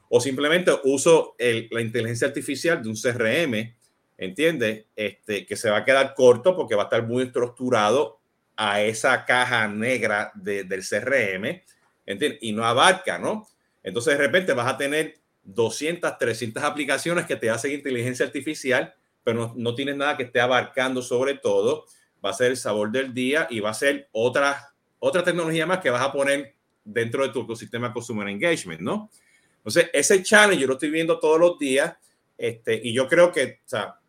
o 0.10 0.20
simplemente 0.20 0.72
uso 0.84 1.36
el, 1.38 1.68
la 1.72 1.82
inteligencia 1.82 2.28
artificial 2.28 2.82
de 2.84 2.90
un 2.90 2.96
CRM, 2.96 3.76
¿entiendes? 4.18 4.86
Este, 4.96 5.46
que 5.46 5.56
se 5.56 5.70
va 5.70 5.78
a 5.78 5.86
quedar 5.86 6.14
corto 6.14 6.56
porque 6.56 6.76
va 6.76 6.84
a 6.84 6.86
estar 6.86 7.04
muy 7.04 7.24
estructurado 7.24 8.20
a 8.56 8.82
esa 8.82 9.26
caja 9.26 9.68
negra 9.68 10.32
de, 10.36 10.64
del 10.64 10.82
CRM, 10.82 11.62
¿entiendes? 12.06 12.40
Y 12.42 12.52
no 12.52 12.66
abarca, 12.66 13.18
¿no? 13.18 13.48
Entonces 13.84 14.18
de 14.18 14.24
repente 14.24 14.54
vas 14.54 14.74
a 14.74 14.78
tener 14.78 15.20
200, 15.46 16.18
300 16.18 16.64
aplicaciones 16.64 17.26
que 17.26 17.36
te 17.36 17.50
hacen 17.50 17.72
inteligencia 17.72 18.26
artificial, 18.26 18.94
pero 19.24 19.38
no, 19.40 19.54
no 19.56 19.76
tienes 19.76 19.96
nada 19.96 20.18
que 20.18 20.24
esté 20.24 20.42
abarcando 20.42 21.02
sobre 21.02 21.36
todo 21.36 21.86
va 22.24 22.32
a 22.32 22.34
ser 22.34 22.52
el 22.52 22.58
sabor 22.58 22.92
del 22.92 23.14
día 23.14 23.48
y 23.50 23.60
va 23.60 23.70
a 23.70 23.74
ser 23.74 24.10
otra, 24.12 24.74
otra 25.00 25.24
tecnología 25.24 25.66
más 25.66 25.80
que 25.80 25.92
vas 25.92 26.02
a 26.02 26.12
poner 26.12 26.56
dentro 26.84 27.24
de 27.24 27.32
tu 27.32 27.42
ecosistema 27.42 27.94
Consumer 27.94 28.28
Engagement, 28.28 28.82
¿no? 28.82 29.10
Entonces, 29.58 29.90
ese 29.94 30.22
challenge 30.24 30.62
yo 30.62 30.68
lo 30.68 30.74
estoy 30.74 30.90
viendo 30.90 31.20
todos 31.20 31.40
los 31.40 31.58
días 31.60 31.96
este, 32.38 32.80
y 32.84 32.94
yo 32.94 33.08
creo 33.08 33.32
que, 33.32 33.60
o 33.66 33.70
sea, 33.70 34.00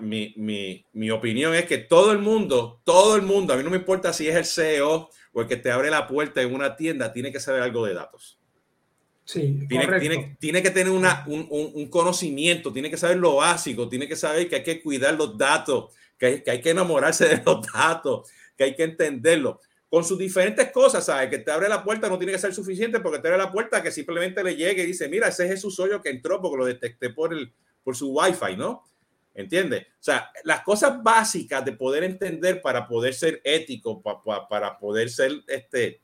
mi, 0.00 0.34
mi, 0.36 0.84
mi, 0.92 1.10
opinión 1.10 1.54
es 1.54 1.66
que 1.66 1.78
todo 1.78 2.10
el 2.10 2.18
mundo, 2.18 2.80
todo 2.84 3.14
el 3.14 3.22
mundo, 3.22 3.54
a 3.54 3.56
mí 3.56 3.62
no 3.62 3.70
me 3.70 3.76
importa 3.76 4.12
si 4.12 4.26
es 4.26 4.34
el 4.34 4.44
CEO 4.44 5.08
o 5.32 5.40
el 5.40 5.46
que 5.46 5.56
te 5.56 5.70
abre 5.70 5.88
la 5.88 6.08
puerta 6.08 6.42
en 6.42 6.52
una 6.52 6.74
tienda, 6.74 7.12
tiene 7.12 7.30
que 7.30 7.38
saber 7.38 7.62
algo 7.62 7.86
de 7.86 7.94
datos. 7.94 8.37
Sí, 9.28 9.66
tiene, 9.68 10.00
tiene, 10.00 10.36
tiene, 10.40 10.62
que 10.62 10.70
tener 10.70 10.90
una, 10.90 11.22
un, 11.26 11.46
un, 11.50 11.70
un, 11.74 11.90
conocimiento, 11.90 12.72
tiene 12.72 12.88
que 12.88 12.96
saber 12.96 13.18
lo 13.18 13.36
básico, 13.36 13.86
tiene 13.86 14.08
que 14.08 14.16
saber 14.16 14.48
que 14.48 14.56
hay 14.56 14.62
que 14.62 14.80
cuidar 14.80 15.16
los 15.16 15.36
datos, 15.36 15.92
que 16.16 16.24
hay, 16.24 16.42
que 16.42 16.50
hay 16.50 16.60
que 16.62 16.70
enamorarse 16.70 17.28
de 17.28 17.42
los 17.44 17.60
datos, 17.70 18.30
que 18.56 18.64
hay 18.64 18.74
que 18.74 18.84
entenderlo 18.84 19.60
con 19.90 20.02
sus 20.02 20.18
diferentes 20.18 20.70
cosas, 20.70 21.04
¿sabes? 21.04 21.28
Que 21.28 21.38
te 21.38 21.50
abre 21.50 21.68
la 21.68 21.84
puerta 21.84 22.08
no 22.08 22.18
tiene 22.18 22.32
que 22.32 22.38
ser 22.38 22.54
suficiente 22.54 23.00
porque 23.00 23.18
te 23.18 23.28
abre 23.28 23.38
la 23.38 23.52
puerta 23.52 23.82
que 23.82 23.90
simplemente 23.90 24.42
le 24.42 24.56
llegue 24.56 24.82
y 24.82 24.86
dice, 24.86 25.10
mira, 25.10 25.28
ese 25.28 25.44
es 25.44 25.50
Jesús 25.50 25.78
Hoyo 25.78 26.00
que 26.00 26.08
entró 26.08 26.40
porque 26.40 26.56
lo 26.56 26.64
detecté 26.64 27.10
por, 27.10 27.34
el, 27.34 27.52
por 27.82 27.96
su 27.96 28.10
wifi, 28.10 28.56
¿no? 28.56 28.84
¿Entiendes? 29.34 29.82
O 29.82 30.02
sea, 30.02 30.30
las 30.44 30.62
cosas 30.62 31.02
básicas 31.02 31.64
de 31.64 31.72
poder 31.72 32.02
entender 32.02 32.60
para 32.60 32.86
poder 32.86 33.14
ser 33.14 33.40
ético, 33.44 34.02
para, 34.02 34.48
para 34.48 34.78
poder 34.78 35.10
ser, 35.10 35.32
este, 35.46 36.00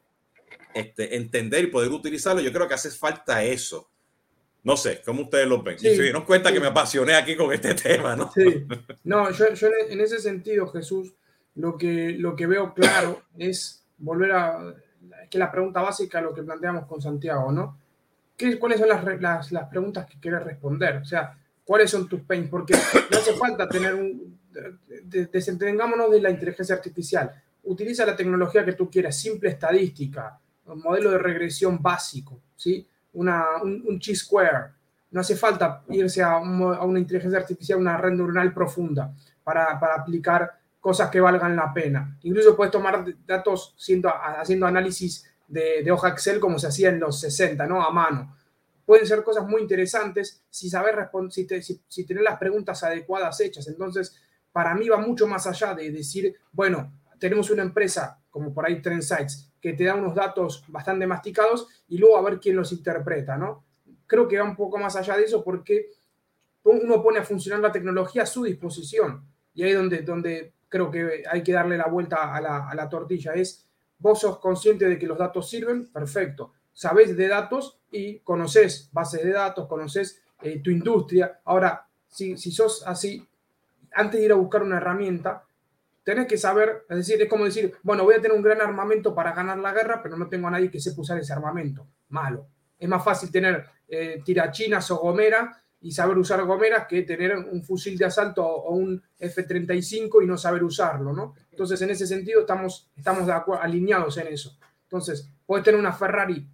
este, 0.74 1.16
entender 1.16 1.64
y 1.64 1.68
poder 1.68 1.90
utilizarlo, 1.90 2.42
yo 2.42 2.52
creo 2.52 2.68
que 2.68 2.74
hace 2.74 2.90
falta 2.90 3.42
eso. 3.42 3.90
No 4.62 4.76
sé, 4.76 5.02
¿cómo 5.04 5.22
ustedes 5.22 5.46
lo 5.46 5.62
ven? 5.62 5.78
Sí, 5.78 5.88
y 5.88 5.96
se 5.96 6.02
dieron 6.02 6.24
cuenta 6.24 6.50
que 6.52 6.58
me 6.58 6.68
apasioné 6.68 7.14
aquí 7.14 7.36
con 7.36 7.52
este 7.52 7.74
tema, 7.74 8.16
¿no? 8.16 8.32
Sí. 8.32 8.66
No, 9.04 9.30
yo, 9.30 9.52
yo 9.52 9.68
en 9.88 10.00
ese 10.00 10.18
sentido, 10.18 10.66
Jesús, 10.68 11.14
lo 11.54 11.76
que, 11.76 12.16
lo 12.18 12.34
que 12.34 12.46
veo 12.46 12.72
claro 12.72 13.22
es 13.38 13.84
volver 13.98 14.32
a 14.32 14.74
que 15.30 15.38
la 15.38 15.52
pregunta 15.52 15.82
básica, 15.82 16.20
lo 16.20 16.32
que 16.34 16.42
planteamos 16.42 16.86
con 16.86 17.02
Santiago, 17.02 17.52
¿no? 17.52 17.78
¿Qué, 18.36 18.58
¿Cuáles 18.58 18.80
son 18.80 18.88
las, 18.88 19.04
las, 19.20 19.52
las 19.52 19.68
preguntas 19.68 20.06
que 20.06 20.18
quieres 20.18 20.42
responder? 20.42 20.96
O 20.96 21.04
sea, 21.04 21.38
¿cuáles 21.64 21.90
son 21.90 22.08
tus 22.08 22.22
pains? 22.22 22.48
Porque 22.48 22.74
no 23.10 23.18
hace 23.18 23.34
falta 23.34 23.68
tener 23.68 23.94
un... 23.94 24.38
Desentengámonos 25.30 26.10
de 26.10 26.20
la 26.20 26.30
inteligencia 26.30 26.74
artificial. 26.74 27.30
Utiliza 27.64 28.06
la 28.06 28.16
tecnología 28.16 28.64
que 28.64 28.72
tú 28.72 28.90
quieras, 28.90 29.18
simple 29.18 29.50
estadística, 29.50 30.38
un 30.66 30.80
modelo 30.80 31.10
de 31.10 31.18
regresión 31.18 31.80
básico, 31.80 32.40
¿sí? 32.56 32.86
Una, 33.12 33.62
un, 33.62 33.84
un 33.86 34.00
square 34.02 34.72
No 35.10 35.20
hace 35.20 35.36
falta 35.36 35.84
irse 35.88 36.22
a, 36.22 36.38
una 36.38 36.98
inteligencia 36.98 37.38
artificial, 37.38 37.78
una 37.78 37.96
red 37.96 38.12
neuronal 38.12 38.52
profunda 38.52 39.14
para, 39.42 39.78
para 39.78 39.94
aplicar 39.96 40.58
cosas 40.80 41.10
que 41.10 41.20
valgan 41.20 41.56
la 41.56 41.72
pena. 41.72 42.18
Incluso 42.22 42.56
puedes 42.56 42.72
tomar 42.72 43.04
datos 43.26 43.74
siendo, 43.76 44.10
haciendo 44.10 44.66
análisis 44.66 45.30
de, 45.46 45.90
hoja 45.90 46.08
Excel 46.08 46.40
como 46.40 46.58
se 46.58 46.66
hacía 46.66 46.88
en 46.88 47.00
los 47.00 47.20
60, 47.20 47.66
¿no? 47.66 47.82
A 47.82 47.90
mano. 47.90 48.36
Pueden 48.84 49.06
ser 49.06 49.22
cosas 49.22 49.46
muy 49.46 49.62
interesantes 49.62 50.42
si 50.50 50.68
saber 50.68 51.08
si, 51.30 51.46
si, 51.62 51.80
si 51.88 52.04
tener 52.04 52.22
las 52.22 52.38
preguntas 52.38 52.82
adecuadas 52.82 53.40
hechas. 53.40 53.66
Entonces, 53.68 54.20
para 54.52 54.74
mí 54.74 54.88
va 54.88 54.98
mucho 54.98 55.26
más 55.26 55.46
allá 55.46 55.74
de 55.74 55.90
decir, 55.90 56.34
bueno, 56.52 56.92
tenemos 57.18 57.48
una 57.50 57.62
empresa 57.62 58.18
como 58.30 58.52
por 58.52 58.66
ahí 58.66 58.82
Trendsites 58.82 59.53
que 59.64 59.72
te 59.72 59.84
da 59.84 59.94
unos 59.94 60.14
datos 60.14 60.62
bastante 60.68 61.06
masticados 61.06 61.68
y 61.88 61.96
luego 61.96 62.18
a 62.18 62.20
ver 62.20 62.38
quién 62.38 62.54
los 62.54 62.70
interpreta, 62.70 63.38
¿no? 63.38 63.64
Creo 64.06 64.28
que 64.28 64.36
va 64.36 64.44
un 64.44 64.54
poco 64.54 64.76
más 64.76 64.94
allá 64.94 65.16
de 65.16 65.24
eso 65.24 65.42
porque 65.42 65.88
uno 66.64 67.02
pone 67.02 67.20
a 67.20 67.24
funcionar 67.24 67.60
la 67.60 67.72
tecnología 67.72 68.24
a 68.24 68.26
su 68.26 68.44
disposición 68.44 69.24
y 69.54 69.62
ahí 69.62 69.72
donde, 69.72 70.02
donde 70.02 70.52
creo 70.68 70.90
que 70.90 71.22
hay 71.26 71.42
que 71.42 71.52
darle 71.52 71.78
la 71.78 71.86
vuelta 71.86 72.34
a 72.34 72.42
la, 72.42 72.88
tortilla. 72.90 73.32
Es, 73.32 73.66
vos 73.98 74.20
sos 74.20 74.38
consciente 74.38 74.84
de 74.84 74.98
que 74.98 75.06
los 75.06 75.16
datos 75.16 75.48
sirven, 75.48 75.90
perfecto. 75.90 76.52
Sabés 76.74 77.16
de 77.16 77.26
datos 77.26 77.78
y 77.90 78.18
conoces 78.18 78.90
bases 78.92 79.24
de 79.24 79.32
datos, 79.32 79.66
conoces 79.66 80.22
eh, 80.42 80.60
tu 80.62 80.70
industria. 80.70 81.40
Ahora, 81.46 81.88
si, 82.06 82.36
si 82.36 82.50
sos 82.50 82.86
así, 82.86 83.26
antes 83.92 84.20
de 84.20 84.26
ir 84.26 84.32
a 84.32 84.36
buscar 84.36 84.62
una 84.62 84.76
herramienta, 84.76 85.46
tenés 86.04 86.28
que 86.28 86.38
saber, 86.38 86.84
es 86.88 86.96
decir, 86.98 87.20
es 87.20 87.28
como 87.28 87.44
decir, 87.44 87.74
bueno, 87.82 88.04
voy 88.04 88.14
a 88.14 88.20
tener 88.20 88.36
un 88.36 88.42
gran 88.42 88.60
armamento 88.60 89.14
para 89.14 89.32
ganar 89.32 89.58
la 89.58 89.72
guerra, 89.72 90.00
pero 90.02 90.16
no 90.16 90.28
tengo 90.28 90.48
a 90.48 90.50
nadie 90.52 90.70
que 90.70 90.80
sepa 90.80 91.00
usar 91.00 91.18
ese 91.18 91.32
armamento. 91.32 91.88
Malo. 92.08 92.46
Es 92.78 92.88
más 92.88 93.02
fácil 93.02 93.32
tener 93.32 93.64
eh, 93.88 94.22
tirachinas 94.24 94.90
o 94.90 94.98
gomera 94.98 95.60
y 95.80 95.92
saber 95.92 96.16
usar 96.16 96.42
gomeras 96.44 96.86
que 96.86 97.02
tener 97.02 97.36
un 97.36 97.62
fusil 97.62 97.98
de 97.98 98.06
asalto 98.06 98.44
o 98.46 98.74
un 98.74 99.02
F-35 99.18 100.22
y 100.22 100.26
no 100.26 100.38
saber 100.38 100.64
usarlo, 100.64 101.12
¿no? 101.12 101.34
Entonces, 101.50 101.80
en 101.82 101.90
ese 101.90 102.06
sentido, 102.06 102.40
estamos, 102.40 102.90
estamos 102.96 103.28
alineados 103.60 104.16
en 104.16 104.28
eso. 104.28 104.56
Entonces, 104.84 105.30
puedes 105.44 105.64
tener 105.64 105.78
una 105.78 105.92
Ferrari, 105.92 106.48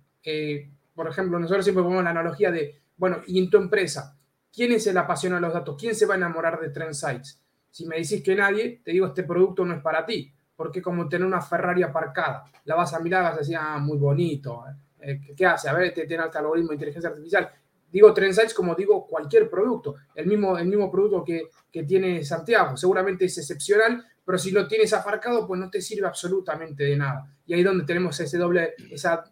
por 0.95 1.09
ejemplo, 1.09 1.39
nosotros 1.39 1.65
siempre 1.65 1.83
ponemos 1.83 2.05
la 2.05 2.11
analogía 2.11 2.51
de, 2.51 2.83
bueno, 2.97 3.23
y 3.27 3.39
en 3.39 3.49
tu 3.49 3.57
empresa, 3.57 4.19
¿quién 4.53 4.73
es 4.73 4.87
el 4.87 4.99
apasionado 4.99 5.41
de 5.41 5.47
los 5.47 5.55
datos? 5.55 5.77
¿Quién 5.79 5.95
se 5.95 6.07
va 6.07 6.15
a 6.15 6.17
enamorar 6.17 6.61
de 6.61 6.71
Trend 6.71 6.95
Sites? 6.95 7.40
Si 7.71 7.87
me 7.87 7.97
decís 7.97 8.23
que 8.23 8.35
nadie, 8.35 8.81
te 8.85 8.93
digo, 8.93 9.07
este 9.07 9.25
producto 9.25 9.65
no 9.65 9.75
es 9.75 9.83
para 9.83 10.05
ti, 10.05 10.33
porque 10.57 10.83
como 10.83 11.09
tener 11.09 11.27
una 11.27 11.41
Ferrari 11.41 11.83
aparcada, 11.83 12.45
la 12.65 12.75
vas 12.75 12.93
a 12.95 13.01
mirar, 13.01 13.23
vas 13.23 13.35
a 13.35 13.39
decir, 13.39 13.57
ah, 13.57 13.79
muy 13.79 13.99
bonito, 13.99 14.65
eh, 15.01 15.21
¿qué 15.37 15.47
hace? 15.47 15.69
A 15.69 15.73
ver, 15.73 15.87
este 15.87 16.07
tiene 16.07 16.23
alto 16.23 16.39
algoritmo 16.39 16.71
de 16.71 16.75
inteligencia 16.75 17.11
artificial 17.11 17.51
digo 17.93 18.15
Trendsites 18.15 18.55
como 18.55 18.75
digo 18.75 19.07
cualquier 19.07 19.51
producto, 19.51 19.97
el 20.15 20.27
mismo, 20.27 20.57
el 20.59 20.67
mismo 20.67 20.91
producto 20.91 21.25
que, 21.25 21.49
que, 21.71 21.85
tiene 21.85 22.25
Santiago, 22.25 22.77
seguramente 22.77 23.25
es 23.25 23.37
excepcional, 23.39 24.05
pero 24.25 24.39
si 24.39 24.51
lo 24.51 24.67
tienes 24.69 24.93
aparcado, 24.93 25.47
pues 25.47 25.59
no 25.59 25.71
te 25.71 25.81
sirve 25.81 26.07
absolutamente 26.07 26.85
de 26.85 26.97
nada. 26.97 27.27
Y 27.47 27.55
ahí 27.55 27.61
es 27.61 27.67
donde 27.67 27.85
tenemos 27.85 28.19
ese 28.21 28.39
doble, 28.39 28.75
esa, 28.91 29.25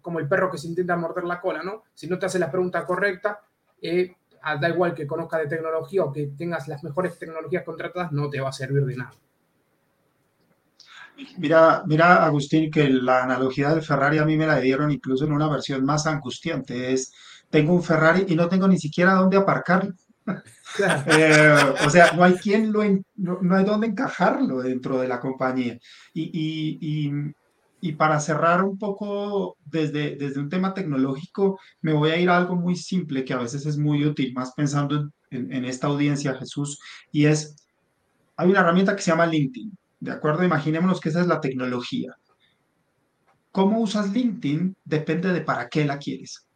como 0.00 0.20
el 0.20 0.28
perro 0.28 0.50
que 0.50 0.58
se 0.58 0.68
intenta 0.68 0.96
morder 0.96 1.24
la 1.24 1.40
cola, 1.40 1.62
¿no? 1.62 1.82
Si 1.92 2.06
no 2.06 2.18
te 2.18 2.26
hace 2.26 2.38
la 2.38 2.50
pregunta 2.50 2.84
correcta, 2.86 3.40
eh, 3.80 4.14
da 4.60 4.68
igual 4.68 4.94
que 4.94 5.06
conozcas 5.06 5.40
de 5.42 5.48
tecnología 5.48 6.04
o 6.04 6.12
que 6.12 6.26
tengas 6.36 6.68
las 6.68 6.82
mejores 6.82 7.18
tecnologías 7.18 7.64
contratadas, 7.64 8.12
no 8.12 8.28
te 8.28 8.40
va 8.40 8.48
a 8.48 8.52
servir 8.52 8.84
de 8.84 8.96
nada. 8.96 9.12
Mira, 11.38 11.82
mira, 11.86 12.24
Agustín, 12.24 12.70
que 12.70 12.88
la 12.88 13.24
analogía 13.24 13.70
del 13.70 13.82
Ferrari 13.82 14.18
a 14.18 14.24
mí 14.24 14.36
me 14.36 14.46
la 14.46 14.58
dieron 14.58 14.90
incluso 14.90 15.24
en 15.24 15.32
una 15.32 15.48
versión 15.48 15.84
más 15.84 16.06
angustiante. 16.06 16.92
Es, 16.92 17.12
tengo 17.50 17.74
un 17.74 17.82
Ferrari 17.82 18.24
y 18.28 18.34
no 18.34 18.48
tengo 18.48 18.66
ni 18.66 18.78
siquiera 18.78 19.14
dónde 19.14 19.36
aparcarlo. 19.36 19.94
Eh, 21.06 21.74
o 21.84 21.90
sea, 21.90 22.12
no 22.12 22.24
hay 22.24 22.32
quien 22.34 22.72
lo, 22.72 22.82
no, 23.16 23.54
hay 23.54 23.62
dónde 23.62 23.88
encajarlo 23.88 24.62
dentro 24.62 24.98
de 24.98 25.06
la 25.06 25.20
compañía. 25.20 25.78
Y, 26.14 26.30
y, 26.32 27.12
para 27.90 28.20
cerrar 28.20 28.62
un 28.62 28.78
poco 28.78 29.56
desde, 29.64 30.14
desde 30.14 30.38
un 30.38 30.48
tema 30.48 30.72
tecnológico, 30.72 31.58
me 31.80 31.92
voy 31.92 32.10
a 32.10 32.16
ir 32.16 32.30
a 32.30 32.36
algo 32.36 32.54
muy 32.54 32.76
simple 32.76 33.24
que 33.24 33.32
a 33.32 33.38
veces 33.38 33.66
es 33.66 33.76
muy 33.76 34.04
útil, 34.06 34.32
más 34.34 34.52
pensando 34.54 35.10
en, 35.30 35.52
en 35.52 35.64
esta 35.64 35.88
audiencia, 35.88 36.34
Jesús, 36.34 36.78
y 37.10 37.24
es, 37.24 37.56
hay 38.36 38.48
una 38.48 38.60
herramienta 38.60 38.94
que 38.94 39.02
se 39.02 39.10
llama 39.10 39.26
LinkedIn, 39.26 39.76
¿de 39.98 40.12
acuerdo? 40.12 40.44
Imaginémonos 40.44 41.00
que 41.00 41.08
esa 41.08 41.22
es 41.22 41.26
la 41.26 41.40
tecnología. 41.40 42.14
¿Cómo 43.50 43.80
usas 43.80 44.12
LinkedIn? 44.12 44.76
Depende 44.84 45.32
de 45.32 45.40
para 45.40 45.68
qué 45.68 45.84
la 45.84 45.98
quieres 45.98 46.46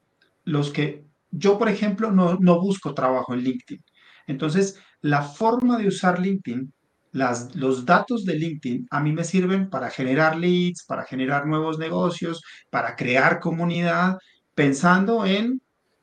los 0.47 0.71
que 0.71 1.05
yo, 1.31 1.59
por 1.59 1.69
ejemplo, 1.69 2.11
no, 2.11 2.39
no 2.41 2.59
busco 2.61 2.95
trabajo 2.95 3.35
en 3.35 3.41
LinkedIn. 3.41 3.85
Entonces, 4.27 4.81
la 5.03 5.23
forma 5.23 5.77
de 5.77 5.89
usar 5.89 6.19
LinkedIn, 6.19 6.73
los 7.17 7.85
datos 7.85 8.25
de 8.25 8.35
LinkedIn 8.35 8.87
a 8.91 9.01
mí 9.01 9.13
me 9.13 9.25
sirven 9.25 9.71
para 9.71 9.91
generar 9.91 10.37
leads, 10.37 10.85
para 10.85 11.05
generar 11.05 11.47
nuevos 11.47 11.79
negocios, 11.79 12.43
para 12.71 12.95
crear 12.95 13.41
comunidad, 13.41 14.19
pensando 14.55 15.25
en 15.25 15.61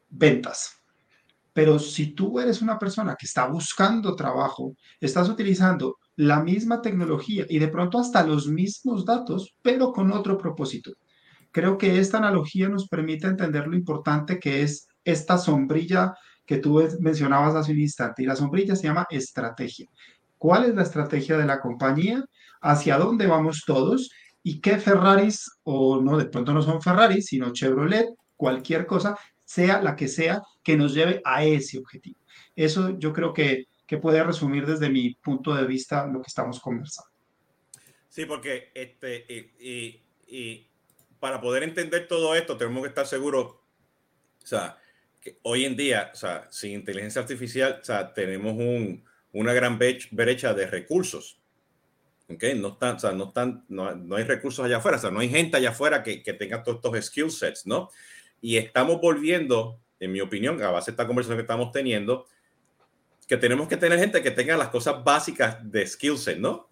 ventas. 0.10 0.84
Pero 1.54 1.78
si 1.78 2.14
tú 2.16 2.40
eres 2.40 2.62
una 2.62 2.80
persona 2.80 3.16
que 3.16 3.28
está 3.28 3.48
buscando 3.48 4.16
trabajo, 4.16 4.76
estás 5.00 5.30
utilizando 5.30 5.98
la 6.16 6.42
misma 6.42 6.82
tecnología 6.82 7.46
y 7.48 7.60
de 7.60 7.68
pronto 7.68 8.00
hasta 8.00 8.26
los 8.26 8.48
mismos 8.48 9.06
datos, 9.06 9.54
pero 9.62 9.92
con 9.92 10.12
otro 10.12 10.38
propósito. 10.38 10.92
Creo 11.52 11.78
que 11.78 12.00
esta 12.00 12.18
analogía 12.18 12.70
nos 12.70 12.88
permite 12.88 13.28
entender 13.28 13.68
lo 13.68 13.76
importante 13.76 14.40
que 14.40 14.64
es 14.64 14.88
esta 15.04 15.38
sombrilla 15.38 16.14
que 16.46 16.58
tú 16.58 16.82
mencionabas 17.00 17.56
hace 17.56 17.72
un 17.72 17.80
instante. 17.82 18.24
Y 18.24 18.26
la 18.26 18.36
sombrilla 18.36 18.76
se 18.76 18.88
llama 18.88 19.06
estrategia. 19.10 19.88
¿Cuál 20.44 20.66
es 20.66 20.76
la 20.76 20.84
estrategia 20.84 21.38
de 21.38 21.46
la 21.46 21.62
compañía? 21.62 22.22
¿Hacia 22.60 22.98
dónde 22.98 23.28
vamos 23.28 23.64
todos? 23.66 24.12
¿Y 24.44 24.60
qué 24.60 24.78
Ferraris, 24.78 25.50
o 25.64 26.02
no, 26.02 26.18
de 26.18 26.26
pronto 26.26 26.52
no 26.52 26.62
son 26.62 26.82
Ferraris, 26.82 27.28
sino 27.28 27.54
Chevrolet, 27.54 28.10
cualquier 28.36 28.86
cosa, 28.86 29.18
sea 29.46 29.82
la 29.82 29.96
que 29.96 30.10
sea, 30.10 30.42
que 30.62 30.76
nos 30.76 30.94
lleve 30.94 31.22
a 31.24 31.46
ese 31.46 31.78
objetivo? 31.78 32.20
Eso 32.58 33.00
yo 33.00 33.14
creo 33.14 33.32
que, 33.32 33.68
que 33.88 34.00
puede 34.00 34.22
resumir 34.22 34.66
desde 34.66 34.90
mi 34.90 35.16
punto 35.16 35.56
de 35.56 35.66
vista 35.66 36.06
lo 36.08 36.22
que 36.22 36.28
estamos 36.28 36.60
conversando. 36.60 37.10
Sí, 38.10 38.26
porque 38.26 38.70
este, 38.76 39.26
y, 39.30 40.04
y 40.28 40.68
para 41.22 41.40
poder 41.40 41.64
entender 41.64 42.06
todo 42.06 42.36
esto, 42.36 42.58
tenemos 42.58 42.82
que 42.82 42.90
estar 42.90 43.08
seguros, 43.08 43.46
o 43.46 44.46
sea, 44.46 44.78
que 45.22 45.40
hoy 45.44 45.64
en 45.64 45.78
día, 45.78 46.12
o 46.12 46.18
sea, 46.18 46.48
sin 46.52 46.74
inteligencia 46.74 47.22
artificial, 47.22 47.80
o 47.82 47.86
sea, 47.86 48.14
tenemos 48.14 48.52
un, 48.56 49.06
una 49.34 49.54
gran 49.54 49.78
brecha 49.78 50.54
de 50.54 50.68
recursos. 50.68 51.40
¿ok? 52.30 52.44
No, 52.56 52.70
están, 52.70 52.96
o 52.96 53.00
sea, 53.00 53.12
no, 53.12 53.26
están, 53.26 53.66
no, 53.68 53.94
no, 53.96 54.16
hay 54.16 54.24
recursos 54.24 54.64
allá 54.64 54.78
afuera, 54.78 54.98
o 54.98 55.02
sea, 55.02 55.12
no 55.12 55.20
hay 55.20 55.30
gente 55.30 55.58
allá 55.58 55.72
afuera 55.72 56.02
que, 56.04 56.24
que 56.24 56.34
tenga 56.34 56.64
todos 56.64 56.78
estos 56.78 57.06
skill 57.06 57.32
sets, 57.32 57.66
¿no? 57.66 57.90
Y 58.42 58.58
estamos 58.58 59.02
volviendo, 59.02 59.80
en 60.00 60.12
mi 60.12 60.22
opinión, 60.22 60.62
a 60.62 60.72
base 60.72 60.92
de 60.92 60.96
esta 60.96 61.08
conversación 61.08 61.38
que 61.38 61.44
estamos 61.44 61.72
teniendo, 61.72 62.28
que 63.28 63.38
tenemos 63.38 63.68
que 63.68 63.78
tener 63.78 64.00
gente 64.00 64.22
que 64.22 64.32
tenga 64.32 64.58
las 64.58 64.70
cosas 64.70 65.04
básicas 65.04 65.58
de 65.62 65.86
skill 65.88 66.18
set, 66.18 66.38
¿no? 66.38 66.70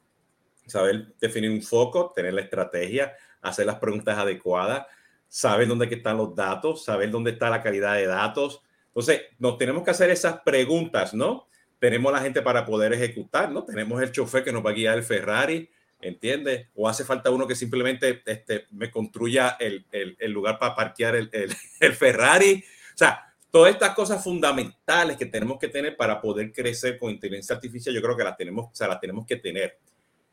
Saber 0.67 1.13
definir 1.19 1.49
un 1.49 1.61
foco, 1.61 2.11
tener 2.15 2.33
la 2.33 2.41
estrategia, 2.41 3.15
hacer 3.41 3.65
las 3.65 3.79
preguntas 3.79 4.17
adecuadas, 4.17 4.85
saber 5.27 5.67
dónde 5.67 5.85
están 5.85 6.17
los 6.17 6.35
datos, 6.35 6.83
saber 6.83 7.09
dónde 7.09 7.31
está 7.31 7.49
la 7.49 7.63
calidad 7.63 7.95
de 7.95 8.05
datos. 8.05 8.61
Entonces, 8.87 9.21
nos 9.39 9.57
tenemos 9.57 9.83
que 9.83 9.91
hacer 9.91 10.09
esas 10.09 10.41
preguntas, 10.41 11.13
¿no? 11.13 11.47
Tenemos 11.81 12.13
la 12.13 12.21
gente 12.21 12.43
para 12.43 12.63
poder 12.63 12.93
ejecutar, 12.93 13.51
¿no? 13.51 13.65
Tenemos 13.65 13.99
el 14.03 14.11
chofer 14.11 14.43
que 14.43 14.51
nos 14.51 14.63
va 14.63 14.69
a 14.69 14.73
guiar 14.73 14.99
el 14.99 15.03
Ferrari, 15.03 15.67
¿entiendes? 15.99 16.67
O 16.75 16.87
hace 16.87 17.03
falta 17.03 17.31
uno 17.31 17.47
que 17.47 17.55
simplemente 17.55 18.21
este, 18.23 18.67
me 18.69 18.91
construya 18.91 19.57
el, 19.59 19.83
el, 19.91 20.31
lugar 20.31 20.59
para 20.59 20.75
parquear 20.75 21.15
el, 21.15 21.31
el, 21.79 21.93
Ferrari. 21.93 22.63
O 22.93 22.97
sea, 22.97 23.33
todas 23.49 23.73
estas 23.73 23.95
cosas 23.95 24.23
fundamentales 24.23 25.17
que 25.17 25.25
tenemos 25.25 25.57
que 25.57 25.69
tener 25.69 25.97
para 25.97 26.21
poder 26.21 26.51
crecer 26.51 26.99
con 26.99 27.09
inteligencia 27.09 27.55
artificial, 27.55 27.95
yo 27.95 28.01
creo 28.03 28.15
que 28.15 28.25
las 28.25 28.37
tenemos, 28.37 28.67
o 28.71 28.75
sea, 28.75 28.87
las 28.87 28.99
tenemos 28.99 29.25
que 29.25 29.37
tener. 29.37 29.79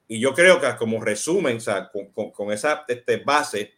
Y 0.07 0.21
yo 0.21 0.35
creo 0.35 0.61
que 0.61 0.67
como 0.77 1.01
resumen, 1.01 1.57
o 1.57 1.61
sea, 1.61 1.91
con, 1.91 2.53
esa 2.53 2.85
este, 2.89 3.17
base, 3.25 3.73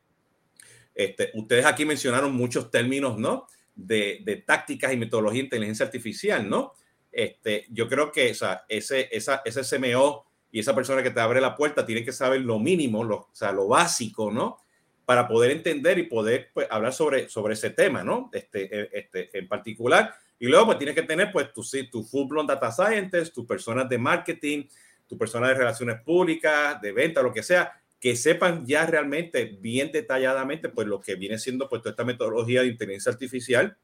este, 0.93 1.31
ustedes 1.35 1.65
aquí 1.65 1.85
mencionaron 1.85 2.35
muchos 2.35 2.69
términos, 2.69 3.17
¿no? 3.17 3.47
de, 3.77 4.23
de 4.25 4.37
tácticas 4.39 4.93
y 4.93 4.97
metodología 4.97 5.41
de 5.41 5.45
inteligencia 5.45 5.87
artificial, 5.87 6.49
¿no? 6.49 6.73
Este, 7.13 7.67
yo 7.71 7.89
creo 7.89 8.13
que 8.13 8.31
o 8.31 8.35
sea, 8.35 8.65
ese, 8.69 9.09
esa, 9.11 9.43
ese 9.45 9.63
CMO 9.63 10.27
y 10.53 10.61
esa 10.61 10.75
persona 10.75 11.03
que 11.03 11.11
te 11.11 11.21
abre 11.21 11.41
la 11.41 11.55
puerta 11.55 11.85
tiene 11.87 12.05
que 12.05 12.13
saber 12.13 12.41
lo 12.41 12.59
mínimo, 12.59 13.05
lo, 13.05 13.17
o 13.17 13.31
sea, 13.33 13.53
lo 13.53 13.69
básico, 13.69 14.31
¿no? 14.31 14.59
Para 15.05 15.27
poder 15.27 15.51
entender 15.51 15.99
y 15.99 16.05
poder 16.05 16.51
pues, 16.53 16.67
hablar 16.71 16.93
sobre, 16.93 17.29
sobre 17.29 17.55
ese 17.55 17.71
tema, 17.71 18.03
¿no? 18.05 18.31
Este, 18.33 18.65
e, 18.65 18.91
este, 18.93 19.39
en 19.39 19.49
particular. 19.49 20.15
Y 20.39 20.47
luego 20.47 20.67
pues 20.67 20.79
tienes 20.79 20.95
que 20.95 21.03
tener 21.03 21.31
pues 21.33 21.53
tu, 21.53 21.63
tu 21.91 22.05
full 22.05 22.29
blown 22.29 22.47
data 22.47 22.73
scientist, 22.73 23.35
tus 23.35 23.47
personas 23.47 23.89
de 23.89 23.99
marketing, 23.99 24.65
tu 25.07 25.19
persona 25.19 25.49
de 25.49 25.55
relaciones 25.55 26.01
públicas, 26.03 26.81
de 26.81 26.93
venta, 26.93 27.23
lo 27.23 27.33
que 27.33 27.43
sea, 27.43 27.73
que 28.01 28.17
sepan 28.17 28.65
ya 28.65 28.87
realmente 28.87 29.45
bien 29.61 29.93
detalladamente 29.93 30.71
pues 30.71 30.87
lo 30.87 31.01
que 31.01 31.17
viene 31.17 31.39
siendo 31.39 31.69
pues 31.69 31.83
toda 31.83 31.91
esta 31.91 32.05
metodología 32.05 32.63
de 32.63 32.69
inteligencia 32.69 33.13
artificial 33.13 33.77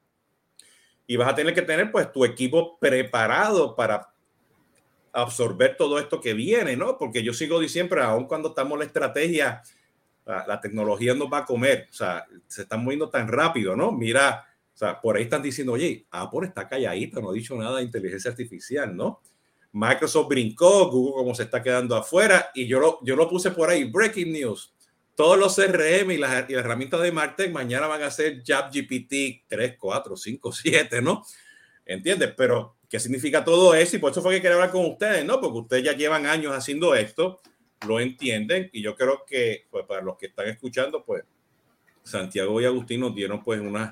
y 1.07 1.17
vas 1.17 1.29
a 1.29 1.35
tener 1.35 1.55
que 1.55 1.63
tener 1.63 1.91
pues 1.93 2.11
tu 2.13 2.25
equipo 2.25 2.79
preparado 2.79 3.75
para 3.75 4.13
absorber 5.13 5.77
todo 5.77 5.99
esto 5.99 6.21
que 6.21 6.35
viene, 6.35 6.77
¿no? 6.77 6.99
Porque 6.99 7.23
yo 7.23 7.33
sigo 7.33 7.59
diciendo, 7.59 7.95
siempre, 7.95 8.03
aun 8.03 8.27
cuando 8.27 8.51
estamos 8.51 8.79
la 8.79 8.85
estrategia, 8.85 9.63
la, 10.27 10.61
tecnología 10.61 11.15
nos 11.15 11.33
va 11.33 11.39
a 11.39 11.45
comer, 11.45 11.89
o 11.91 11.95
sea, 11.95 12.27
se 12.49 12.63
están 12.63 12.83
moviendo 12.83 13.09
tan 13.09 13.29
rápido, 13.29 13.77
¿no? 13.77 13.93
Mira, 13.93 14.45
o 14.75 14.77
sea, 14.77 15.01
por 15.01 15.17
ahí 15.17 15.23
están 15.23 15.43
diciendo, 15.43 15.73
oye, 15.73 16.07
Apple 16.11 16.49
está 16.49 16.69
calladita, 16.69 17.21
no 17.21 17.31
ha 17.31 17.33
dicho 17.33 17.57
nada 17.57 17.79
de 17.79 17.85
inteligencia 17.85 18.31
artificial, 18.31 18.95
¿no? 18.95 19.21
Microsoft 19.73 20.29
brincó, 20.29 20.91
Google 20.91 21.15
como 21.15 21.35
se 21.35 21.45
está 21.45 21.63
quedando 21.63 21.97
afuera, 21.97 22.51
y 22.55 22.67
yo 22.67 22.81
lo, 22.81 22.99
yo 23.03 23.15
lo 23.15 23.29
puse 23.29 23.53
por 23.53 23.71
ahí, 23.71 23.85
breaking 23.85 24.33
news, 24.33 24.75
todos 25.17 25.39
los 25.39 25.57
CRM 25.57 26.13
y 26.13 26.19
las, 26.19 26.49
herramientas 26.51 27.01
de 27.01 27.11
Martech 27.11 27.51
mañana 27.51 27.87
van 27.87 28.03
a 28.03 28.11
ser 28.11 28.43
GPT 28.43 29.45
3, 29.49 29.77
4, 29.79 30.17
5, 30.17 30.53
7, 30.53 31.03
¿no? 31.03 31.25
¿Entiendes? 31.87 32.35
Pero, 32.37 32.77
¿qué 32.89 33.01
significa 33.01 33.43
todo 33.43 33.75
eso? 33.75 33.97
Y 33.97 33.99
por 33.99 34.13
eso 34.13 34.21
fue 34.21 34.35
que 34.35 34.43
quería 34.43 34.57
hablar 34.57 34.71
con 34.71 34.85
ustedes, 34.85 35.25
¿no? 35.25 35.41
Porque 35.41 35.59
ustedes 35.59 35.85
ya 35.85 35.93
llevan 35.95 36.27
años 36.27 36.53
haciendo 36.53 36.95
esto, 36.95 37.41
lo 37.87 37.99
entienden, 37.99 38.69
y 38.73 38.83
yo 38.83 38.95
creo 38.95 39.25
que, 39.27 39.67
pues, 39.71 39.87
para 39.87 40.03
los 40.03 40.19
que 40.19 40.27
están 40.27 40.49
escuchando, 40.49 41.03
pues, 41.03 41.25
Santiago 42.03 42.61
y 42.61 42.67
Agustín 42.67 43.01
nos 43.01 43.15
dieron, 43.15 43.43
pues, 43.43 43.61
unos 43.61 43.91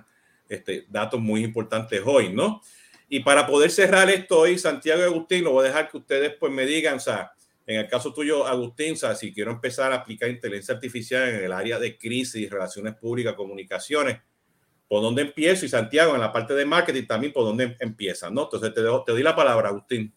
este, 0.48 0.84
datos 0.90 1.20
muy 1.20 1.42
importantes 1.42 2.02
hoy, 2.04 2.34
¿no? 2.34 2.60
Y 3.08 3.20
para 3.20 3.46
poder 3.46 3.70
cerrar 3.70 4.10
esto 4.10 4.40
hoy, 4.40 4.58
Santiago 4.58 5.00
y 5.00 5.04
Agustín, 5.04 5.44
lo 5.44 5.52
voy 5.52 5.64
a 5.64 5.68
dejar 5.68 5.90
que 5.90 5.96
ustedes, 5.96 6.34
pues, 6.38 6.52
me 6.52 6.66
digan, 6.66 6.96
o 6.96 7.00
sea, 7.00 7.32
en 7.66 7.80
el 7.80 7.88
caso 7.88 8.12
tuyo, 8.12 8.46
Agustín, 8.46 8.94
si 8.96 9.32
quiero 9.32 9.50
empezar 9.50 9.92
a 9.92 9.96
aplicar 9.96 10.28
inteligencia 10.28 10.74
artificial 10.74 11.28
en 11.28 11.44
el 11.44 11.52
área 11.52 11.78
de 11.78 11.96
crisis, 11.96 12.50
relaciones 12.50 12.94
públicas, 12.94 13.34
comunicaciones, 13.34 14.20
¿por 14.86 15.02
dónde 15.02 15.22
empiezo? 15.22 15.64
Y 15.64 15.70
Santiago, 15.70 16.14
en 16.14 16.20
la 16.20 16.32
parte 16.32 16.54
de 16.54 16.66
marketing 16.66 17.06
también, 17.06 17.32
¿por 17.32 17.44
dónde 17.44 17.76
empiezan? 17.80 18.34
¿no? 18.34 18.44
Entonces 18.44 18.74
te, 18.74 18.82
doy 18.82 19.22
la 19.22 19.34
palabra, 19.34 19.70
Agustín. 19.70 20.12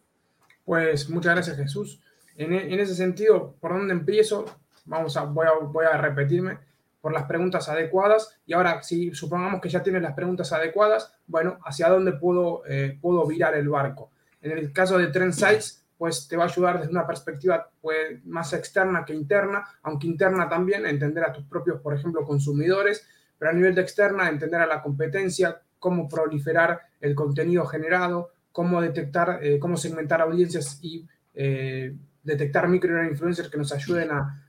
Pues 0.65 1.09
muchas 1.09 1.35
gracias, 1.35 1.55
Jesús. 1.55 2.01
En, 2.35 2.53
en, 2.53 2.79
ese 2.79 2.95
sentido, 2.95 3.55
¿por 3.61 3.71
dónde 3.71 3.93
empiezo? 3.93 4.45
Vamos 4.85 5.15
a, 5.15 5.23
voy, 5.23 5.47
a, 5.47 5.53
voy 5.65 5.85
a 5.85 5.97
repetirme 5.97 6.59
por 6.99 7.13
las 7.13 7.23
preguntas 7.23 7.69
adecuadas. 7.69 8.37
Y 8.45 8.53
ahora, 8.53 8.83
si 8.83 9.15
supongamos 9.15 9.61
que 9.61 9.69
ya 9.69 9.81
tienes 9.81 10.01
las 10.01 10.13
preguntas 10.13 10.51
adecuadas, 10.51 11.13
bueno, 11.25 11.57
¿hacia 11.63 11.87
dónde 11.87 12.11
puedo, 12.11 12.63
eh, 12.67 12.97
puedo 13.01 13.25
virar 13.25 13.55
el 13.55 13.69
barco? 13.69 14.11
En 14.41 14.51
el 14.51 14.73
caso 14.73 14.97
de 14.97 15.07
Trend 15.07 15.33
Sites, 15.33 15.86
pues 15.97 16.27
te 16.27 16.37
va 16.37 16.43
a 16.43 16.47
ayudar 16.47 16.79
desde 16.79 16.91
una 16.91 17.07
perspectiva 17.07 17.69
pues, 17.81 18.23
más 18.25 18.53
externa 18.53 19.03
que 19.03 19.13
interna, 19.13 19.63
aunque 19.81 20.07
interna 20.07 20.47
también, 20.47 20.85
a 20.85 20.89
entender 20.89 21.23
a 21.23 21.33
tus 21.33 21.45
propios, 21.45 21.81
por 21.81 21.93
ejemplo, 21.93 22.25
consumidores, 22.25 23.07
pero 23.37 23.51
a 23.51 23.53
nivel 23.53 23.73
de 23.75 23.81
externa, 23.81 24.29
entender 24.29 24.61
a 24.61 24.67
la 24.67 24.81
competencia, 24.81 25.61
cómo 25.79 26.07
proliferar 26.07 26.81
el 26.99 27.15
contenido 27.15 27.65
generado, 27.65 28.31
cómo 28.51 28.81
detectar, 28.81 29.39
eh, 29.41 29.59
cómo 29.59 29.77
segmentar 29.77 30.21
audiencias 30.21 30.79
y 30.81 31.07
eh, 31.33 31.95
detectar 32.23 32.67
micro 32.67 33.03
influencers 33.05 33.49
que 33.49 33.57
nos 33.57 33.71
ayuden 33.71 34.09
a, 34.11 34.43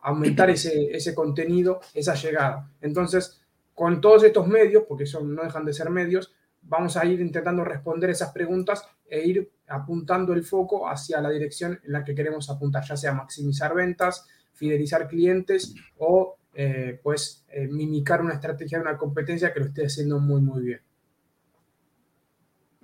aumentar 0.00 0.48
ese, 0.48 0.96
ese 0.96 1.14
contenido, 1.14 1.80
esa 1.92 2.14
llegada. 2.14 2.70
Entonces, 2.80 3.42
con 3.74 4.00
todos 4.00 4.24
estos 4.24 4.46
medios, 4.46 4.84
porque 4.88 5.04
son, 5.04 5.34
no 5.34 5.42
dejan 5.42 5.66
de 5.66 5.74
ser 5.74 5.90
medios, 5.90 6.32
vamos 6.62 6.96
a 6.96 7.04
ir 7.04 7.20
intentando 7.20 7.64
responder 7.64 8.10
esas 8.10 8.32
preguntas 8.32 8.82
e 9.06 9.26
ir 9.26 9.50
apuntando 9.68 10.32
el 10.32 10.44
foco 10.44 10.88
hacia 10.88 11.20
la 11.20 11.30
dirección 11.30 11.78
en 11.84 11.92
la 11.92 12.04
que 12.04 12.14
queremos 12.14 12.48
apuntar, 12.50 12.84
ya 12.84 12.96
sea 12.96 13.12
maximizar 13.12 13.74
ventas, 13.74 14.26
fidelizar 14.52 15.08
clientes 15.08 15.74
o 15.98 16.38
eh, 16.54 16.98
pues 17.02 17.44
eh, 17.48 17.68
mimicar 17.68 18.20
una 18.20 18.34
estrategia 18.34 18.78
de 18.78 18.82
una 18.82 18.96
competencia 18.96 19.52
que 19.52 19.60
lo 19.60 19.66
esté 19.66 19.86
haciendo 19.86 20.18
muy, 20.18 20.40
muy 20.40 20.62
bien. 20.62 20.80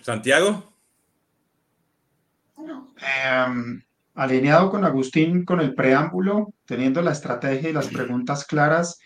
Santiago. 0.01 0.73
Em, 2.57 3.83
alineado 4.15 4.71
con 4.71 4.85
Agustín 4.85 5.45
con 5.45 5.61
el 5.61 5.75
preámbulo, 5.75 6.55
teniendo 6.65 7.03
la 7.03 7.13
estrategia 7.13 7.71
y 7.71 7.73
las 7.73 7.89
preguntas 7.89 8.45
claras, 8.45 8.99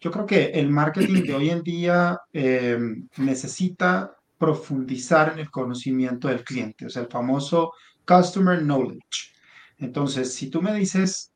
yo 0.00 0.10
creo 0.10 0.26
que 0.26 0.46
el 0.46 0.70
marketing 0.70 1.22
de 1.22 1.34
hoy 1.34 1.50
en 1.50 1.62
día 1.62 2.20
em, 2.32 3.08
necesita 3.18 4.15
profundizar 4.38 5.32
en 5.32 5.40
el 5.40 5.50
conocimiento 5.50 6.28
del 6.28 6.44
cliente, 6.44 6.86
o 6.86 6.90
sea, 6.90 7.02
el 7.02 7.08
famoso 7.08 7.72
Customer 8.06 8.58
Knowledge. 8.60 9.32
Entonces, 9.78 10.34
si 10.34 10.50
tú 10.50 10.62
me 10.62 10.74
dices, 10.74 11.32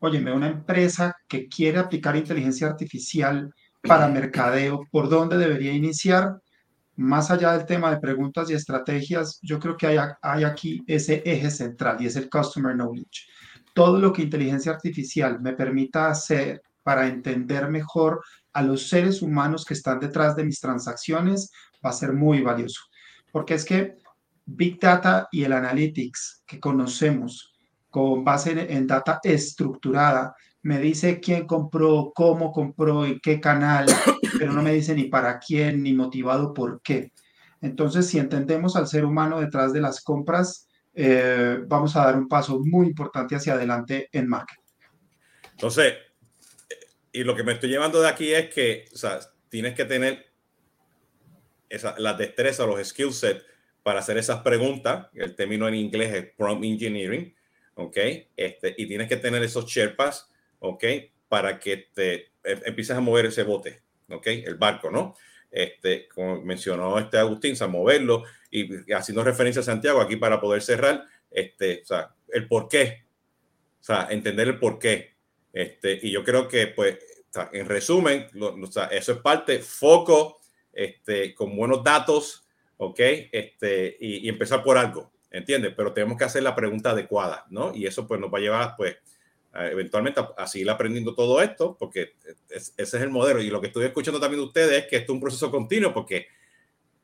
oye, 0.00 0.20
me 0.20 0.32
una 0.32 0.48
empresa 0.48 1.16
que 1.28 1.48
quiere 1.48 1.78
aplicar 1.78 2.16
inteligencia 2.16 2.66
artificial 2.66 3.52
para 3.82 4.08
mercadeo, 4.08 4.80
¿por 4.90 5.08
dónde 5.08 5.38
debería 5.38 5.72
iniciar? 5.72 6.40
Más 6.96 7.30
allá 7.30 7.52
del 7.52 7.66
tema 7.66 7.90
de 7.90 8.00
preguntas 8.00 8.50
y 8.50 8.54
estrategias, 8.54 9.38
yo 9.42 9.58
creo 9.60 9.76
que 9.76 9.86
hay, 9.86 9.98
hay 10.20 10.44
aquí 10.44 10.82
ese 10.86 11.22
eje 11.24 11.50
central 11.50 11.98
y 12.00 12.06
es 12.06 12.16
el 12.16 12.28
Customer 12.28 12.74
Knowledge. 12.74 13.28
Todo 13.72 14.00
lo 14.00 14.12
que 14.12 14.22
inteligencia 14.22 14.72
artificial 14.72 15.40
me 15.40 15.52
permita 15.52 16.08
hacer 16.08 16.60
para 16.82 17.06
entender 17.06 17.68
mejor 17.68 18.20
a 18.58 18.62
los 18.62 18.88
seres 18.88 19.22
humanos 19.22 19.64
que 19.64 19.74
están 19.74 20.00
detrás 20.00 20.34
de 20.34 20.44
mis 20.44 20.58
transacciones 20.58 21.52
va 21.84 21.90
a 21.90 21.92
ser 21.92 22.12
muy 22.12 22.40
valioso. 22.40 22.80
Porque 23.30 23.54
es 23.54 23.64
que 23.64 23.94
Big 24.44 24.80
Data 24.80 25.28
y 25.30 25.44
el 25.44 25.52
Analytics 25.52 26.42
que 26.44 26.58
conocemos 26.58 27.54
con 27.88 28.24
base 28.24 28.66
en, 28.74 28.86
data 28.88 29.20
estructurada 29.22 30.34
me 30.62 30.80
dice 30.80 31.20
quién 31.20 31.46
compró, 31.46 32.10
cómo 32.12 32.50
compró, 32.50 33.06
en 33.06 33.20
qué 33.20 33.40
canal, 33.40 33.86
pero 34.38 34.52
no 34.52 34.60
me 34.60 34.74
dice 34.74 34.92
ni 34.92 35.04
para 35.04 35.38
quién, 35.38 35.84
ni 35.84 35.94
motivado 35.94 36.52
por 36.52 36.82
qué. 36.82 37.12
Entonces, 37.60 38.08
si 38.08 38.18
entendemos 38.18 38.74
al 38.74 38.88
ser 38.88 39.04
humano 39.04 39.38
detrás 39.38 39.72
de 39.72 39.80
las 39.80 40.02
compras, 40.02 40.66
eh, 40.94 41.60
vamos 41.68 41.94
a 41.94 42.06
dar 42.06 42.16
un 42.16 42.26
paso 42.26 42.60
muy 42.64 42.88
importante 42.88 43.36
hacia 43.36 43.54
adelante 43.54 44.08
en 44.10 44.28
marketing. 44.28 44.62
Entonces, 45.52 45.94
y 47.18 47.24
lo 47.24 47.34
que 47.34 47.42
me 47.42 47.52
estoy 47.52 47.68
llevando 47.68 48.00
de 48.00 48.08
aquí 48.08 48.32
es 48.32 48.48
que 48.48 48.84
o 48.94 48.96
sea, 48.96 49.18
tienes 49.48 49.74
que 49.74 49.84
tener 49.84 50.26
esa, 51.68 51.96
las 51.98 52.16
destrezas, 52.16 52.64
los 52.64 52.86
skill 52.86 53.12
sets 53.12 53.44
para 53.82 53.98
hacer 53.98 54.18
esas 54.18 54.42
preguntas. 54.42 55.08
El 55.14 55.34
término 55.34 55.66
en 55.66 55.74
inglés 55.74 56.14
es 56.14 56.26
prompt 56.36 56.64
engineering, 56.64 57.34
¿ok? 57.74 57.96
Este, 58.36 58.72
y 58.78 58.86
tienes 58.86 59.08
que 59.08 59.16
tener 59.16 59.42
esos 59.42 59.66
sherpas, 59.66 60.30
¿ok? 60.60 60.84
Para 61.28 61.58
que 61.58 61.88
te 61.92 62.30
em, 62.44 62.60
empieces 62.64 62.96
a 62.96 63.00
mover 63.00 63.26
ese 63.26 63.42
bote, 63.42 63.82
¿ok? 64.08 64.26
El 64.28 64.54
barco, 64.54 64.88
¿no? 64.88 65.16
Este, 65.50 66.06
como 66.06 66.40
mencionó 66.42 67.00
este 67.00 67.18
Agustín, 67.18 67.56
a 67.60 67.66
moverlo 67.66 68.22
y 68.48 68.92
haciendo 68.92 69.24
referencia 69.24 69.58
a 69.58 69.64
Santiago 69.64 70.00
aquí 70.00 70.14
para 70.14 70.40
poder 70.40 70.62
cerrar, 70.62 71.04
este, 71.32 71.80
o 71.82 71.84
sea, 71.84 72.14
el 72.28 72.46
por 72.46 72.68
qué, 72.68 73.06
o 73.80 73.82
sea, 73.82 74.06
entender 74.08 74.46
el 74.46 74.60
por 74.60 74.78
qué. 74.78 75.18
Este, 75.52 75.98
y 76.02 76.12
yo 76.12 76.22
creo 76.22 76.46
que, 76.46 76.68
pues, 76.68 76.98
en 77.52 77.66
resumen, 77.66 78.26
o 78.40 78.66
sea, 78.66 78.86
eso 78.86 79.12
es 79.12 79.18
parte, 79.18 79.60
foco, 79.60 80.40
este, 80.72 81.34
con 81.34 81.56
buenos 81.56 81.82
datos, 81.82 82.46
¿ok? 82.76 83.00
Este, 83.32 83.96
y, 84.00 84.28
empezar 84.28 84.62
por 84.62 84.78
algo, 84.78 85.10
¿entiendes? 85.30 85.74
Pero 85.76 85.92
tenemos 85.92 86.16
que 86.16 86.24
hacer 86.24 86.42
la 86.42 86.54
pregunta 86.54 86.90
adecuada, 86.90 87.46
¿no? 87.50 87.74
Y 87.74 87.86
eso 87.86 88.06
pues 88.06 88.20
nos 88.20 88.32
va 88.32 88.38
a 88.38 88.40
llevar, 88.40 88.74
pues, 88.76 88.96
eventualmente 89.54 90.20
a, 90.36 90.46
seguir 90.46 90.70
aprendiendo 90.70 91.14
todo 91.14 91.42
esto, 91.42 91.76
porque 91.78 92.14
ese 92.48 92.72
es 92.76 92.94
el 92.94 93.10
modelo. 93.10 93.42
Y 93.42 93.50
lo 93.50 93.60
que 93.60 93.68
estoy 93.68 93.86
escuchando 93.86 94.20
también 94.20 94.40
de 94.40 94.46
ustedes 94.46 94.84
es 94.84 94.86
que 94.88 94.96
esto 94.96 95.12
es 95.12 95.14
un 95.14 95.20
proceso 95.20 95.50
continuo, 95.50 95.92
porque 95.92 96.28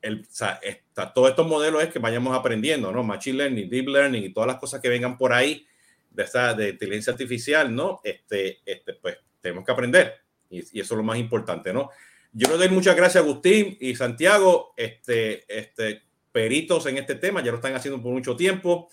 el, 0.01 0.21
o 0.21 0.25
sea, 0.31 0.61
todos 1.15 1.31
estos 1.31 1.47
modelos 1.47 1.83
es 1.83 1.89
que 1.89 1.99
vayamos 1.99 2.37
aprendiendo, 2.37 2.93
¿no? 2.93 3.03
Machine 3.03 3.39
Learning, 3.39 3.69
Deep 3.69 3.89
Learning 3.89 4.25
y 4.25 4.33
todas 4.33 4.47
las 4.47 4.59
cosas 4.59 4.81
que 4.81 4.89
vengan 4.89 5.17
por 5.19 5.33
ahí 5.33 5.67
de, 6.11 6.23
esa, 6.23 6.55
de 6.55 6.71
inteligencia 6.71 7.13
artificial, 7.13 7.75
¿no? 7.75 8.01
Este, 8.05 8.61
este, 8.65 8.95
pues 8.95 9.19
tenemos 9.45 9.65
que 9.65 9.73
aprender. 9.73 10.15
Y, 10.51 10.59
y 10.59 10.81
eso 10.81 10.95
es 10.95 10.99
lo 10.99 11.05
más 11.05 11.19
importante, 11.19 11.73
¿no? 11.73 11.91
Yo 12.33 12.49
le 12.49 12.57
doy 12.57 12.69
muchas 12.69 12.97
gracias 12.97 13.23
a 13.23 13.27
Agustín 13.27 13.77
y 13.81 13.95
Santiago, 13.95 14.75
este, 14.77 15.45
este, 15.47 16.03
peritos 16.33 16.87
en 16.87 16.99
este 16.99 17.15
tema, 17.15 17.45
ya 17.45 17.53
lo 17.53 17.59
están 17.59 17.77
haciendo 17.77 18.03
por 18.03 18.13
mucho 18.13 18.35
tiempo. 18.35 18.89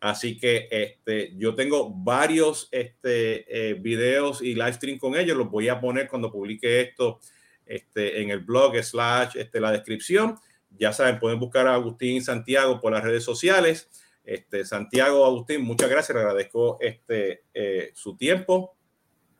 Así 0.00 0.38
que 0.38 0.68
este, 0.70 1.34
yo 1.36 1.54
tengo 1.54 1.90
varios 1.90 2.68
este, 2.70 3.70
eh, 3.70 3.74
videos 3.74 4.40
y 4.40 4.54
live 4.54 4.72
stream 4.72 4.98
con 4.98 5.14
ellos. 5.14 5.36
Los 5.36 5.50
voy 5.50 5.68
a 5.68 5.80
poner 5.80 6.08
cuando 6.08 6.32
publique 6.32 6.80
esto 6.80 7.20
este, 7.66 8.22
en 8.22 8.30
el 8.30 8.40
blog 8.40 8.82
slash 8.82 9.36
este, 9.36 9.60
la 9.60 9.72
descripción. 9.72 10.36
Ya 10.70 10.92
saben, 10.92 11.18
pueden 11.18 11.40
buscar 11.40 11.66
a 11.66 11.74
Agustín 11.74 12.22
Santiago 12.22 12.80
por 12.80 12.92
las 12.92 13.04
redes 13.04 13.24
sociales. 13.24 13.90
Este, 14.24 14.64
Santiago, 14.64 15.26
Agustín, 15.26 15.62
muchas 15.62 15.90
gracias. 15.90 16.14
Le 16.14 16.22
agradezco 16.22 16.78
este, 16.80 17.44
eh, 17.52 17.90
su 17.94 18.16
tiempo. 18.16 18.75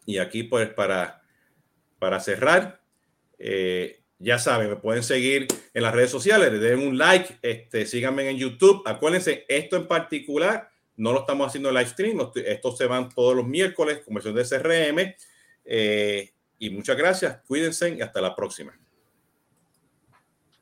Y 0.06 0.18
aquí, 0.18 0.44
pues, 0.44 0.70
para, 0.70 1.22
para 1.98 2.20
cerrar, 2.20 2.80
eh, 3.38 4.00
ya 4.18 4.38
saben, 4.38 4.70
me 4.70 4.76
pueden 4.76 5.02
seguir 5.02 5.46
en 5.74 5.82
las 5.82 5.94
redes 5.94 6.10
sociales, 6.10 6.58
den 6.58 6.78
un 6.78 6.96
like, 6.96 7.38
este, 7.42 7.84
síganme 7.84 8.30
en 8.30 8.38
YouTube. 8.38 8.82
Acuérdense, 8.86 9.44
esto 9.48 9.76
en 9.76 9.86
particular 9.86 10.70
no 10.96 11.12
lo 11.12 11.20
estamos 11.20 11.48
haciendo 11.48 11.68
en 11.68 11.74
live 11.74 11.90
stream, 11.90 12.18
estos 12.34 12.78
se 12.78 12.86
van 12.86 13.10
todos 13.10 13.36
los 13.36 13.46
miércoles, 13.46 14.00
conversión 14.04 14.34
de 14.34 14.44
CRM. 14.44 15.14
Eh, 15.64 16.30
y 16.58 16.70
muchas 16.70 16.96
gracias, 16.96 17.38
cuídense 17.46 17.90
y 17.90 18.00
hasta 18.00 18.20
la 18.20 18.34
próxima. 18.34 18.78